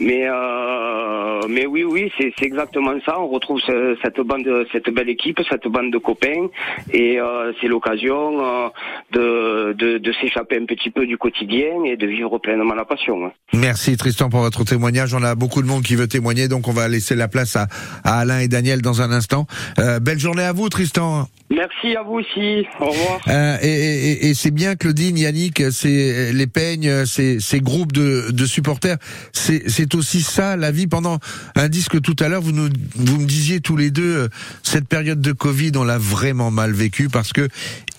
Mais 0.00 0.26
euh, 0.26 1.40
mais 1.48 1.66
oui 1.66 1.84
oui 1.84 2.12
c'est 2.18 2.32
c'est 2.42 2.46
exactement 2.48 2.92
ça. 3.06 3.20
On 3.20 3.28
retrouve 3.28 3.60
ce- 3.60 3.96
cette 4.02 4.20
bande 4.20 4.48
cette 4.72 4.90
belle 4.92 5.08
équipe, 5.08 5.38
cette 5.48 5.66
bande 5.68 5.92
de 5.92 5.98
copains 5.98 6.48
et 6.92 7.20
euh, 7.20 7.52
c'est 7.60 7.68
l'occasion 7.68 8.44
euh, 8.44 8.68
de 9.12 9.72
de, 9.74 9.98
de 9.98 10.12
s'échapper 10.20 10.56
un 10.60 10.66
petit 10.66 10.90
peu 10.90 11.06
du 11.06 11.16
quotidien 11.16 11.84
et 11.86 11.96
de 11.96 12.06
vivre 12.06 12.38
pleinement 12.38 12.74
la 12.74 12.84
passion. 12.84 13.30
Merci 13.52 13.96
Tristan 13.96 14.28
pour 14.28 14.40
votre 14.40 14.64
témoignage. 14.64 15.14
On 15.14 15.22
a 15.22 15.34
beaucoup 15.34 15.62
de 15.62 15.66
monde 15.68 15.82
qui 15.82 15.94
veut 15.94 16.08
témoigner, 16.08 16.48
donc 16.48 16.66
on 16.68 16.72
va 16.72 16.88
laisser 16.88 17.14
la 17.14 17.28
place 17.28 17.54
à, 17.56 17.66
à 18.04 18.18
Alain 18.20 18.40
et 18.40 18.48
Daniel 18.48 18.82
dans 18.82 19.00
un 19.02 19.12
instant. 19.12 19.46
Euh, 19.78 20.00
belle 20.00 20.18
journée 20.18 20.42
à 20.42 20.52
vous 20.52 20.68
Tristan. 20.68 21.28
Merci 21.50 21.94
à 21.96 22.02
vous 22.02 22.14
aussi. 22.14 22.66
Au 22.80 22.86
revoir. 22.86 23.20
Euh, 23.28 23.56
et 23.62 23.68
et- 23.68 24.26
et 24.30 24.34
c'est 24.34 24.50
bien 24.50 24.74
Claudine, 24.74 25.18
Yannick, 25.18 25.62
c'est 25.70 26.32
les 26.32 26.46
peignes, 26.46 27.04
ces, 27.04 27.40
ces 27.40 27.60
groupes 27.60 27.92
de, 27.92 28.30
de 28.30 28.46
supporters, 28.46 28.96
c'est 29.32 29.94
aussi 29.94 30.22
ça 30.22 30.56
la 30.56 30.70
vie. 30.70 30.86
Pendant 30.86 31.18
un 31.54 31.68
disque 31.68 32.00
tout 32.00 32.16
à 32.20 32.28
l'heure, 32.28 32.31
vous 32.40 32.52
nous 32.52 32.68
vous 32.96 33.18
me 33.18 33.26
disiez 33.26 33.60
tous 33.60 33.76
les 33.76 33.90
deux 33.90 34.02
euh, 34.16 34.28
cette 34.62 34.88
période 34.88 35.20
de 35.20 35.32
Covid, 35.32 35.72
on 35.76 35.84
l'a 35.84 35.98
vraiment 35.98 36.50
mal 36.50 36.72
vécu 36.72 37.08
parce 37.08 37.32
que 37.32 37.48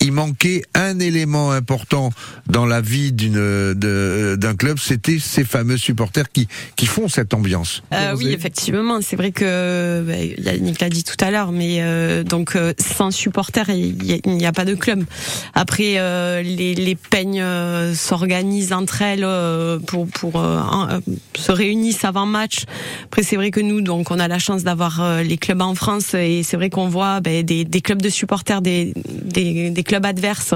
il 0.00 0.12
manquait 0.12 0.62
un 0.74 0.98
élément 0.98 1.50
important 1.52 2.10
dans 2.48 2.66
la 2.66 2.80
vie 2.80 3.12
d'une 3.12 3.72
d'un 3.74 4.54
club, 4.56 4.78
c'était 4.78 5.18
ces 5.18 5.44
fameux 5.44 5.76
supporters 5.78 6.30
qui 6.30 6.46
qui 6.76 6.86
font 6.86 7.08
cette 7.08 7.32
ambiance. 7.32 7.82
Euh, 7.92 8.14
oui, 8.16 8.28
effectivement, 8.32 9.00
c'est 9.00 9.16
vrai 9.16 9.32
que 9.32 10.04
bah, 10.06 10.50
Yannick 10.52 10.80
l'a 10.80 10.90
dit 10.90 11.04
tout 11.04 11.16
à 11.24 11.30
l'heure, 11.30 11.52
mais 11.52 11.78
euh, 11.80 12.22
donc 12.22 12.54
euh, 12.56 12.74
sans 12.78 13.10
supporters, 13.10 13.70
il 13.70 14.12
a- 14.26 14.30
n'y 14.30 14.46
a, 14.46 14.52
pas 14.52 14.64
de 14.64 14.74
club. 14.74 15.04
Après, 15.54 15.94
les, 16.42 16.74
les 16.74 16.94
peignes 16.96 17.44
s'organisent 17.94 18.72
entre 18.72 19.02
elles 19.02 19.26
pour 19.86 20.06
pour 20.08 20.44
se 21.36 21.52
réunissent 21.52 22.04
avant 22.04 22.26
match. 22.26 22.64
Après, 23.04 23.22
c'est 23.22 23.36
vrai 23.36 23.50
que 23.50 23.60
nous, 23.60 23.80
donc, 23.80 24.10
on 24.10 24.18
a 24.18 24.23
la 24.28 24.38
chance 24.38 24.64
d'avoir 24.64 25.00
euh, 25.00 25.22
les 25.22 25.36
clubs 25.36 25.60
en 25.60 25.74
France 25.74 26.14
et 26.14 26.42
c'est 26.42 26.56
vrai 26.56 26.70
qu'on 26.70 26.88
voit 26.88 27.20
ben, 27.20 27.44
des, 27.44 27.64
clubs 27.80 28.00
de 28.00 28.08
supporters, 28.08 28.60
des, 28.62 28.92
clubs 29.84 30.04
adverses 30.04 30.54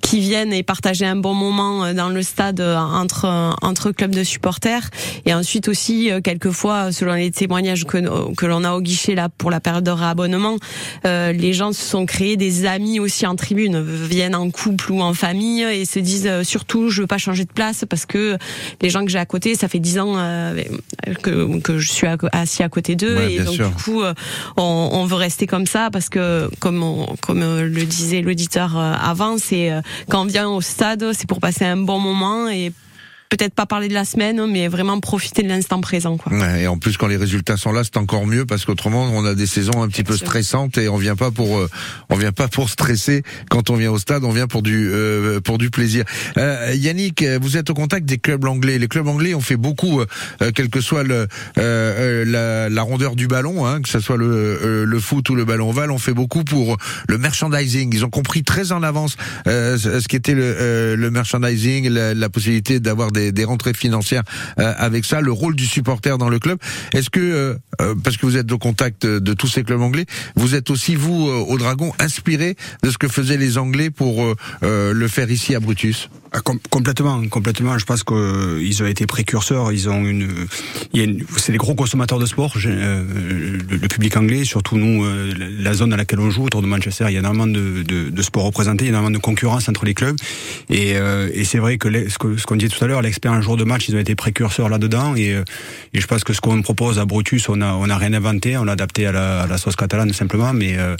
qui 0.00 0.20
viennent 0.20 0.52
et 0.52 0.62
partager 0.62 1.06
un 1.06 1.16
bon 1.16 1.34
moment 1.34 1.84
euh, 1.84 1.94
dans 1.94 2.08
le 2.08 2.22
stade 2.22 2.60
euh, 2.60 2.76
entre 2.76 3.92
clubs 3.92 4.14
de 4.14 4.24
supporters. 4.24 4.90
Et 5.26 5.34
ensuite 5.34 5.68
aussi 5.68 6.10
quelquefois 6.24 6.92
selon 6.92 7.14
les 7.14 7.30
témoignages 7.30 7.84
que 7.84 8.46
l'on 8.46 8.64
a 8.64 8.72
au 8.72 8.80
guichet 8.80 9.14
là 9.14 9.28
pour 9.28 9.50
la 9.50 9.60
période 9.60 9.84
de 9.84 9.90
réabonnement 9.90 10.56
les 11.04 11.52
gens 11.52 11.72
se 11.72 11.82
sont 11.82 12.06
créés 12.06 12.36
des 12.36 12.66
amis 12.66 13.00
aussi 13.00 13.26
en 13.26 13.36
tribune 13.36 13.82
viennent 13.82 14.34
en 14.34 14.50
couple 14.50 14.92
ou 14.92 15.00
en 15.00 15.14
famille 15.14 15.62
et 15.62 15.84
se 15.84 15.98
disent 15.98 16.42
surtout 16.42 16.88
je 16.88 17.02
veux 17.02 17.06
pas 17.06 17.18
changer 17.18 17.44
de 17.44 17.52
place 17.52 17.84
parce 17.88 18.06
que 18.06 18.36
les 18.80 18.90
gens 18.90 19.04
que 19.04 19.10
j'ai 19.10 19.18
à 19.18 19.26
côté 19.26 19.54
ça 19.54 19.68
fait 19.68 19.78
dix 19.78 19.98
ans 19.98 20.14
que 21.22 21.58
que 21.60 21.78
je 21.78 21.90
suis 21.90 22.06
assis 22.32 22.62
à 22.62 22.68
côté 22.68 22.96
d'eux 23.00 23.16
Ouais, 23.16 23.32
et 23.34 23.40
donc 23.40 23.54
sûr. 23.54 23.68
du 23.68 23.74
coup 23.82 24.02
euh, 24.02 24.14
on, 24.56 24.88
on 24.92 25.04
veut 25.06 25.16
rester 25.16 25.46
comme 25.46 25.66
ça 25.66 25.88
parce 25.92 26.08
que 26.08 26.48
comme 26.60 26.82
on- 26.82 27.16
comme 27.20 27.42
euh, 27.42 27.62
le 27.68 27.84
disait 27.84 28.20
l'auditeur 28.22 28.76
euh, 28.78 28.92
avant 29.00 29.38
c'est 29.38 29.72
quand 30.08 30.22
on 30.22 30.26
vient 30.26 30.48
au 30.48 30.60
stade 30.60 31.04
c'est 31.12 31.26
pour 31.28 31.40
passer 31.40 31.64
un 31.64 31.76
bon 31.76 31.98
moment 31.98 32.48
et 32.48 32.72
peut-être 33.30 33.54
pas 33.54 33.64
parler 33.64 33.88
de 33.88 33.94
la 33.94 34.04
semaine 34.04 34.44
mais 34.46 34.68
vraiment 34.68 35.00
profiter 35.00 35.42
de 35.42 35.48
l'instant 35.48 35.80
présent 35.80 36.16
quoi. 36.16 36.32
Ouais, 36.32 36.62
et 36.62 36.66
en 36.66 36.76
plus, 36.78 36.96
quand 36.96 37.06
les 37.06 37.16
résultats 37.16 37.56
sont 37.56 37.72
là, 37.72 37.82
c'est 37.84 37.96
encore 37.96 38.26
mieux 38.26 38.44
parce 38.44 38.64
qu'autrement, 38.64 39.08
on 39.12 39.24
a 39.24 39.34
des 39.34 39.46
saisons 39.46 39.82
un 39.82 39.88
petit 39.88 40.04
peu 40.04 40.16
sûr. 40.16 40.26
stressantes 40.26 40.76
et 40.78 40.88
on 40.88 40.96
vient 40.96 41.16
pas 41.16 41.30
pour, 41.30 41.58
euh, 41.58 41.68
on 42.10 42.16
vient 42.16 42.32
pas 42.32 42.48
pour 42.48 42.68
stresser. 42.68 43.22
Quand 43.48 43.70
on 43.70 43.76
vient 43.76 43.90
au 43.90 43.98
stade, 43.98 44.24
on 44.24 44.30
vient 44.32 44.46
pour 44.46 44.62
du, 44.62 44.90
euh, 44.92 45.40
pour 45.40 45.58
du 45.58 45.70
plaisir. 45.70 46.04
Euh, 46.36 46.72
Yannick, 46.74 47.24
vous 47.40 47.56
êtes 47.56 47.70
au 47.70 47.74
contact 47.74 48.04
des 48.06 48.18
clubs 48.18 48.44
anglais. 48.44 48.78
Les 48.78 48.88
clubs 48.88 49.06
anglais 49.06 49.34
ont 49.34 49.40
fait 49.40 49.56
beaucoup, 49.56 50.00
euh, 50.00 50.06
euh, 50.42 50.50
quel 50.54 50.68
que 50.68 50.80
soit 50.80 51.04
le, 51.04 51.26
la, 51.56 52.68
la 52.68 52.82
rondeur 52.82 53.16
du 53.16 53.26
ballon, 53.26 53.66
hein, 53.66 53.80
que 53.80 53.88
ce 53.88 54.00
soit 54.00 54.16
le, 54.16 54.26
euh, 54.26 54.84
le 54.84 55.00
foot 55.00 55.28
ou 55.30 55.34
le 55.34 55.44
ballon 55.44 55.70
ovale, 55.70 55.90
on 55.90 55.98
fait 55.98 56.14
beaucoup 56.14 56.44
pour 56.44 56.76
le 57.08 57.18
merchandising. 57.18 57.90
Ils 57.94 58.04
ont 58.04 58.10
compris 58.10 58.42
très 58.42 58.72
en 58.72 58.82
avance 58.82 59.16
euh, 59.46 59.78
ce 59.78 60.06
qu'était 60.08 60.34
le, 60.34 60.42
euh, 60.44 60.96
le 60.96 61.10
merchandising, 61.10 61.88
la, 61.88 62.14
la 62.14 62.28
possibilité 62.28 62.80
d'avoir 62.80 63.12
des, 63.12 63.19
des 63.32 63.44
rentrées 63.44 63.74
financières 63.74 64.22
euh, 64.58 64.72
avec 64.76 65.04
ça, 65.04 65.20
le 65.20 65.32
rôle 65.32 65.54
du 65.54 65.66
supporter 65.66 66.18
dans 66.18 66.28
le 66.28 66.38
club. 66.38 66.58
Est-ce 66.92 67.10
que, 67.10 67.20
euh, 67.20 67.54
euh, 67.80 67.94
parce 68.02 68.16
que 68.16 68.26
vous 68.26 68.36
êtes 68.36 68.50
au 68.52 68.58
contact 68.58 69.06
de 69.06 69.34
tous 69.34 69.48
ces 69.48 69.64
clubs 69.64 69.80
anglais, 69.80 70.06
vous 70.36 70.54
êtes 70.54 70.70
aussi 70.70 70.94
vous 70.94 71.28
au 71.28 71.58
Dragon 71.58 71.92
inspiré 71.98 72.56
de 72.82 72.90
ce 72.90 72.98
que 72.98 73.08
faisaient 73.08 73.36
les 73.36 73.58
Anglais 73.58 73.90
pour 73.90 74.24
le 74.62 75.08
faire 75.08 75.30
ici 75.30 75.54
à 75.54 75.60
Brutus? 75.60 76.08
Complètement, 76.70 77.20
complètement. 77.28 77.76
Je 77.78 77.84
pense 77.84 78.04
qu'ils 78.04 78.82
ont 78.82 78.86
été 78.86 79.06
précurseurs. 79.06 79.72
Ils 79.72 79.88
ont 79.88 80.04
une, 80.04 80.28
une- 80.94 81.24
c'est 81.36 81.52
des 81.52 81.58
gros 81.58 81.74
consommateurs 81.74 82.18
de 82.18 82.26
sport. 82.26 82.54
euh, 82.66 83.04
le, 83.68 83.88
public 83.88 84.16
anglais, 84.16 84.44
surtout 84.44 84.76
nous, 84.76 85.04
euh, 85.04 85.32
la 85.58 85.74
zone 85.74 85.90
dans 85.90 85.96
laquelle 85.96 86.20
on 86.20 86.30
joue 86.30 86.44
autour 86.44 86.62
de 86.62 86.66
Manchester, 86.66 87.06
il 87.08 87.14
y 87.14 87.16
a 87.16 87.20
énormément 87.20 87.46
de, 87.48 87.82
de, 87.82 88.10
de 88.10 88.22
sports 88.22 88.44
représentés, 88.44 88.84
il 88.84 88.88
y 88.88 88.90
a 88.90 88.92
énormément 88.92 89.16
de 89.16 89.22
concurrence 89.22 89.68
entre 89.68 89.84
les 89.84 89.94
clubs. 89.94 90.16
Et, 90.68 90.96
euh, 90.96 91.28
et 91.34 91.44
c'est 91.44 91.58
vrai 91.58 91.78
que 91.78 91.88
ce 92.08 92.18
qu'on 92.46 92.56
disait 92.56 92.70
tout 92.70 92.84
à 92.84 92.86
l'heure, 92.86 93.02
l'expérience 93.02 93.42
jour 93.44 93.56
de 93.56 93.64
match, 93.64 93.88
ils 93.88 93.96
ont 93.96 93.98
été 93.98 94.14
précurseurs 94.14 94.68
là-dedans. 94.68 95.16
Et, 95.16 95.34
euh, 95.34 95.42
et 95.94 96.00
je 96.00 96.06
pense 96.06 96.22
que 96.22 96.32
ce 96.32 96.40
qu'on 96.40 96.62
propose 96.62 96.98
à 97.00 97.04
Brutus, 97.04 97.48
on 97.48 97.60
a, 97.60 97.72
on 97.74 97.88
a 97.90 97.96
rien 97.96 98.12
inventé, 98.12 98.56
on 98.56 98.64
l'a 98.64 98.72
adapté 98.72 99.06
à 99.06 99.12
la, 99.12 99.40
à 99.42 99.46
la 99.48 99.58
sauce 99.58 99.76
catalane 99.76 100.12
simplement. 100.12 100.52
Mais 100.52 100.76
euh, 100.78 100.94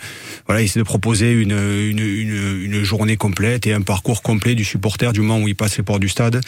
voilà, 0.46 0.62
essayer 0.62 0.80
de 0.80 0.86
proposer 0.86 1.30
une, 1.32 1.52
une, 1.52 1.98
une, 2.00 2.82
journée 2.82 3.16
complète 3.16 3.66
et 3.66 3.74
un 3.74 3.82
parcours 3.82 4.22
complet 4.22 4.54
du 4.54 4.64
supporter 4.64 5.12
moment 5.22 5.42
où 5.42 5.48
il 5.48 5.56
passe 5.56 5.76
les 5.76 5.82
portes 5.84 6.00
du 6.00 6.08
stade. 6.08 6.40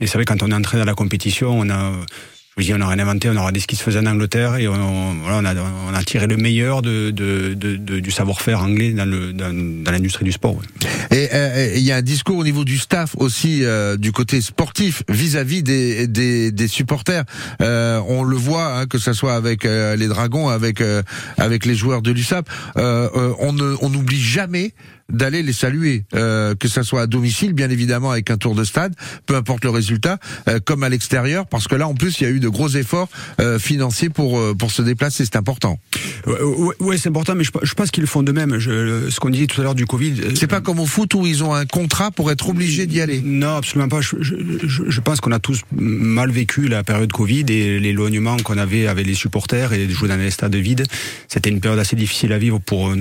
Et 0.00 0.06
c'est 0.06 0.14
vrai, 0.18 0.24
quand 0.24 0.42
on 0.42 0.50
est 0.50 0.54
entré 0.54 0.78
dans 0.78 0.84
la 0.84 0.94
compétition, 0.94 1.50
on 1.58 1.68
a, 1.70 1.92
je 1.92 2.54
vous 2.56 2.62
dis, 2.64 2.74
on 2.74 2.78
n'a 2.78 2.88
rien 2.88 2.98
inventé, 2.98 3.28
on 3.30 3.36
a 3.36 3.40
regardé 3.40 3.60
ce 3.60 3.66
qui 3.66 3.76
se 3.76 3.82
faisait 3.82 4.00
en 4.00 4.06
Angleterre 4.06 4.56
et 4.56 4.66
on, 4.68 5.14
voilà, 5.22 5.38
on, 5.38 5.44
a, 5.44 5.54
on 5.90 5.94
a 5.94 6.02
tiré 6.02 6.26
le 6.26 6.36
meilleur 6.36 6.82
de, 6.82 7.10
de, 7.10 7.54
de, 7.54 7.76
de- 7.76 8.00
du 8.00 8.10
savoir-faire 8.10 8.60
anglais 8.62 8.90
dans, 8.92 9.06
dans, 9.08 9.82
dans 9.84 9.90
l'industrie 9.92 10.24
du 10.24 10.32
sport. 10.32 10.56
ouais. 10.56 10.88
Et 11.12 11.28
euh, 11.32 11.72
il 11.76 11.82
y 11.82 11.90
a 11.92 11.96
un 11.96 12.02
discours 12.02 12.36
au 12.38 12.44
niveau 12.44 12.64
du 12.64 12.76
staff 12.78 13.14
aussi 13.18 13.64
euh, 13.64 13.96
du 13.96 14.12
côté 14.12 14.40
sportif 14.40 15.02
vis-à-vis 15.08 15.62
des, 15.62 16.06
des, 16.06 16.52
des 16.52 16.68
supporters. 16.68 17.24
Euh, 17.62 18.00
on 18.08 18.22
le 18.22 18.36
voit 18.36 18.76
hein, 18.78 18.86
que 18.86 18.98
ça 18.98 19.12
soit 19.14 19.34
avec 19.34 19.64
euh, 19.64 19.96
les 19.96 20.06
Dragons, 20.08 20.48
avec 20.48 20.80
euh, 20.80 21.02
avec 21.38 21.64
les 21.66 21.74
joueurs 21.74 22.02
de 22.02 22.10
l'USAP. 22.12 22.48
Euh, 22.76 23.08
euh, 23.16 23.32
on 23.38 23.52
ne 23.52 23.74
on 23.80 23.90
n'oublie 23.90 24.20
jamais 24.20 24.72
d'aller 25.10 25.42
les 25.42 25.52
saluer, 25.52 26.04
euh, 26.14 26.54
que 26.54 26.68
ça 26.68 26.82
soit 26.82 27.02
à 27.02 27.06
domicile, 27.06 27.52
bien 27.52 27.70
évidemment, 27.70 28.10
avec 28.10 28.30
un 28.30 28.36
tour 28.36 28.54
de 28.54 28.64
stade, 28.64 28.94
peu 29.26 29.34
importe 29.36 29.64
le 29.64 29.70
résultat, 29.70 30.18
euh, 30.48 30.58
comme 30.64 30.82
à 30.82 30.88
l'extérieur, 30.88 31.46
parce 31.46 31.68
que 31.68 31.74
là, 31.74 31.86
en 31.88 31.94
plus, 31.94 32.20
il 32.20 32.24
y 32.24 32.26
a 32.26 32.30
eu 32.30 32.40
de 32.40 32.48
gros 32.48 32.68
efforts 32.68 33.08
euh, 33.40 33.58
financiers 33.58 34.08
pour 34.10 34.38
euh, 34.38 34.54
pour 34.54 34.70
se 34.70 34.82
déplacer, 34.82 35.24
c'est 35.24 35.36
important. 35.36 35.78
Ouais, 36.26 36.34
ouais, 36.80 36.98
c'est 36.98 37.08
important, 37.08 37.34
mais 37.34 37.44
je, 37.44 37.50
je 37.62 37.74
pense 37.74 37.90
qu'ils 37.90 38.02
le 38.02 38.06
font 38.06 38.22
de 38.22 38.32
même. 38.32 38.58
Je, 38.58 39.08
ce 39.10 39.20
qu'on 39.20 39.30
disait 39.30 39.46
tout 39.46 39.60
à 39.60 39.64
l'heure 39.64 39.74
du 39.74 39.86
Covid. 39.86 40.14
euh, 40.20 40.34
C'est 40.34 40.46
pas 40.46 40.60
comme 40.60 40.80
au 40.80 40.86
foot 40.86 41.14
où 41.14 41.26
ils 41.26 41.42
ont 41.44 41.54
un 41.54 41.66
contrat 41.66 42.10
pour 42.10 42.30
être 42.30 42.48
obligés 42.48 42.86
d'y 42.86 43.00
aller. 43.00 43.20
Non, 43.22 43.56
absolument 43.56 43.88
pas. 43.88 44.00
Je, 44.00 44.16
je, 44.20 44.34
je- 44.62 44.82
je 44.88 45.00
pense 45.00 45.20
qu'on 45.20 45.32
a 45.32 45.38
tous 45.38 45.62
mal 45.72 46.30
vécu 46.30 46.68
la 46.68 46.82
période 46.82 47.10
Covid 47.12 47.44
et 47.48 47.80
l'éloignement 47.80 48.36
qu'on 48.38 48.58
avait 48.58 48.86
avec 48.86 49.06
les 49.06 49.14
supporters 49.14 49.72
et 49.72 49.86
de 49.86 49.92
jouer 49.92 50.08
dans 50.08 50.16
les 50.16 50.30
stades 50.30 50.54
vides. 50.54 50.84
C'était 51.28 51.50
une 51.50 51.60
période 51.60 51.78
assez 51.80 51.96
difficile 51.96 52.32
à 52.32 52.38
vivre 52.38 52.58
pour, 52.58 52.90
euh, 52.90 52.96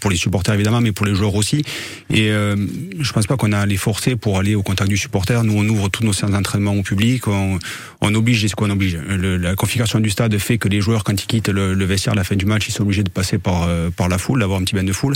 pour 0.00 0.10
les 0.10 0.16
supporters 0.16 0.54
évidemment, 0.54 0.80
mais 0.80 0.92
pour 0.92 1.04
les 1.06 1.14
joueurs 1.14 1.34
aussi. 1.34 1.51
Aussi. 1.52 1.64
Et 2.10 2.30
euh, 2.30 2.56
je 3.00 3.12
pense 3.12 3.26
pas 3.26 3.36
qu'on 3.36 3.52
a 3.52 3.58
à 3.58 3.66
les 3.66 3.76
forcer 3.76 4.16
pour 4.16 4.38
aller 4.38 4.54
au 4.54 4.62
contact 4.62 4.90
du 4.90 4.96
supporter. 4.96 5.42
Nous, 5.44 5.54
on 5.56 5.68
ouvre 5.68 5.88
tous 5.88 6.04
nos 6.04 6.12
séances 6.12 6.32
d'entraînement 6.32 6.74
au 6.74 6.82
public. 6.82 7.28
On, 7.28 7.58
on 8.00 8.14
oblige 8.14 8.46
ce 8.46 8.54
qu'on 8.54 8.70
oblige. 8.70 8.98
Le, 9.08 9.36
la 9.36 9.54
configuration 9.54 10.00
du 10.00 10.10
stade 10.10 10.36
fait 10.38 10.58
que 10.58 10.68
les 10.68 10.80
joueurs, 10.80 11.04
quand 11.04 11.20
ils 11.22 11.26
quittent 11.26 11.48
le, 11.48 11.74
le, 11.74 11.84
vestiaire 11.84 12.12
à 12.12 12.16
la 12.16 12.24
fin 12.24 12.36
du 12.36 12.46
match, 12.46 12.68
ils 12.68 12.72
sont 12.72 12.82
obligés 12.82 13.02
de 13.04 13.10
passer 13.10 13.38
par 13.38 13.64
euh, 13.68 13.90
par 13.90 14.08
la 14.08 14.18
foule, 14.18 14.40
d'avoir 14.40 14.60
un 14.60 14.64
petit 14.64 14.74
bain 14.74 14.84
de 14.84 14.92
foule. 14.92 15.14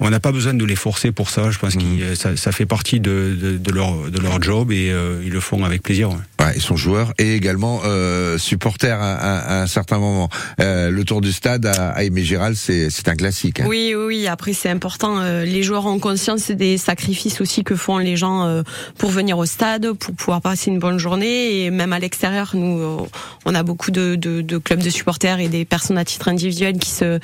On 0.00 0.10
n'a 0.10 0.20
pas 0.20 0.32
besoin 0.32 0.54
de 0.54 0.64
les 0.64 0.76
forcer 0.76 1.12
pour 1.12 1.30
ça. 1.30 1.50
Je 1.50 1.58
pense 1.58 1.76
mmh. 1.76 1.98
que 1.98 2.14
ça, 2.14 2.36
ça, 2.36 2.52
fait 2.52 2.66
partie 2.66 3.00
de, 3.00 3.36
de, 3.40 3.58
de, 3.58 3.72
leur 3.72 4.10
de 4.10 4.18
leur 4.18 4.40
job 4.42 4.72
et 4.72 4.90
euh, 4.90 5.22
ils 5.24 5.32
le 5.32 5.40
font 5.40 5.64
avec 5.64 5.82
plaisir. 5.82 6.10
Ouais. 6.10 6.16
Ouais, 6.40 6.52
ils 6.56 6.62
sont 6.62 6.76
joueurs 6.76 7.14
et 7.18 7.34
également 7.34 7.80
euh, 7.84 8.38
supporters 8.38 9.00
à, 9.00 9.14
à, 9.14 9.38
à, 9.38 9.62
un 9.62 9.66
certain 9.66 9.98
moment. 9.98 10.28
Euh, 10.60 10.90
le 10.90 11.04
tour 11.04 11.20
du 11.20 11.32
stade 11.32 11.64
à, 11.64 11.90
à 11.90 12.02
Aimé 12.02 12.22
Giral, 12.22 12.56
c'est 12.56 13.08
un 13.08 13.14
classique. 13.14 13.60
Hein. 13.60 13.66
Oui, 13.68 13.94
oui. 13.96 14.26
Après, 14.26 14.52
c'est 14.52 14.68
important. 14.68 15.20
Euh, 15.20 15.44
les 15.44 15.62
joueurs 15.64 15.86
ont 15.86 15.98
conscience 15.98 16.50
des 16.50 16.78
sacrifices 16.78 17.40
aussi 17.40 17.64
que 17.64 17.74
font 17.74 17.98
les 17.98 18.16
gens 18.16 18.44
euh, 18.44 18.62
pour 18.98 19.10
venir 19.10 19.38
au 19.38 19.46
stade, 19.46 19.92
pour 19.92 20.14
pouvoir 20.14 20.40
passer 20.40 20.70
une 20.70 20.78
bonne 20.78 20.98
journée. 20.98 21.64
Et 21.64 21.70
même 21.70 21.92
à 21.92 21.98
l'extérieur, 21.98 22.52
nous, 22.54 22.78
euh, 22.78 23.06
on 23.44 23.54
a 23.54 23.62
beaucoup 23.62 23.90
de, 23.90 24.16
clubs 24.58 24.82
de 24.82 24.90
supporters 24.90 25.40
et 25.40 25.48
des 25.48 25.64
personnes 25.64 25.98
à 25.98 26.04
titre 26.04 26.28
individuel 26.28 26.78
qui 26.78 26.90
se 26.90 27.18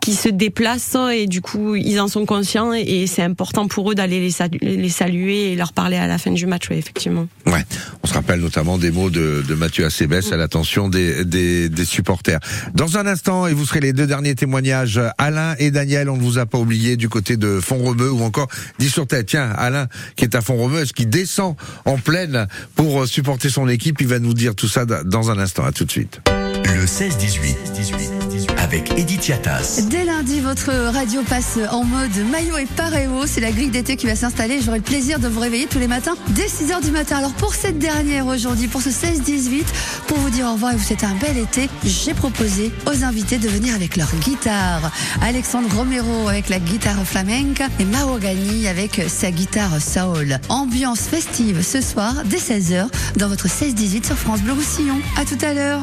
qui 0.00 0.14
se 0.14 0.28
déplacent 0.28 0.96
et 1.12 1.26
du 1.26 1.40
coup, 1.40 1.74
ils 1.74 2.00
en 2.00 2.06
sont 2.06 2.26
conscients 2.26 2.72
et 2.72 3.06
c'est 3.08 3.22
important 3.22 3.66
pour 3.66 3.90
eux 3.90 3.94
d'aller 3.94 4.20
les, 4.20 4.76
les 4.76 4.88
saluer 4.88 5.52
et 5.52 5.56
leur 5.56 5.72
parler 5.72 5.96
à 5.96 6.06
la 6.06 6.18
fin 6.18 6.30
du 6.30 6.46
match. 6.46 6.68
Oui, 6.70 6.76
effectivement. 6.76 7.26
Ouais. 7.46 7.64
On 8.02 8.06
se 8.06 8.14
rappelle 8.14 8.40
notamment 8.40 8.78
des 8.78 8.90
mots 8.90 9.10
de, 9.10 9.42
de 9.46 9.54
Mathieu 9.54 9.84
Acebes 9.84 10.20
à 10.30 10.36
l'attention 10.36 10.88
des, 10.88 11.24
des, 11.24 11.84
supporters. 11.84 12.40
Dans 12.74 12.98
un 12.98 13.06
instant, 13.06 13.46
et 13.46 13.52
vous 13.52 13.64
serez 13.64 13.80
les 13.80 13.92
deux 13.92 14.06
derniers 14.06 14.34
témoignages, 14.34 15.00
Alain 15.18 15.54
et 15.58 15.70
Daniel, 15.70 16.08
on 16.08 16.16
ne 16.16 16.22
vous 16.22 16.38
a 16.38 16.46
pas 16.46 16.58
oublié 16.58 16.96
du 16.96 17.08
côté 17.08 17.36
de 17.36 17.60
Font-Romeu 17.86 18.10
ou 18.10 18.22
encore 18.22 18.48
tête. 19.06 19.26
Tiens, 19.26 19.50
Alain 19.56 19.88
qui 20.16 20.24
est 20.24 20.34
à 20.34 20.40
Font-Romeu, 20.40 20.82
est-ce 20.82 20.92
qu'il 20.92 21.08
descend 21.08 21.56
en 21.84 21.98
pleine 21.98 22.46
pour 22.74 23.06
supporter 23.06 23.48
son 23.48 23.68
équipe? 23.68 24.00
Il 24.00 24.08
va 24.08 24.18
nous 24.18 24.34
dire 24.34 24.54
tout 24.54 24.68
ça 24.68 24.84
dans 24.84 25.30
un 25.30 25.38
instant. 25.38 25.64
À 25.64 25.72
tout 25.72 25.84
de 25.84 25.90
suite. 25.90 26.20
Le 26.28 26.84
16-18 26.84 28.15
avec 28.66 28.98
Edith 28.98 29.28
Yatas. 29.28 29.82
Dès 29.88 30.04
lundi, 30.04 30.40
votre 30.40 30.72
radio 30.72 31.22
passe 31.22 31.56
en 31.70 31.84
mode 31.84 32.16
maillot 32.32 32.58
et 32.58 32.66
paréo. 32.66 33.24
C'est 33.24 33.40
la 33.40 33.52
grille 33.52 33.70
d'été 33.70 33.94
qui 33.94 34.06
va 34.06 34.16
s'installer. 34.16 34.60
J'aurai 34.60 34.78
le 34.78 34.82
plaisir 34.82 35.20
de 35.20 35.28
vous 35.28 35.38
réveiller 35.38 35.66
tous 35.66 35.78
les 35.78 35.86
matins 35.86 36.16
dès 36.30 36.46
6h 36.46 36.82
du 36.82 36.90
matin. 36.90 37.18
Alors 37.18 37.32
pour 37.34 37.54
cette 37.54 37.78
dernière 37.78 38.26
aujourd'hui, 38.26 38.66
pour 38.66 38.82
ce 38.82 38.88
16-18, 38.88 39.62
pour 40.08 40.18
vous 40.18 40.30
dire 40.30 40.46
au 40.46 40.54
revoir 40.54 40.72
et 40.72 40.76
vous 40.76 40.82
souhaiter 40.82 41.06
un 41.06 41.14
bel 41.14 41.38
été, 41.38 41.70
j'ai 41.84 42.12
proposé 42.12 42.72
aux 42.86 43.04
invités 43.04 43.38
de 43.38 43.48
venir 43.48 43.72
avec 43.72 43.96
leur 43.96 44.12
guitare. 44.16 44.90
Alexandre 45.22 45.72
Romero 45.72 46.28
avec 46.28 46.48
la 46.48 46.58
guitare 46.58 47.04
flamenca 47.04 47.68
et 47.78 47.84
Mao 47.84 48.18
Gani 48.18 48.66
avec 48.66 49.00
sa 49.06 49.30
guitare 49.30 49.80
soul. 49.80 50.40
Ambiance 50.48 51.02
festive 51.02 51.62
ce 51.62 51.80
soir 51.80 52.14
dès 52.24 52.38
16h 52.38 52.88
dans 53.16 53.28
votre 53.28 53.46
16-18 53.46 54.06
sur 54.06 54.16
France 54.16 54.42
Bleu 54.42 54.54
Roussillon. 54.54 54.98
À 55.16 55.24
tout 55.24 55.38
à 55.46 55.54
l'heure. 55.54 55.82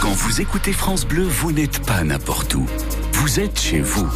Quand 0.00 0.12
vous 0.12 0.40
écoutez 0.40 0.72
France 0.72 1.06
Bleu, 1.06 1.24
vous 1.24 1.52
n'êtes 1.52 1.80
pas 1.84 2.04
n'importe 2.04 2.54
où. 2.54 2.66
Vous 3.12 3.40
êtes 3.40 3.58
chez 3.58 3.80
vous. 3.80 4.08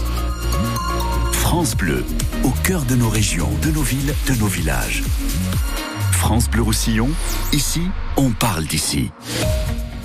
France 1.33 1.77
Bleu, 1.77 2.05
au 2.45 2.51
cœur 2.63 2.85
de 2.85 2.95
nos 2.95 3.09
régions, 3.09 3.51
de 3.63 3.71
nos 3.71 3.83
villes, 3.83 4.15
de 4.29 4.35
nos 4.35 4.47
villages. 4.47 5.03
France 6.13 6.49
Bleu 6.49 6.63
Roussillon, 6.63 7.09
ici, 7.53 7.83
on 8.17 8.31
parle 8.31 8.65
d'ici. 8.65 9.11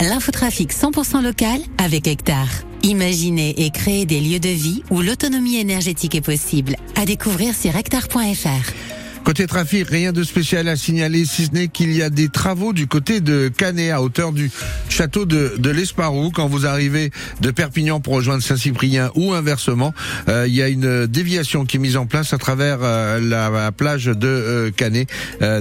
L'infotrafic 0.02 0.74
100% 0.74 1.22
local 1.22 1.60
avec 1.78 2.08
Hectare. 2.08 2.50
Imaginez 2.84 3.66
et 3.66 3.70
créer 3.70 4.06
des 4.06 4.22
lieux 4.22 4.40
de 4.40 4.50
vie 4.50 4.84
où 4.90 5.02
l'autonomie 5.02 5.58
énergétique 5.58 6.16
est 6.16 6.22
possible. 6.22 6.76
À 6.96 7.06
découvrir 7.06 7.54
sur 7.56 7.76
hectare.fr. 7.76 8.95
Côté 9.26 9.48
trafic, 9.48 9.90
rien 9.90 10.14
de 10.14 10.22
spécial 10.22 10.68
à 10.68 10.76
signaler, 10.76 11.26
si 11.26 11.48
ce 11.48 11.52
n'est 11.52 11.68
qu'il 11.68 11.92
y 11.92 12.04
a 12.04 12.12
des 12.12 12.30
travaux 12.30 12.74
du 12.74 12.86
côté 12.86 13.22
de 13.22 13.48
Canet, 13.50 13.92
à 13.92 14.04
hauteur 14.04 14.32
du 14.32 14.52
château 14.88 15.26
de, 15.26 15.56
de 15.58 15.70
l'Esparou. 15.72 16.30
Quand 16.30 16.48
vous 16.48 16.68
arrivez 16.68 17.10
de 17.42 17.50
Perpignan 17.50 18.00
pour 18.00 18.14
rejoindre 18.14 18.44
Saint-Cyprien 18.44 19.10
ou 19.16 19.34
inversement, 19.34 19.96
euh, 20.30 20.46
il 20.48 20.54
y 20.54 20.62
a 20.62 20.68
une 20.70 21.08
déviation 21.08 21.66
qui 21.66 21.78
est 21.78 21.80
mise 21.80 21.98
en 21.98 22.06
place 22.06 22.34
à 22.34 22.38
travers 22.38 22.78
euh, 22.84 23.20
la, 23.20 23.50
la, 23.50 23.72
plage 23.72 24.06
de 24.06 24.28
euh, 24.28 24.70
Canet. 24.70 25.10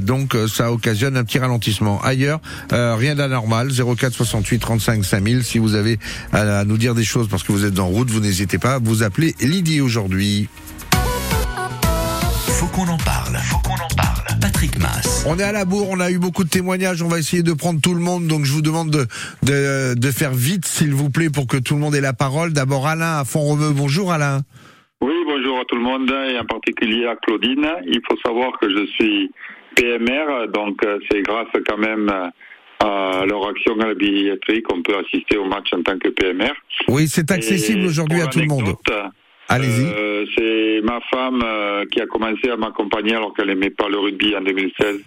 donc 0.02 0.36
ça 0.46 0.70
occasionne 0.70 1.16
un 1.16 1.24
petit 1.24 1.38
ralentissement. 1.38 2.02
Ailleurs, 2.02 2.42
rien 2.70 3.14
d'anormal. 3.14 3.70
04 3.72 4.12
68 4.12 4.58
35 4.58 5.04
5000. 5.06 5.42
Si 5.42 5.58
vous 5.58 5.74
avez 5.74 5.98
à, 6.34 6.66
nous 6.66 6.76
dire 6.76 6.94
des 6.94 7.02
choses 7.02 7.28
parce 7.28 7.42
que 7.42 7.52
vous 7.52 7.64
êtes 7.64 7.78
en 7.78 7.86
route, 7.86 8.10
vous 8.10 8.20
n'hésitez 8.20 8.58
pas 8.58 8.78
vous 8.78 9.02
appeler 9.02 9.34
Lydie 9.40 9.80
aujourd'hui. 9.80 10.50
Patrick 14.64 14.80
Mass. 14.80 15.26
On 15.28 15.38
est 15.38 15.42
à 15.42 15.52
la 15.52 15.64
bourre, 15.64 15.88
on 15.90 16.00
a 16.00 16.10
eu 16.10 16.18
beaucoup 16.18 16.44
de 16.44 16.48
témoignages, 16.48 17.02
on 17.02 17.08
va 17.08 17.18
essayer 17.18 17.42
de 17.42 17.52
prendre 17.52 17.80
tout 17.82 17.94
le 17.94 18.00
monde, 18.00 18.26
donc 18.26 18.44
je 18.44 18.52
vous 18.52 18.62
demande 18.62 18.90
de, 18.90 19.04
de, 19.42 19.94
de 19.98 20.10
faire 20.10 20.32
vite, 20.32 20.64
s'il 20.64 20.94
vous 20.94 21.10
plaît, 21.10 21.28
pour 21.28 21.46
que 21.46 21.56
tout 21.56 21.74
le 21.74 21.80
monde 21.80 21.94
ait 21.94 22.00
la 22.00 22.12
parole. 22.12 22.52
D'abord 22.52 22.86
Alain 22.86 23.18
à 23.18 23.24
Font-Romeu. 23.24 23.70
Bonjour 23.70 24.12
Alain. 24.12 24.40
Oui, 25.00 25.14
bonjour 25.26 25.60
à 25.60 25.64
tout 25.66 25.76
le 25.76 25.82
monde, 25.82 26.10
et 26.10 26.38
en 26.38 26.46
particulier 26.46 27.06
à 27.06 27.16
Claudine. 27.16 27.66
Il 27.86 28.00
faut 28.08 28.16
savoir 28.24 28.52
que 28.58 28.70
je 28.70 28.86
suis 28.92 29.30
PMR, 29.76 30.48
donc 30.52 30.80
c'est 31.10 31.22
grâce 31.22 31.48
quand 31.68 31.78
même 31.78 32.10
à 32.80 33.24
leur 33.26 33.48
action 33.48 33.78
à 33.80 33.88
la 33.88 33.94
billetterie 33.94 34.62
qu'on 34.62 34.82
peut 34.82 34.96
assister 34.96 35.36
au 35.36 35.44
match 35.44 35.68
en 35.72 35.82
tant 35.82 35.98
que 35.98 36.08
PMR. 36.08 36.52
Oui, 36.88 37.06
c'est 37.08 37.30
accessible 37.30 37.84
aujourd'hui 37.84 38.22
à 38.22 38.28
tout 38.28 38.40
le 38.40 38.46
monde. 38.46 38.74
Allez-y. 39.48 39.86
Euh, 39.86 40.24
c'est 40.36 40.80
ma 40.82 41.00
femme 41.12 41.42
euh, 41.44 41.84
qui 41.90 42.00
a 42.00 42.06
commencé 42.06 42.48
à 42.50 42.56
m'accompagner 42.56 43.14
alors 43.14 43.34
qu'elle 43.34 43.48
n'aimait 43.48 43.70
pas 43.70 43.88
le 43.88 43.98
rugby 43.98 44.34
en 44.36 44.40
2016, 44.40 45.00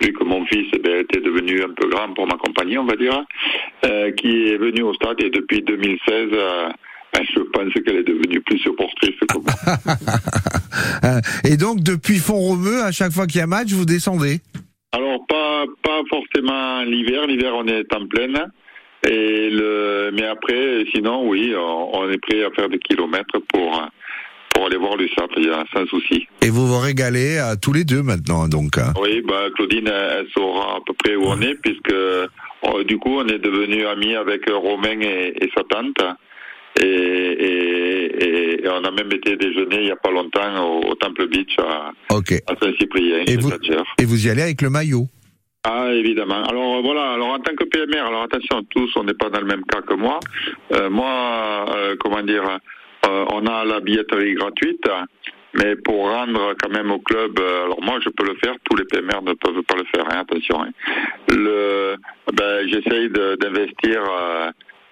vu 0.00 0.12
que 0.12 0.24
mon 0.24 0.44
fils 0.46 0.66
eh 0.72 0.78
bien, 0.78 1.00
était 1.00 1.20
devenu 1.20 1.62
un 1.62 1.72
peu 1.74 1.88
grand 1.88 2.12
pour 2.14 2.26
m'accompagner, 2.26 2.78
on 2.78 2.86
va 2.86 2.96
dire, 2.96 3.24
euh, 3.84 4.10
qui 4.12 4.48
est 4.48 4.56
venue 4.56 4.82
au 4.82 4.94
stade 4.94 5.20
et 5.20 5.30
depuis 5.30 5.62
2016, 5.62 6.30
ben, 6.30 7.22
je 7.22 7.40
pense 7.40 7.72
qu'elle 7.74 7.96
est 7.96 8.08
devenue 8.08 8.40
plus 8.40 8.58
supportrice 8.58 9.14
que 9.20 9.38
moi. 9.38 11.20
et 11.44 11.56
donc, 11.56 11.80
depuis 11.80 12.16
Font-Romeu, 12.16 12.82
à 12.82 12.90
chaque 12.90 13.12
fois 13.12 13.26
qu'il 13.26 13.40
y 13.40 13.42
a 13.42 13.46
match, 13.46 13.70
vous 13.70 13.84
descendez? 13.84 14.40
Alors, 14.92 15.24
pas, 15.28 15.64
pas 15.82 16.00
forcément 16.08 16.82
l'hiver. 16.82 17.26
L'hiver, 17.26 17.52
on 17.54 17.66
est 17.66 17.92
en 17.94 18.06
pleine. 18.06 18.46
Et 19.06 19.50
le, 19.50 20.10
mais 20.12 20.26
après, 20.26 20.84
sinon, 20.94 21.28
oui, 21.28 21.54
on, 21.56 21.98
on, 21.98 22.10
est 22.10 22.18
prêt 22.18 22.44
à 22.44 22.50
faire 22.50 22.68
des 22.68 22.78
kilomètres 22.78 23.38
pour 23.52 23.82
pour 24.54 24.66
aller 24.66 24.76
voir 24.76 24.96
le 24.96 25.08
sable, 25.08 25.34
il 25.36 25.46
y 25.46 25.50
a 25.50 25.64
sans 25.74 25.84
souci. 25.86 26.28
Et 26.40 26.48
vous 26.48 26.66
vous 26.66 26.78
régalez 26.78 27.38
à 27.38 27.56
tous 27.56 27.72
les 27.72 27.84
deux 27.84 28.02
maintenant, 28.02 28.46
donc. 28.46 28.78
Hein 28.78 28.92
oui, 29.00 29.20
bah 29.26 29.46
Claudine, 29.54 29.88
elle, 29.88 30.26
saura 30.32 30.76
à 30.76 30.78
peu 30.86 30.94
près 30.94 31.16
où 31.16 31.24
on 31.24 31.40
est, 31.40 31.56
puisque 31.56 31.94
oh, 32.62 32.82
du 32.84 32.96
coup, 32.98 33.18
on 33.18 33.26
est 33.26 33.38
devenus 33.38 33.84
amis 33.86 34.14
avec 34.14 34.48
Romain 34.48 35.00
et, 35.00 35.34
et 35.40 35.50
sa 35.56 35.64
tante. 35.64 36.16
Et, 36.80 36.86
et, 36.86 38.64
et, 38.64 38.68
on 38.68 38.84
a 38.84 38.90
même 38.90 39.12
été 39.12 39.36
déjeuner 39.36 39.82
il 39.82 39.88
y 39.88 39.92
a 39.92 39.96
pas 39.96 40.10
longtemps 40.10 40.64
au, 40.64 40.90
au 40.90 40.94
Temple 40.94 41.28
Beach 41.28 41.56
à, 41.58 41.92
okay. 42.14 42.40
à 42.46 42.54
Saint-Cyprien. 42.60 43.24
Et 43.26 43.36
vous, 43.36 43.50
et 43.98 44.04
vous 44.04 44.26
y 44.26 44.30
allez 44.30 44.42
avec 44.42 44.62
le 44.62 44.70
maillot? 44.70 45.06
Ah, 45.66 45.88
évidemment. 45.92 46.44
Alors 46.44 46.82
voilà, 46.82 47.12
alors 47.12 47.28
en 47.28 47.38
tant 47.38 47.54
que 47.54 47.64
PMR, 47.64 48.06
alors 48.06 48.24
attention, 48.24 48.62
tous, 48.68 48.90
on 48.96 49.04
n'est 49.04 49.14
pas 49.14 49.30
dans 49.30 49.40
le 49.40 49.46
même 49.46 49.64
cas 49.64 49.80
que 49.80 49.94
moi. 49.94 50.20
Euh, 50.72 50.90
moi, 50.90 51.64
euh, 51.74 51.96
comment 51.98 52.20
dire, 52.20 52.58
euh, 53.06 53.24
on 53.32 53.46
a 53.46 53.64
la 53.64 53.80
billetterie 53.80 54.34
gratuite, 54.34 54.86
mais 55.54 55.74
pour 55.76 56.10
rendre 56.10 56.54
quand 56.62 56.68
même 56.68 56.90
au 56.90 56.98
club, 56.98 57.38
euh, 57.40 57.64
alors 57.64 57.82
moi 57.82 57.98
je 58.04 58.10
peux 58.10 58.26
le 58.26 58.34
faire, 58.44 58.54
tous 58.64 58.76
les 58.76 58.84
PMR 58.84 59.22
ne 59.22 59.32
peuvent 59.32 59.62
pas 59.62 59.76
le 59.76 59.84
faire, 59.84 60.04
hein, 60.10 60.20
attention. 60.20 60.62
Hein. 60.62 60.70
Le, 61.30 61.96
ben, 62.34 62.68
j'essaye 62.68 63.08
d'investir 63.08 64.02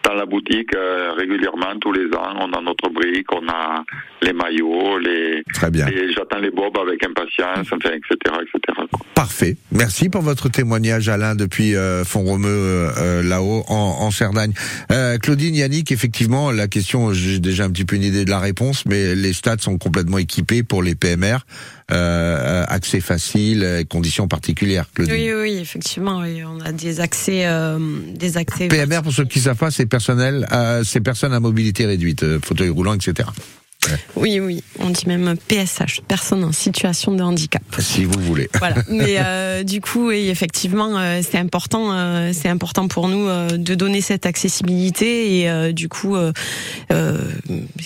dans 0.05 0.15
la 0.15 0.27
boutique 0.27 0.75
euh, 0.75 1.13
régulièrement 1.17 1.79
tous 1.81 1.93
les 1.93 2.07
ans. 2.07 2.35
On 2.41 2.53
a 2.53 2.61
notre 2.61 2.89
brique, 2.91 3.27
on 3.33 3.49
a 3.49 3.85
les 4.23 4.33
maillots, 4.33 4.99
les. 4.99 5.43
Très 5.53 5.71
bien. 5.71 5.87
et 5.89 6.13
J'attends 6.13 6.39
les 6.39 6.51
bobs 6.51 6.77
avec 6.79 7.05
impatience, 7.05 7.67
enfin, 7.73 7.91
etc., 7.91 8.37
etc. 8.41 8.87
Parfait. 9.15 9.57
Merci 9.71 10.09
pour 10.09 10.23
votre 10.23 10.49
témoignage, 10.49 11.09
Alain, 11.09 11.35
depuis 11.35 11.77
euh, 11.77 12.05
Font-Romeu, 12.05 12.49
euh, 12.49 12.91
euh, 12.99 13.23
là-haut, 13.23 13.65
en, 13.69 13.97
en 14.01 14.11
Cerdagne. 14.11 14.53
Euh, 14.91 15.19
Claudine, 15.19 15.55
Yannick, 15.55 15.93
effectivement, 15.93 16.51
la 16.51 16.69
question, 16.69 17.13
j'ai 17.13 17.39
déjà 17.39 17.65
un 17.65 17.71
petit 17.71 17.85
peu 17.85 17.97
une 17.97 18.03
idée 18.03 18.25
de 18.25 18.31
la 18.31 18.41
réponse, 18.41 18.85
mais 18.87 19.15
les 19.15 19.33
stades 19.33 19.61
sont 19.61 19.79
complètement 19.79 20.19
équipés 20.19 20.63
pour 20.63 20.83
les 20.83 20.95
PMR. 20.95 21.39
Euh, 21.93 22.65
accès 22.69 23.01
facile, 23.01 23.63
euh, 23.65 23.85
conditions 23.85 24.27
particulières, 24.27 24.87
Claudine. 24.95 25.15
Oui, 25.15 25.31
oui, 25.35 25.59
effectivement, 25.61 26.21
oui, 26.21 26.43
on 26.43 26.61
a 26.61 26.73
des 26.73 27.01
accès, 27.01 27.43
euh, 27.45 27.79
des 28.15 28.39
accès. 28.39 28.69
PMR, 28.69 29.03
pour 29.03 29.13
ceux 29.13 29.27
qui 29.27 29.41
ne 29.41 29.45
savent 29.45 29.59
pas, 29.59 29.71
c'est 29.71 29.85
personnel, 29.85 30.47
euh, 30.53 30.85
c'est 30.85 31.01
personnes 31.01 31.35
à 31.35 31.41
mobilité 31.41 31.85
réduite, 31.85 32.23
euh, 32.23 32.39
fauteuil 32.43 32.71
roulant, 32.71 32.95
etc. 32.95 33.29
Oui, 34.17 34.39
oui, 34.41 34.63
on 34.79 34.91
dit 34.91 35.07
même 35.07 35.35
PSH, 35.49 36.03
personne 36.07 36.45
en 36.45 36.53
situation 36.53 37.13
de 37.13 37.23
handicap. 37.23 37.63
Si 37.79 38.05
vous 38.05 38.21
voulez. 38.21 38.49
Voilà. 38.59 38.77
Mais 38.89 39.17
euh, 39.19 39.65
du 39.65 39.81
coup, 39.81 40.09
oui, 40.09 40.29
effectivement, 40.29 40.99
euh, 40.99 41.21
c'est 41.23 41.39
important, 41.39 41.93
euh, 41.93 42.31
c'est 42.33 42.49
important 42.49 42.89
pour 42.89 43.09
nous 43.09 43.27
euh, 43.29 43.49
de 43.57 43.75
donner 43.75 44.01
cette 44.01 44.27
accessibilité 44.27 45.41
et 45.41 45.51
euh, 45.51 45.73
du 45.73 45.89
coup, 45.89 46.17
euh, 46.17 46.33
euh, 46.93 47.19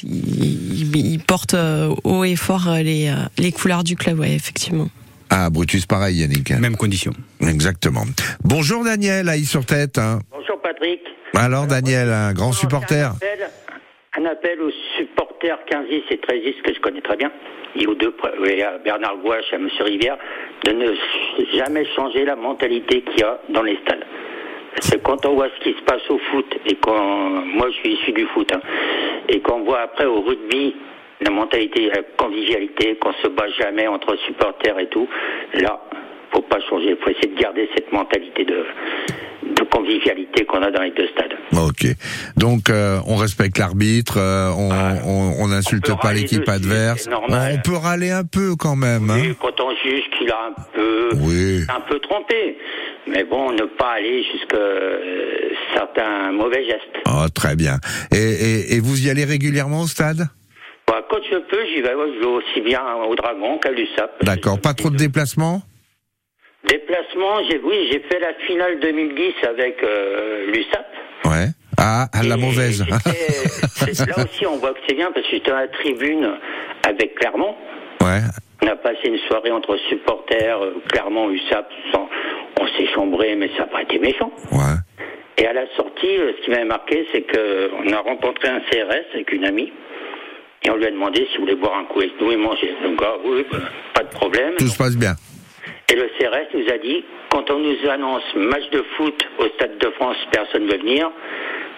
il, 0.02 0.96
il 0.96 1.18
porte 1.20 1.54
euh, 1.54 1.94
haut 2.04 2.24
et 2.24 2.36
fort 2.36 2.70
les, 2.82 3.08
euh, 3.08 3.14
les 3.38 3.52
couleurs 3.52 3.84
du 3.84 3.96
club, 3.96 4.18
ouais, 4.18 4.32
effectivement. 4.32 4.88
Ah, 5.30 5.50
Brutus, 5.50 5.86
pareil, 5.86 6.18
Yannick. 6.18 6.50
Même 6.52 6.76
condition. 6.76 7.12
Exactement. 7.40 8.04
Bonjour 8.44 8.84
Daniel, 8.84 9.28
à 9.28 9.36
sur 9.38 9.66
tête. 9.66 9.98
Hein. 9.98 10.20
Bonjour 10.30 10.60
Patrick. 10.62 11.00
Alors 11.34 11.66
Daniel, 11.66 12.10
un 12.10 12.32
grand 12.32 12.52
supporter. 12.52 13.10
Un 13.10 13.14
appel, 13.14 13.50
un 14.18 14.24
appel 14.24 14.60
aux 14.60 14.70
supporters 15.46 15.64
15 15.66 15.86
et 16.10 16.18
13 16.18 16.40
que 16.62 16.74
je 16.74 16.80
connais 16.80 17.00
très 17.00 17.16
bien. 17.16 17.30
Et 17.78 17.86
aux 17.86 17.94
deux, 17.94 18.14
à 18.64 18.78
Bernard 18.78 19.18
Gouache 19.18 19.44
et 19.52 19.56
à 19.56 19.58
M. 19.58 19.68
Rivière, 19.80 20.16
de 20.64 20.72
ne 20.72 20.94
jamais 21.54 21.84
changer 21.94 22.24
la 22.24 22.36
mentalité 22.36 23.02
qu'il 23.02 23.20
y 23.20 23.22
a 23.22 23.38
dans 23.50 23.62
les 23.62 23.76
stades. 23.84 24.04
Parce 24.74 24.90
que 24.90 24.98
quand 24.98 25.24
on 25.26 25.34
voit 25.34 25.48
ce 25.58 25.64
qui 25.64 25.76
se 25.76 25.82
passe 25.82 26.08
au 26.10 26.18
foot, 26.18 26.54
et 26.66 26.74
quand 26.76 27.00
moi 27.46 27.68
je 27.70 27.76
suis 27.76 27.92
issu 27.94 28.12
du 28.12 28.26
foot, 28.26 28.50
hein, 28.52 28.60
et 29.28 29.40
qu'on 29.40 29.60
voit 29.60 29.80
après 29.80 30.06
au 30.06 30.20
rugby 30.20 30.74
la 31.20 31.30
mentalité, 31.30 31.90
la 31.94 32.02
convivialité, 32.16 32.96
qu'on 32.96 33.12
se 33.14 33.28
bat 33.28 33.48
jamais 33.58 33.86
entre 33.86 34.16
supporters 34.26 34.78
et 34.78 34.88
tout, 34.88 35.08
là, 35.54 35.80
faut 36.32 36.42
pas 36.42 36.60
changer. 36.68 36.90
Il 36.90 36.96
faut 36.96 37.10
essayer 37.10 37.34
de 37.34 37.40
garder 37.40 37.68
cette 37.74 37.90
mentalité 37.92 38.44
de 38.44 38.64
convivialité 39.86 40.44
qu'on 40.44 40.62
a 40.62 40.70
dans 40.70 40.82
les 40.82 40.90
deux 40.90 41.08
stades. 41.08 41.34
Ok. 41.52 41.86
Donc 42.36 42.70
euh, 42.70 42.98
on 43.06 43.16
respecte 43.16 43.58
l'arbitre, 43.58 44.18
euh, 44.18 44.50
on 44.56 44.70
on- 45.06 45.34
on 45.44 45.48
n'insulte 45.48 45.90
pas 46.00 46.12
l'équipe 46.12 46.48
adverse. 46.48 47.08
On 47.28 47.58
peut 47.64 47.76
râler 47.76 48.10
un 48.10 48.24
peu 48.24 48.56
quand 48.56 48.76
même. 48.76 49.10
Hein. 49.10 49.18
Oui, 49.20 49.34
quand 49.40 49.60
on 49.60 49.70
juge 49.84 50.04
qu'il 50.18 50.30
a 50.30 50.48
un 50.48 50.62
peu, 50.74 51.08
Oui. 51.22 51.62
un 51.68 51.80
peu 51.88 51.98
trompé. 52.00 52.56
Mais 53.08 53.22
bon, 53.24 53.52
ne 53.52 53.62
pas 53.78 53.92
aller 53.98 54.24
jusqu'à 54.32 54.56
euh, 54.56 55.50
certains 55.74 56.32
mauvais 56.32 56.64
gestes. 56.64 56.96
Oh, 57.06 57.28
très 57.32 57.54
bien. 57.54 57.78
Et, 58.12 58.16
et, 58.16 58.74
et 58.74 58.80
vous 58.80 59.06
y 59.06 59.10
allez 59.10 59.24
régulièrement 59.24 59.82
au 59.82 59.86
stade? 59.86 60.26
Bah, 60.88 61.02
quand 61.08 61.18
je 61.30 61.36
peux, 61.36 61.64
j'y 61.72 61.82
vais 61.82 61.94
aussi 61.94 62.60
bien 62.62 62.80
au 63.08 63.14
Dragon 63.14 63.58
qu'à 63.58 63.70
l'USAP. 63.70 64.24
D'accord. 64.24 64.60
Pas 64.60 64.74
trop 64.74 64.90
de 64.90 64.96
déplacements? 64.96 65.62
Déplacement, 66.66 67.42
j'ai, 67.48 67.60
oui, 67.62 67.88
j'ai 67.90 68.00
fait 68.00 68.18
la 68.18 68.34
finale 68.46 68.78
2010 68.80 69.32
avec 69.48 69.82
euh, 69.82 70.46
l'USAP. 70.52 70.86
Ouais. 71.24 71.46
Ah, 71.78 72.06
à 72.12 72.22
la 72.22 72.36
mauvaise. 72.36 72.84
là 72.88 74.24
aussi, 74.24 74.46
on 74.46 74.56
voit 74.56 74.72
que 74.72 74.80
c'est 74.88 74.94
bien 74.94 75.10
parce 75.12 75.26
que 75.26 75.32
j'étais 75.32 75.50
à 75.50 75.62
la 75.62 75.68
tribune 75.68 76.28
avec 76.88 77.14
Clermont. 77.16 77.54
ouais. 78.02 78.20
On 78.62 78.68
a 78.68 78.76
passé 78.76 79.00
une 79.04 79.18
soirée 79.28 79.50
entre 79.52 79.76
supporters, 79.90 80.60
euh, 80.62 80.82
Clermont, 80.90 81.30
USAP. 81.30 81.70
sans- 81.92 82.08
On 82.58 82.66
s'est 82.68 82.86
chambré, 82.94 83.36
mais 83.36 83.48
ça 83.50 83.60
n'a 83.60 83.66
pas 83.66 83.82
été 83.82 83.98
méchant. 83.98 84.32
Ouais. 84.50 84.74
Et 85.36 85.46
à 85.46 85.52
la 85.52 85.66
sortie, 85.76 86.16
euh, 86.18 86.32
ce 86.38 86.44
qui 86.44 86.50
m'avait 86.50 86.64
marqué, 86.64 87.06
c'est 87.12 87.20
qu'on 87.30 87.92
a 87.92 87.98
rencontré 87.98 88.48
un 88.48 88.60
CRS 88.70 89.04
avec 89.14 89.30
une 89.32 89.44
amie. 89.44 89.70
Et 90.64 90.70
on 90.70 90.76
lui 90.76 90.86
a 90.86 90.90
demandé 90.90 91.28
s'il 91.30 91.40
voulait 91.40 91.54
boire 91.54 91.76
un 91.78 91.84
coup 91.84 92.00
avec 92.00 92.18
nous 92.20 92.32
et 92.32 92.36
manger. 92.36 92.74
Donc, 92.82 92.98
ah, 93.04 93.16
oui, 93.24 93.44
bah, 93.52 93.58
pas 93.94 94.02
de 94.04 94.08
problème. 94.08 94.54
Tout 94.58 94.66
se 94.68 94.78
passe 94.78 94.96
bien. 94.96 95.14
Et 95.88 95.94
le 95.94 96.08
CRS 96.18 96.48
nous 96.54 96.68
a 96.72 96.78
dit, 96.78 97.04
quand 97.30 97.50
on 97.50 97.58
nous 97.58 97.90
annonce 97.90 98.22
match 98.36 98.68
de 98.72 98.82
foot 98.96 99.14
au 99.38 99.44
Stade 99.54 99.78
de 99.78 99.90
France, 99.96 100.16
personne 100.32 100.66
ne 100.66 100.72
veut 100.72 100.78
venir. 100.78 101.10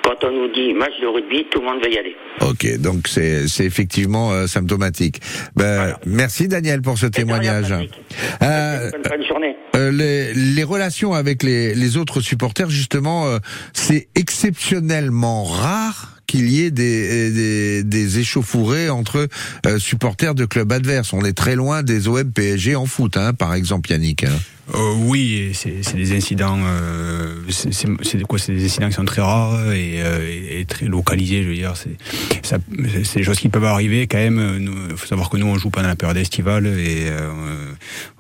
Quand 0.05 0.25
on 0.25 0.31
nous 0.31 0.49
dit 0.49 0.73
match 0.75 0.93
de 1.03 1.07
rugby, 1.07 1.45
tout 1.51 1.61
le 1.61 1.67
monde 1.67 1.83
veut 1.85 1.93
y 1.93 1.99
aller. 1.99 2.17
Ok, 2.41 2.79
donc 2.81 3.09
c'est 3.09 3.49
c'est 3.49 3.65
effectivement 3.65 4.31
euh, 4.33 4.47
symptomatique. 4.47 5.21
Ben, 5.57 5.97
Merci 6.07 6.49
Daniel 6.49 6.81
pour 6.81 6.97
ce 6.97 7.07
témoignage. 7.07 7.73
Euh, 7.73 8.91
Bonne, 8.91 9.03
bonne 9.03 9.27
journée. 9.27 9.57
Euh, 9.77 9.91
les, 9.91 10.33
les 10.35 10.65
relations 10.65 11.13
avec 11.13 11.43
les, 11.43 11.75
les 11.75 11.97
autres 11.97 12.21
supporters, 12.21 12.71
justement, 12.71 13.27
euh, 13.27 13.39
c'est 13.75 14.09
exceptionnellement 14.15 15.45
rare 15.45 16.18
qu'il 16.29 16.49
y 16.51 16.63
ait 16.63 16.71
des, 16.71 17.33
des, 17.33 17.83
des 17.83 18.19
échauffourées 18.21 18.89
entre 18.91 19.27
euh, 19.67 19.79
supporters 19.81 20.37
de 20.37 20.45
clubs 20.45 20.71
adverses. 20.71 21.13
On 21.13 21.25
est 21.25 21.33
très 21.33 21.57
loin 21.57 21.83
des 21.83 22.07
OM 22.07 22.31
PSG 22.31 22.77
en 22.77 22.87
foot, 22.87 23.17
hein, 23.17 23.33
par 23.33 23.55
exemple, 23.55 23.91
Yannick. 23.91 24.23
hein. 24.23 24.39
Euh, 24.75 24.95
oui, 24.99 25.53
c'est 25.55 25.95
des 25.97 26.15
incidents. 26.17 26.59
Euh, 26.63 27.35
c'est 27.49 28.23
quoi 28.25 28.39
C'est 28.39 28.53
des 28.53 28.65
incidents 28.67 28.89
qui 28.89 28.95
sont 28.95 29.05
très 29.05 29.23
rares 29.23 29.73
et, 29.73 30.03
euh, 30.03 30.59
et- 30.61 30.65
très 30.67 30.87
localisés. 30.87 31.43
Je 31.43 31.49
veux 31.49 31.55
dire, 31.55 31.75
c'est 31.77 33.17
des 33.19 33.23
choses 33.25 33.39
qui 33.39 33.49
peuvent 33.49 33.65
arriver 33.65 34.07
quand 34.07 34.19
même. 34.19 34.69
Il 34.91 34.97
faut 34.97 35.07
savoir 35.07 35.31
que 35.31 35.37
nous, 35.39 35.47
on 35.47 35.57
joue 35.57 35.71
pendant 35.71 35.89
la 35.89 35.97
période 35.97 36.17
estivale 36.19 36.67
et 36.67 37.07
euh, 37.09 37.31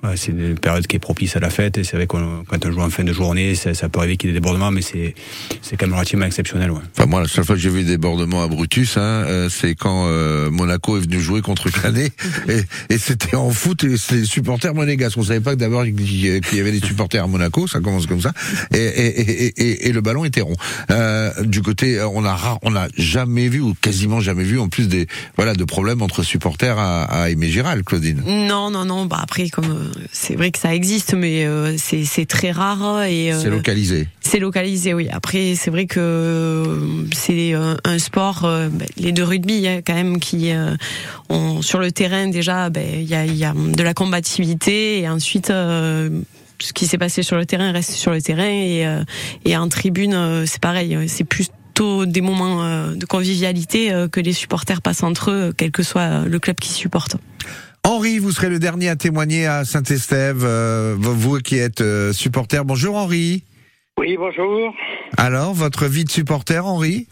voilà, 0.00 0.16
c'est 0.16 0.32
une 0.32 0.58
période 0.58 0.86
qui 0.86 0.96
est 0.96 1.00
propice 1.00 1.36
à 1.36 1.40
la 1.40 1.50
fête. 1.50 1.76
Et 1.78 1.84
c'est 1.84 1.96
vrai 1.96 2.06
que 2.06 2.16
quand 2.46 2.64
on 2.66 2.72
joue 2.72 2.80
en 2.80 2.90
fin 2.90 3.04
de 3.04 3.12
journée, 3.12 3.54
ça, 3.54 3.74
ça 3.74 3.88
peut 3.90 3.98
arriver 3.98 4.16
qu'il 4.16 4.30
y 4.30 4.30
ait 4.30 4.34
des 4.34 4.40
débordements, 4.40 4.70
mais 4.70 4.82
c'est 4.82 5.14
c'est 5.60 5.76
quand 5.76 5.86
même 5.86 5.94
relativement 5.94 6.24
exceptionnel. 6.26 6.70
Ouais. 6.70 6.80
Enfin, 6.96 7.06
moi, 7.06 7.20
la 7.20 7.28
seule 7.28 7.44
fois 7.44 7.56
que 7.56 7.60
j'ai 7.60 7.68
vu 7.70 7.82
des 7.82 7.90
débordements 7.92 8.42
à 8.42 8.48
Brutus, 8.48 8.96
hein, 8.96 9.00
euh, 9.00 9.48
c'est 9.50 9.74
quand 9.74 10.06
euh, 10.06 10.50
Monaco 10.50 10.96
est 10.96 11.00
venu 11.02 11.20
jouer 11.20 11.42
contre 11.42 11.68
Canet, 11.70 12.12
et, 12.48 12.62
et 12.94 12.98
c'était 12.98 13.36
en 13.36 13.50
foot, 13.50 13.84
et 13.84 13.96
c'est 13.98 14.16
les 14.16 14.24
supporters 14.24 14.74
monégasques. 14.74 15.18
On 15.18 15.22
savait 15.22 15.40
pas 15.40 15.52
que 15.54 15.60
d'abord 15.60 15.82
qu'il 16.40 16.48
y 16.48 16.58
qu'il 16.58 16.66
y 16.66 16.68
avait 16.68 16.80
des 16.80 16.84
supporters 16.84 17.22
à 17.22 17.26
Monaco, 17.26 17.66
ça 17.68 17.80
commence 17.80 18.06
comme 18.06 18.20
ça, 18.20 18.32
et, 18.74 18.78
et, 18.78 19.20
et, 19.20 19.46
et, 19.56 19.88
et 19.88 19.92
le 19.92 20.00
ballon 20.00 20.24
était 20.24 20.40
rond. 20.40 20.56
Euh, 20.90 21.30
du 21.44 21.62
côté, 21.62 22.02
on 22.02 22.24
a 22.24 22.34
rare, 22.34 22.58
on 22.62 22.74
a 22.74 22.88
jamais 22.96 23.48
vu 23.48 23.60
ou 23.60 23.74
quasiment 23.80 24.20
jamais 24.20 24.44
vu, 24.44 24.58
en 24.58 24.68
plus 24.68 24.88
des 24.88 25.06
voilà 25.36 25.54
de 25.54 25.64
problèmes 25.64 26.02
entre 26.02 26.22
supporters 26.22 26.78
à, 26.78 27.04
à 27.04 27.30
Aimé 27.30 27.48
Giral, 27.48 27.84
Claudine. 27.84 28.22
Non, 28.26 28.70
non, 28.70 28.84
non. 28.84 29.06
Bah 29.06 29.20
après, 29.22 29.48
comme 29.50 29.70
euh, 29.70 29.92
c'est 30.10 30.34
vrai 30.34 30.50
que 30.50 30.58
ça 30.58 30.74
existe, 30.74 31.14
mais 31.14 31.46
euh, 31.46 31.76
c'est 31.78 32.26
très 32.26 32.50
rare 32.50 33.04
et 33.04 33.32
euh, 33.32 33.40
C'est 33.40 33.50
localisé. 33.50 34.08
C'est 34.20 34.40
localisé, 34.40 34.94
oui. 34.94 35.08
Après, 35.10 35.54
c'est 35.54 35.70
vrai 35.70 35.86
que 35.86 36.00
euh, 36.00 37.04
c'est 37.14 37.54
un, 37.54 37.98
sport, 37.98 38.44
euh, 38.44 38.68
ben, 38.68 38.88
les 38.96 39.12
deux 39.12 39.24
rugby, 39.24 39.66
quand 39.86 39.94
même, 39.94 40.18
qui 40.18 40.50
euh, 40.50 40.74
ont 41.28 41.62
sur 41.62 41.78
le 41.78 41.92
terrain 41.92 42.28
déjà, 42.28 42.68
ben, 42.68 42.86
il 43.00 43.08
y, 43.08 43.14
a, 43.14 43.24
il 43.24 43.36
y 43.36 43.44
a 43.44 43.54
de 43.54 43.82
la 43.82 43.94
combativité 43.94 45.00
et 45.00 45.08
ensuite. 45.08 45.52
Euh, 46.60 46.64
ce 46.64 46.72
qui 46.72 46.86
s'est 46.86 46.98
passé 46.98 47.22
sur 47.22 47.36
le 47.36 47.46
terrain 47.46 47.72
reste 47.72 47.92
sur 47.92 48.12
le 48.12 48.20
terrain 48.20 48.48
et, 48.48 48.86
euh, 48.86 49.02
et 49.44 49.56
en 49.56 49.68
tribune 49.68 50.14
euh, 50.14 50.46
c'est 50.46 50.60
pareil 50.60 51.08
c'est 51.08 51.24
plutôt 51.24 52.06
des 52.06 52.20
moments 52.20 52.64
euh, 52.64 52.94
de 52.94 53.06
convivialité 53.06 53.92
euh, 53.92 54.08
que 54.08 54.20
les 54.20 54.32
supporters 54.32 54.82
passent 54.82 55.02
entre 55.02 55.30
eux 55.30 55.52
quel 55.56 55.70
que 55.70 55.82
soit 55.82 56.02
euh, 56.02 56.24
le 56.26 56.38
club 56.38 56.56
qui 56.56 56.70
supporte 56.70 57.16
Henri, 57.84 58.18
vous 58.18 58.32
serez 58.32 58.50
le 58.50 58.58
dernier 58.58 58.88
à 58.90 58.96
témoigner 58.96 59.46
à 59.46 59.64
Saint-Estève, 59.64 60.44
euh, 60.44 60.94
vous 60.98 61.38
qui 61.38 61.58
êtes 61.58 61.80
euh, 61.80 62.12
supporter. 62.12 62.62
Bonjour 62.64 62.96
Henri. 62.96 63.44
Oui, 63.98 64.16
bonjour. 64.18 64.74
Alors, 65.16 65.54
votre 65.54 65.86
vie 65.86 66.04
de 66.04 66.10
supporter, 66.10 66.66
Henri? 66.66 67.06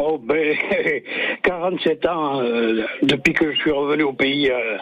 Oh, 0.00 0.18
ben, 0.18 0.56
47 1.42 2.06
ans 2.06 2.42
euh, 2.42 2.84
depuis 3.02 3.32
que 3.32 3.52
je 3.52 3.58
suis 3.58 3.70
revenu 3.70 4.02
au 4.02 4.12
pays 4.12 4.50
euh, 4.50 4.76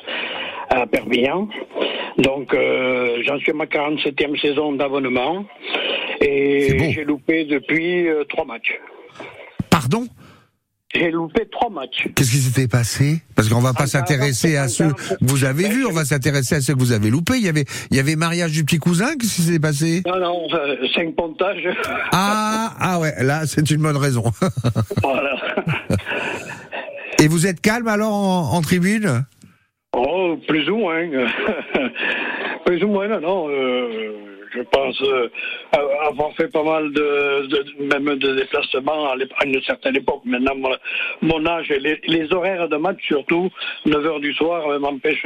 à 0.71 0.87
Perpignan. 0.87 1.49
Donc, 2.19 2.55
euh, 2.55 3.23
j'en 3.27 3.39
suis 3.39 3.51
à 3.53 3.55
ma 3.55 3.67
47e 3.67 4.41
saison 4.41 4.73
d'abonnement. 4.73 5.45
Et 6.21 6.93
j'ai 6.93 7.05
loupé 7.05 7.45
depuis 7.45 8.09
euh, 8.09 8.25
trois 8.29 8.45
matchs. 8.45 8.73
Pardon? 9.71 10.07
J'ai 10.95 11.11
loupé 11.11 11.47
trois 11.51 11.69
matchs. 11.69 12.07
Qu'est-ce 12.15 12.31
qui 12.31 12.39
s'était 12.39 12.69
passé? 12.69 13.21
Parce 13.35 13.51
qu'on 13.51 13.61
va 13.61 13.75
pas 13.75 13.83
Ah, 13.83 13.87
s'intéresser 13.87 14.57
à 14.57 14.67
ceux 14.69 14.93
que 14.95 15.03
vous 15.21 15.45
avez 15.45 15.69
vus, 15.69 15.85
on 15.85 15.93
va 15.93 16.07
s'intéresser 16.07 16.55
à 16.55 16.61
ceux 16.63 16.73
que 16.75 16.79
vous 16.79 16.93
avez 16.93 17.11
loupés. 17.11 17.35
Il 17.37 17.45
y 17.45 17.49
avait, 17.51 17.65
il 17.91 17.97
y 17.99 18.01
avait 18.01 18.17
mariage 18.17 18.53
du 18.53 18.65
petit 18.65 18.79
cousin, 18.79 19.15
qu'est-ce 19.21 19.35
qui 19.37 19.43
s'est 19.43 19.59
passé? 19.61 20.03
Non, 20.07 20.19
non, 20.19 20.47
euh, 20.55 20.77
cinq 20.95 21.15
pontages. 21.15 21.69
Ah, 22.13 22.73
ah 22.81 22.99
ouais, 23.01 23.13
là 23.23 23.47
c'est 23.47 23.69
une 23.71 23.83
bonne 23.83 23.97
raison. 23.99 24.25
voilà. 25.03 25.37
Et 27.23 27.29
vous 27.29 27.47
êtes 27.47 27.61
calme 27.61 27.89
alors 27.89 28.13
en, 28.15 28.53
en 28.55 28.61
tribune? 28.63 29.25
Oh, 29.99 30.37
plus 30.47 30.69
ou 30.69 30.77
moins. 30.77 31.09
plus 32.67 32.83
ou 32.85 32.89
moins, 32.89 33.09
non, 33.09 33.21
non. 33.21 33.49
euh, 33.49 34.13
je 34.55 34.61
pense 34.71 35.03
euh, 35.03 35.29
avoir 36.09 36.33
fait 36.37 36.49
pas 36.49 36.63
mal 36.63 36.93
de, 36.93 37.47
de- 37.47 37.85
même 37.95 38.17
de 38.19 38.35
déplacements 38.37 39.11
à, 39.11 39.15
à 39.41 39.45
une 39.47 39.61
certaine 39.63 39.97
époque. 39.97 40.21
Maintenant, 40.25 40.55
mon, 40.57 40.71
mon 41.23 41.47
âge 41.47 41.71
et 41.71 41.79
les, 42.07 42.33
horaires 42.33 42.69
de 42.69 42.77
match, 42.77 42.99
surtout 43.07 43.51
9 43.87 44.07
heures 44.07 44.21
du 44.21 44.33
soir, 44.35 44.67
euh, 44.69 44.79
m'empêchent 44.79 45.25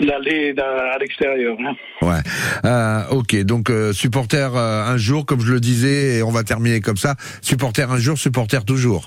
d'aller 0.00 0.54
à 0.58 0.98
l'extérieur. 0.98 1.56
hein. 1.60 1.74
Ouais. 2.02 2.20
Euh, 2.64 3.00
ok, 3.12 3.42
donc 3.44 3.70
euh, 3.70 3.92
supporter 3.92 4.50
euh, 4.56 4.82
un 4.84 4.96
jour, 4.96 5.24
comme 5.26 5.40
je 5.40 5.52
le 5.52 5.60
disais, 5.60 6.18
et 6.18 6.22
on 6.22 6.30
va 6.30 6.42
terminer 6.44 6.80
comme 6.80 6.96
ça. 6.98 7.14
Supporter 7.42 7.90
un 7.90 7.98
jour, 7.98 8.16
supporter 8.18 8.64
toujours. 8.64 9.06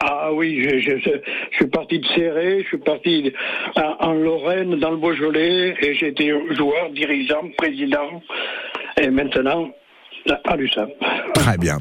Ah 0.00 0.32
oui, 0.32 0.62
je, 0.62 1.10
suis 1.56 1.66
parti 1.66 1.98
de 1.98 2.06
Serré, 2.14 2.62
je 2.62 2.68
suis 2.68 2.78
parti 2.78 3.32
en, 3.74 4.12
Lorraine, 4.12 4.76
dans 4.76 4.92
le 4.92 4.96
Beaujolais, 4.96 5.74
et 5.80 5.90
été 5.90 6.32
joueur, 6.54 6.90
dirigeant, 6.90 7.50
président, 7.56 8.22
et 8.96 9.10
maintenant 9.10 9.68
à 10.44 10.56
l'USAP. 10.56 10.88
Très 11.34 11.56
bien. 11.58 11.78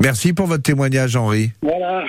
Merci 0.00 0.32
pour 0.32 0.46
votre 0.46 0.62
témoignage, 0.62 1.16
Henri. 1.16 1.50
Voilà. 1.62 2.04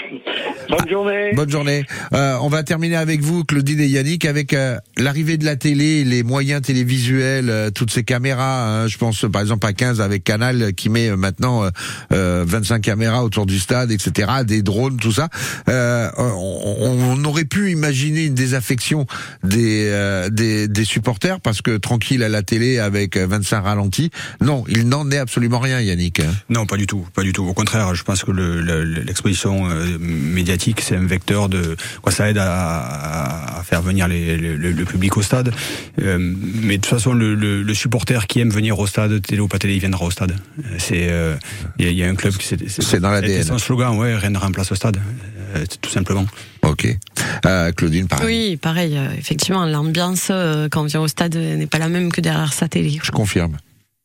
Bonne 0.69 0.89
journée. 0.89 1.31
Bonne 1.33 1.49
journée. 1.49 1.83
Euh, 2.13 2.37
on 2.41 2.47
va 2.47 2.63
terminer 2.63 2.95
avec 2.95 3.21
vous, 3.21 3.43
Claudine 3.43 3.79
et 3.81 3.87
Yannick, 3.87 4.25
avec 4.25 4.53
euh, 4.53 4.77
l'arrivée 4.97 5.37
de 5.37 5.43
la 5.45 5.55
télé, 5.57 6.03
les 6.05 6.23
moyens 6.23 6.61
télévisuels, 6.61 7.49
euh, 7.49 7.69
toutes 7.71 7.91
ces 7.91 8.03
caméras. 8.03 8.83
hein. 8.83 8.87
je 8.87 8.97
pense 8.97 9.25
par 9.31 9.41
exemple 9.41 9.65
à 9.67 9.73
15 9.73 9.99
avec 9.99 10.23
Canal 10.23 10.73
qui 10.73 10.89
met 10.89 11.09
maintenant 11.17 11.63
euh, 11.65 11.69
euh, 12.13 12.45
25 12.47 12.81
caméras 12.81 13.23
autour 13.23 13.45
du 13.45 13.59
stade, 13.59 13.91
etc. 13.91 14.31
Des 14.45 14.61
drones, 14.61 14.97
tout 14.97 15.11
ça. 15.11 15.27
On, 15.67 17.17
on 17.17 17.25
aurait 17.25 17.45
pu 17.45 17.71
imaginer 17.71 18.25
une 18.25 18.33
désaffection 18.35 19.05
des, 19.43 19.91
des 20.31 20.67
des 20.67 20.85
supporters 20.85 21.39
parce 21.41 21.61
que 21.61 21.77
tranquille 21.77 22.23
à 22.23 22.29
la 22.29 22.43
télé 22.43 22.79
avec 22.79 23.17
euh, 23.17 23.27
25 23.27 23.61
ralentis. 23.61 24.09
Non, 24.39 24.63
il 24.67 24.87
n'en 24.87 25.09
est 25.11 25.17
absolument 25.17 25.59
rien, 25.59 25.80
Yannick. 25.81 26.19
hein? 26.19 26.31
Non, 26.49 26.65
pas 26.65 26.77
du 26.77 26.87
tout, 26.87 27.05
pas 27.13 27.23
du 27.23 27.33
tout. 27.33 27.43
Au 27.45 27.53
contraire, 27.53 27.93
je 27.95 28.03
pense 28.03 28.23
que 28.23 28.31
le- 28.31 28.61
le- 28.61 28.83
l'exposition 28.83 29.69
euh, 29.69 29.97
médiatique, 29.99 30.81
c'est 30.81 30.95
un 30.95 31.05
vecteur 31.05 31.49
de 31.49 31.75
quoi 32.01 32.11
ça 32.11 32.29
aide 32.29 32.37
à, 32.39 33.61
faire 33.63 33.81
venir 33.81 34.07
les- 34.07 34.37
le, 34.37 34.85
public 34.85 35.15
au 35.17 35.21
stade. 35.21 35.53
Euh, 36.01 36.17
mais 36.19 36.77
de 36.77 36.81
toute 36.81 36.87
façon, 36.89 37.13
le, 37.13 37.35
le- 37.35 37.61
le 37.63 37.73
supporter 37.73 38.27
qui 38.27 38.39
aime 38.39 38.49
venir 38.49 38.77
au 38.79 38.87
stade, 38.87 39.21
télé 39.21 39.39
ou 39.41 39.47
pas 39.47 39.59
télé, 39.59 39.75
il 39.75 39.79
viendra 39.79 40.05
au 40.05 40.11
stade. 40.11 40.35
C'est 40.77 41.07
euh, 41.09 41.35
il 41.79 41.85
y, 41.85 41.87
a- 41.87 41.91
il 41.91 41.97
y 41.97 42.03
a 42.03 42.09
un 42.09 42.15
club 42.15 42.33
qui 42.35 42.47
c'est 42.67 42.99
dans 42.99 43.09
l'ADN. 43.11 43.41
C'est 43.43 43.47
son 43.49 43.57
slogan, 43.57 43.97
ouais, 43.97 44.15
rien 44.15 44.29
ne 44.31 44.37
remplace 44.37 44.71
au 44.71 44.75
stade, 44.75 44.97
euh, 45.55 45.65
tout 45.81 45.89
simplement. 45.91 46.25
Ok. 46.63 46.87
Euh, 47.45 47.71
Claudine, 47.71 48.07
pareil. 48.07 48.25
Oui, 48.51 48.57
pareil. 48.57 48.97
euh, 48.97 49.07
effectivement, 49.17 49.65
l'ambiance 49.65 50.27
euh, 50.29 50.67
quand 50.69 50.81
on 50.81 50.85
vient 50.85 51.01
au 51.01 51.07
stade 51.07 51.35
euh, 51.35 51.55
n'est 51.55 51.67
pas 51.67 51.79
la 51.79 51.89
même 51.89 52.11
que 52.11 52.21
derrière 52.21 52.53
sa 52.53 52.67
télé. 52.67 52.99
Je 53.03 53.11
confirme. 53.11 53.57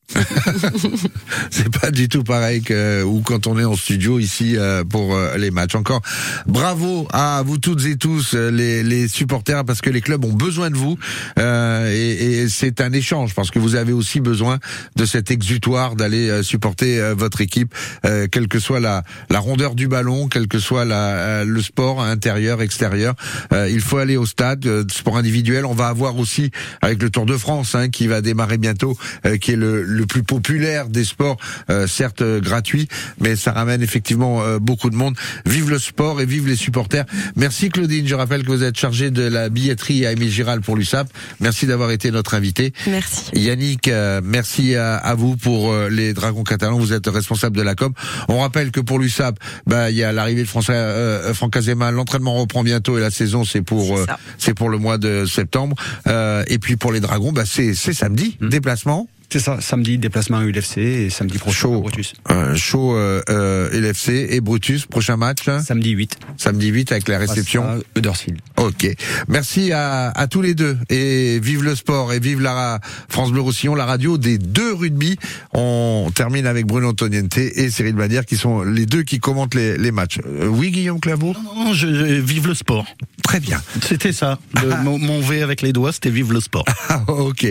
c'est 1.50 1.68
pas 1.80 1.90
du 1.90 2.08
tout 2.08 2.22
pareil 2.22 2.62
que 2.62 3.02
ou 3.02 3.20
quand 3.20 3.46
on 3.46 3.58
est 3.58 3.64
en 3.64 3.76
studio 3.76 4.18
ici 4.18 4.56
euh, 4.56 4.84
pour 4.84 5.14
euh, 5.14 5.36
les 5.36 5.50
matchs. 5.50 5.74
Encore 5.74 6.00
bravo 6.46 7.08
à 7.12 7.42
vous 7.44 7.58
toutes 7.58 7.84
et 7.86 7.96
tous 7.96 8.34
euh, 8.34 8.50
les, 8.50 8.82
les 8.82 9.08
supporters 9.08 9.64
parce 9.64 9.80
que 9.80 9.90
les 9.90 10.00
clubs 10.00 10.24
ont 10.24 10.32
besoin 10.32 10.70
de 10.70 10.76
vous 10.76 10.96
euh, 11.38 11.92
et, 11.92 12.42
et 12.42 12.48
c'est 12.48 12.80
un 12.80 12.92
échange 12.92 13.34
parce 13.34 13.50
que 13.50 13.58
vous 13.58 13.74
avez 13.74 13.92
aussi 13.92 14.20
besoin 14.20 14.58
de 14.94 15.04
cet 15.04 15.30
exutoire 15.30 15.96
d'aller 15.96 16.42
supporter 16.42 17.00
votre 17.14 17.40
équipe, 17.40 17.74
euh, 18.04 18.26
quelle 18.30 18.48
que 18.48 18.58
soit 18.58 18.80
la, 18.80 19.02
la 19.30 19.38
rondeur 19.38 19.74
du 19.74 19.88
ballon, 19.88 20.28
quel 20.28 20.48
que 20.48 20.58
soit 20.58 20.84
la, 20.84 21.44
le 21.44 21.62
sport 21.62 22.02
intérieur, 22.02 22.62
extérieur. 22.62 23.14
Euh, 23.52 23.68
il 23.70 23.80
faut 23.80 23.98
aller 23.98 24.16
au 24.16 24.26
stade, 24.26 24.90
sport 24.90 25.16
individuel. 25.16 25.64
On 25.64 25.74
va 25.74 25.88
avoir 25.88 26.18
aussi 26.18 26.50
avec 26.82 27.02
le 27.02 27.10
Tour 27.10 27.26
de 27.26 27.36
France 27.36 27.74
hein, 27.74 27.88
qui 27.88 28.06
va 28.06 28.20
démarrer 28.20 28.58
bientôt, 28.58 28.96
qui 29.40 29.52
est 29.52 29.56
le, 29.56 29.82
le 29.96 30.06
plus 30.06 30.22
populaire 30.22 30.88
des 30.88 31.04
sports, 31.04 31.36
euh, 31.70 31.86
certes 31.86 32.22
euh, 32.22 32.40
gratuit, 32.40 32.88
mais 33.20 33.36
ça 33.36 33.52
ramène 33.52 33.82
effectivement 33.82 34.42
euh, 34.42 34.58
beaucoup 34.58 34.90
de 34.90 34.96
monde. 34.96 35.16
Vive 35.46 35.70
le 35.70 35.78
sport 35.78 36.20
et 36.20 36.26
vive 36.26 36.46
les 36.46 36.56
supporters. 36.56 37.04
Merci 37.34 37.70
Claudine. 37.70 38.06
Je 38.06 38.14
rappelle 38.14 38.42
que 38.42 38.48
vous 38.48 38.62
êtes 38.62 38.76
chargée 38.76 39.10
de 39.10 39.22
la 39.22 39.48
billetterie 39.48 40.06
à 40.06 40.12
Émile 40.12 40.30
Giral 40.30 40.60
pour 40.60 40.76
l'USAP. 40.76 41.08
Merci 41.40 41.66
d'avoir 41.66 41.90
été 41.90 42.10
notre 42.10 42.34
invité. 42.34 42.72
Merci. 42.86 43.24
Yannick, 43.34 43.88
euh, 43.88 44.20
merci 44.22 44.74
à, 44.74 44.96
à 44.96 45.14
vous 45.14 45.36
pour 45.36 45.72
euh, 45.72 45.88
les 45.88 46.14
Dragons 46.14 46.44
catalans. 46.44 46.78
Vous 46.78 46.92
êtes 46.92 47.06
responsable 47.06 47.56
de 47.56 47.62
la 47.62 47.74
com. 47.74 47.92
On 48.28 48.40
rappelle 48.40 48.70
que 48.70 48.80
pour 48.80 48.98
l'USAP, 48.98 49.38
bah 49.66 49.90
il 49.90 49.96
y 49.96 50.04
a 50.04 50.12
l'arrivée 50.12 50.42
de 50.42 50.48
François 50.48 50.74
euh, 50.74 51.34
Franck 51.34 51.56
Azema. 51.56 51.90
L'entraînement 51.90 52.34
reprend 52.34 52.62
bientôt 52.62 52.98
et 52.98 53.00
la 53.00 53.10
saison 53.10 53.44
c'est 53.44 53.62
pour 53.62 53.96
euh, 53.96 54.06
c'est 54.38 54.54
pour 54.54 54.68
le 54.68 54.78
mois 54.78 54.98
de 54.98 55.24
septembre. 55.26 55.76
Euh, 56.06 56.44
et 56.48 56.58
puis 56.58 56.76
pour 56.76 56.92
les 56.92 57.00
Dragons, 57.00 57.32
bah 57.32 57.44
c'est 57.46 57.74
c'est 57.74 57.92
samedi 57.92 58.36
déplacement. 58.40 59.08
C'est 59.28 59.40
ça, 59.40 59.60
samedi 59.60 59.98
déplacement 59.98 60.38
à 60.38 60.44
UFC 60.44 60.78
et 60.78 61.10
samedi 61.10 61.38
prochain 61.38 61.68
à 61.74 61.78
Brutus. 61.80 62.12
Euh, 62.30 62.54
chaud 62.54 62.94
euh, 62.96 63.20
euh, 63.28 63.68
LFC 63.72 64.28
et 64.30 64.40
Brutus. 64.40 64.86
Prochain 64.86 65.16
match. 65.16 65.42
Samedi 65.64 65.90
8. 65.90 66.16
Samedi 66.38 66.68
8 66.68 66.92
avec 66.92 67.08
la 67.08 67.18
réception. 67.18 67.82
Huddersfield. 67.96 68.38
Ok. 68.56 68.86
Merci 69.28 69.72
à, 69.72 70.10
à 70.10 70.26
tous 70.28 70.42
les 70.42 70.54
deux. 70.54 70.78
Et 70.90 71.40
vive 71.42 71.64
le 71.64 71.74
sport 71.74 72.12
et 72.12 72.20
vive 72.20 72.40
la 72.40 72.80
France 73.08 73.32
Bleu 73.32 73.40
Roussillon, 73.40 73.74
la 73.74 73.84
radio 73.84 74.16
des 74.16 74.38
deux 74.38 74.72
rugby. 74.72 75.18
On 75.52 76.10
termine 76.14 76.46
avec 76.46 76.64
Bruno 76.66 76.90
Antoniente 76.90 77.36
et 77.36 77.68
Cyril 77.70 77.94
Badière 77.94 78.24
qui 78.24 78.36
sont 78.36 78.62
les 78.62 78.86
deux 78.86 79.02
qui 79.02 79.18
commentent 79.18 79.54
les, 79.56 79.76
les 79.76 79.90
matchs. 79.90 80.18
Euh, 80.24 80.46
oui, 80.46 80.70
Guillaume 80.70 81.00
Claveau? 81.00 81.34
Non, 81.56 81.72
je, 81.74 81.88
je- 81.88 82.04
vive 82.20 82.46
le 82.46 82.54
sport. 82.54 82.86
Très 83.24 83.40
bien. 83.40 83.60
C'était 83.82 84.12
ça. 84.12 84.38
Le- 84.62 84.76
mon, 84.84 84.98
mon 84.98 85.20
V 85.20 85.42
avec 85.42 85.62
les 85.62 85.72
doigts, 85.72 85.92
c'était 85.92 86.10
vive 86.10 86.32
le 86.32 86.40
sport. 86.40 86.64
Ah, 86.88 87.02
ok. 87.08 87.44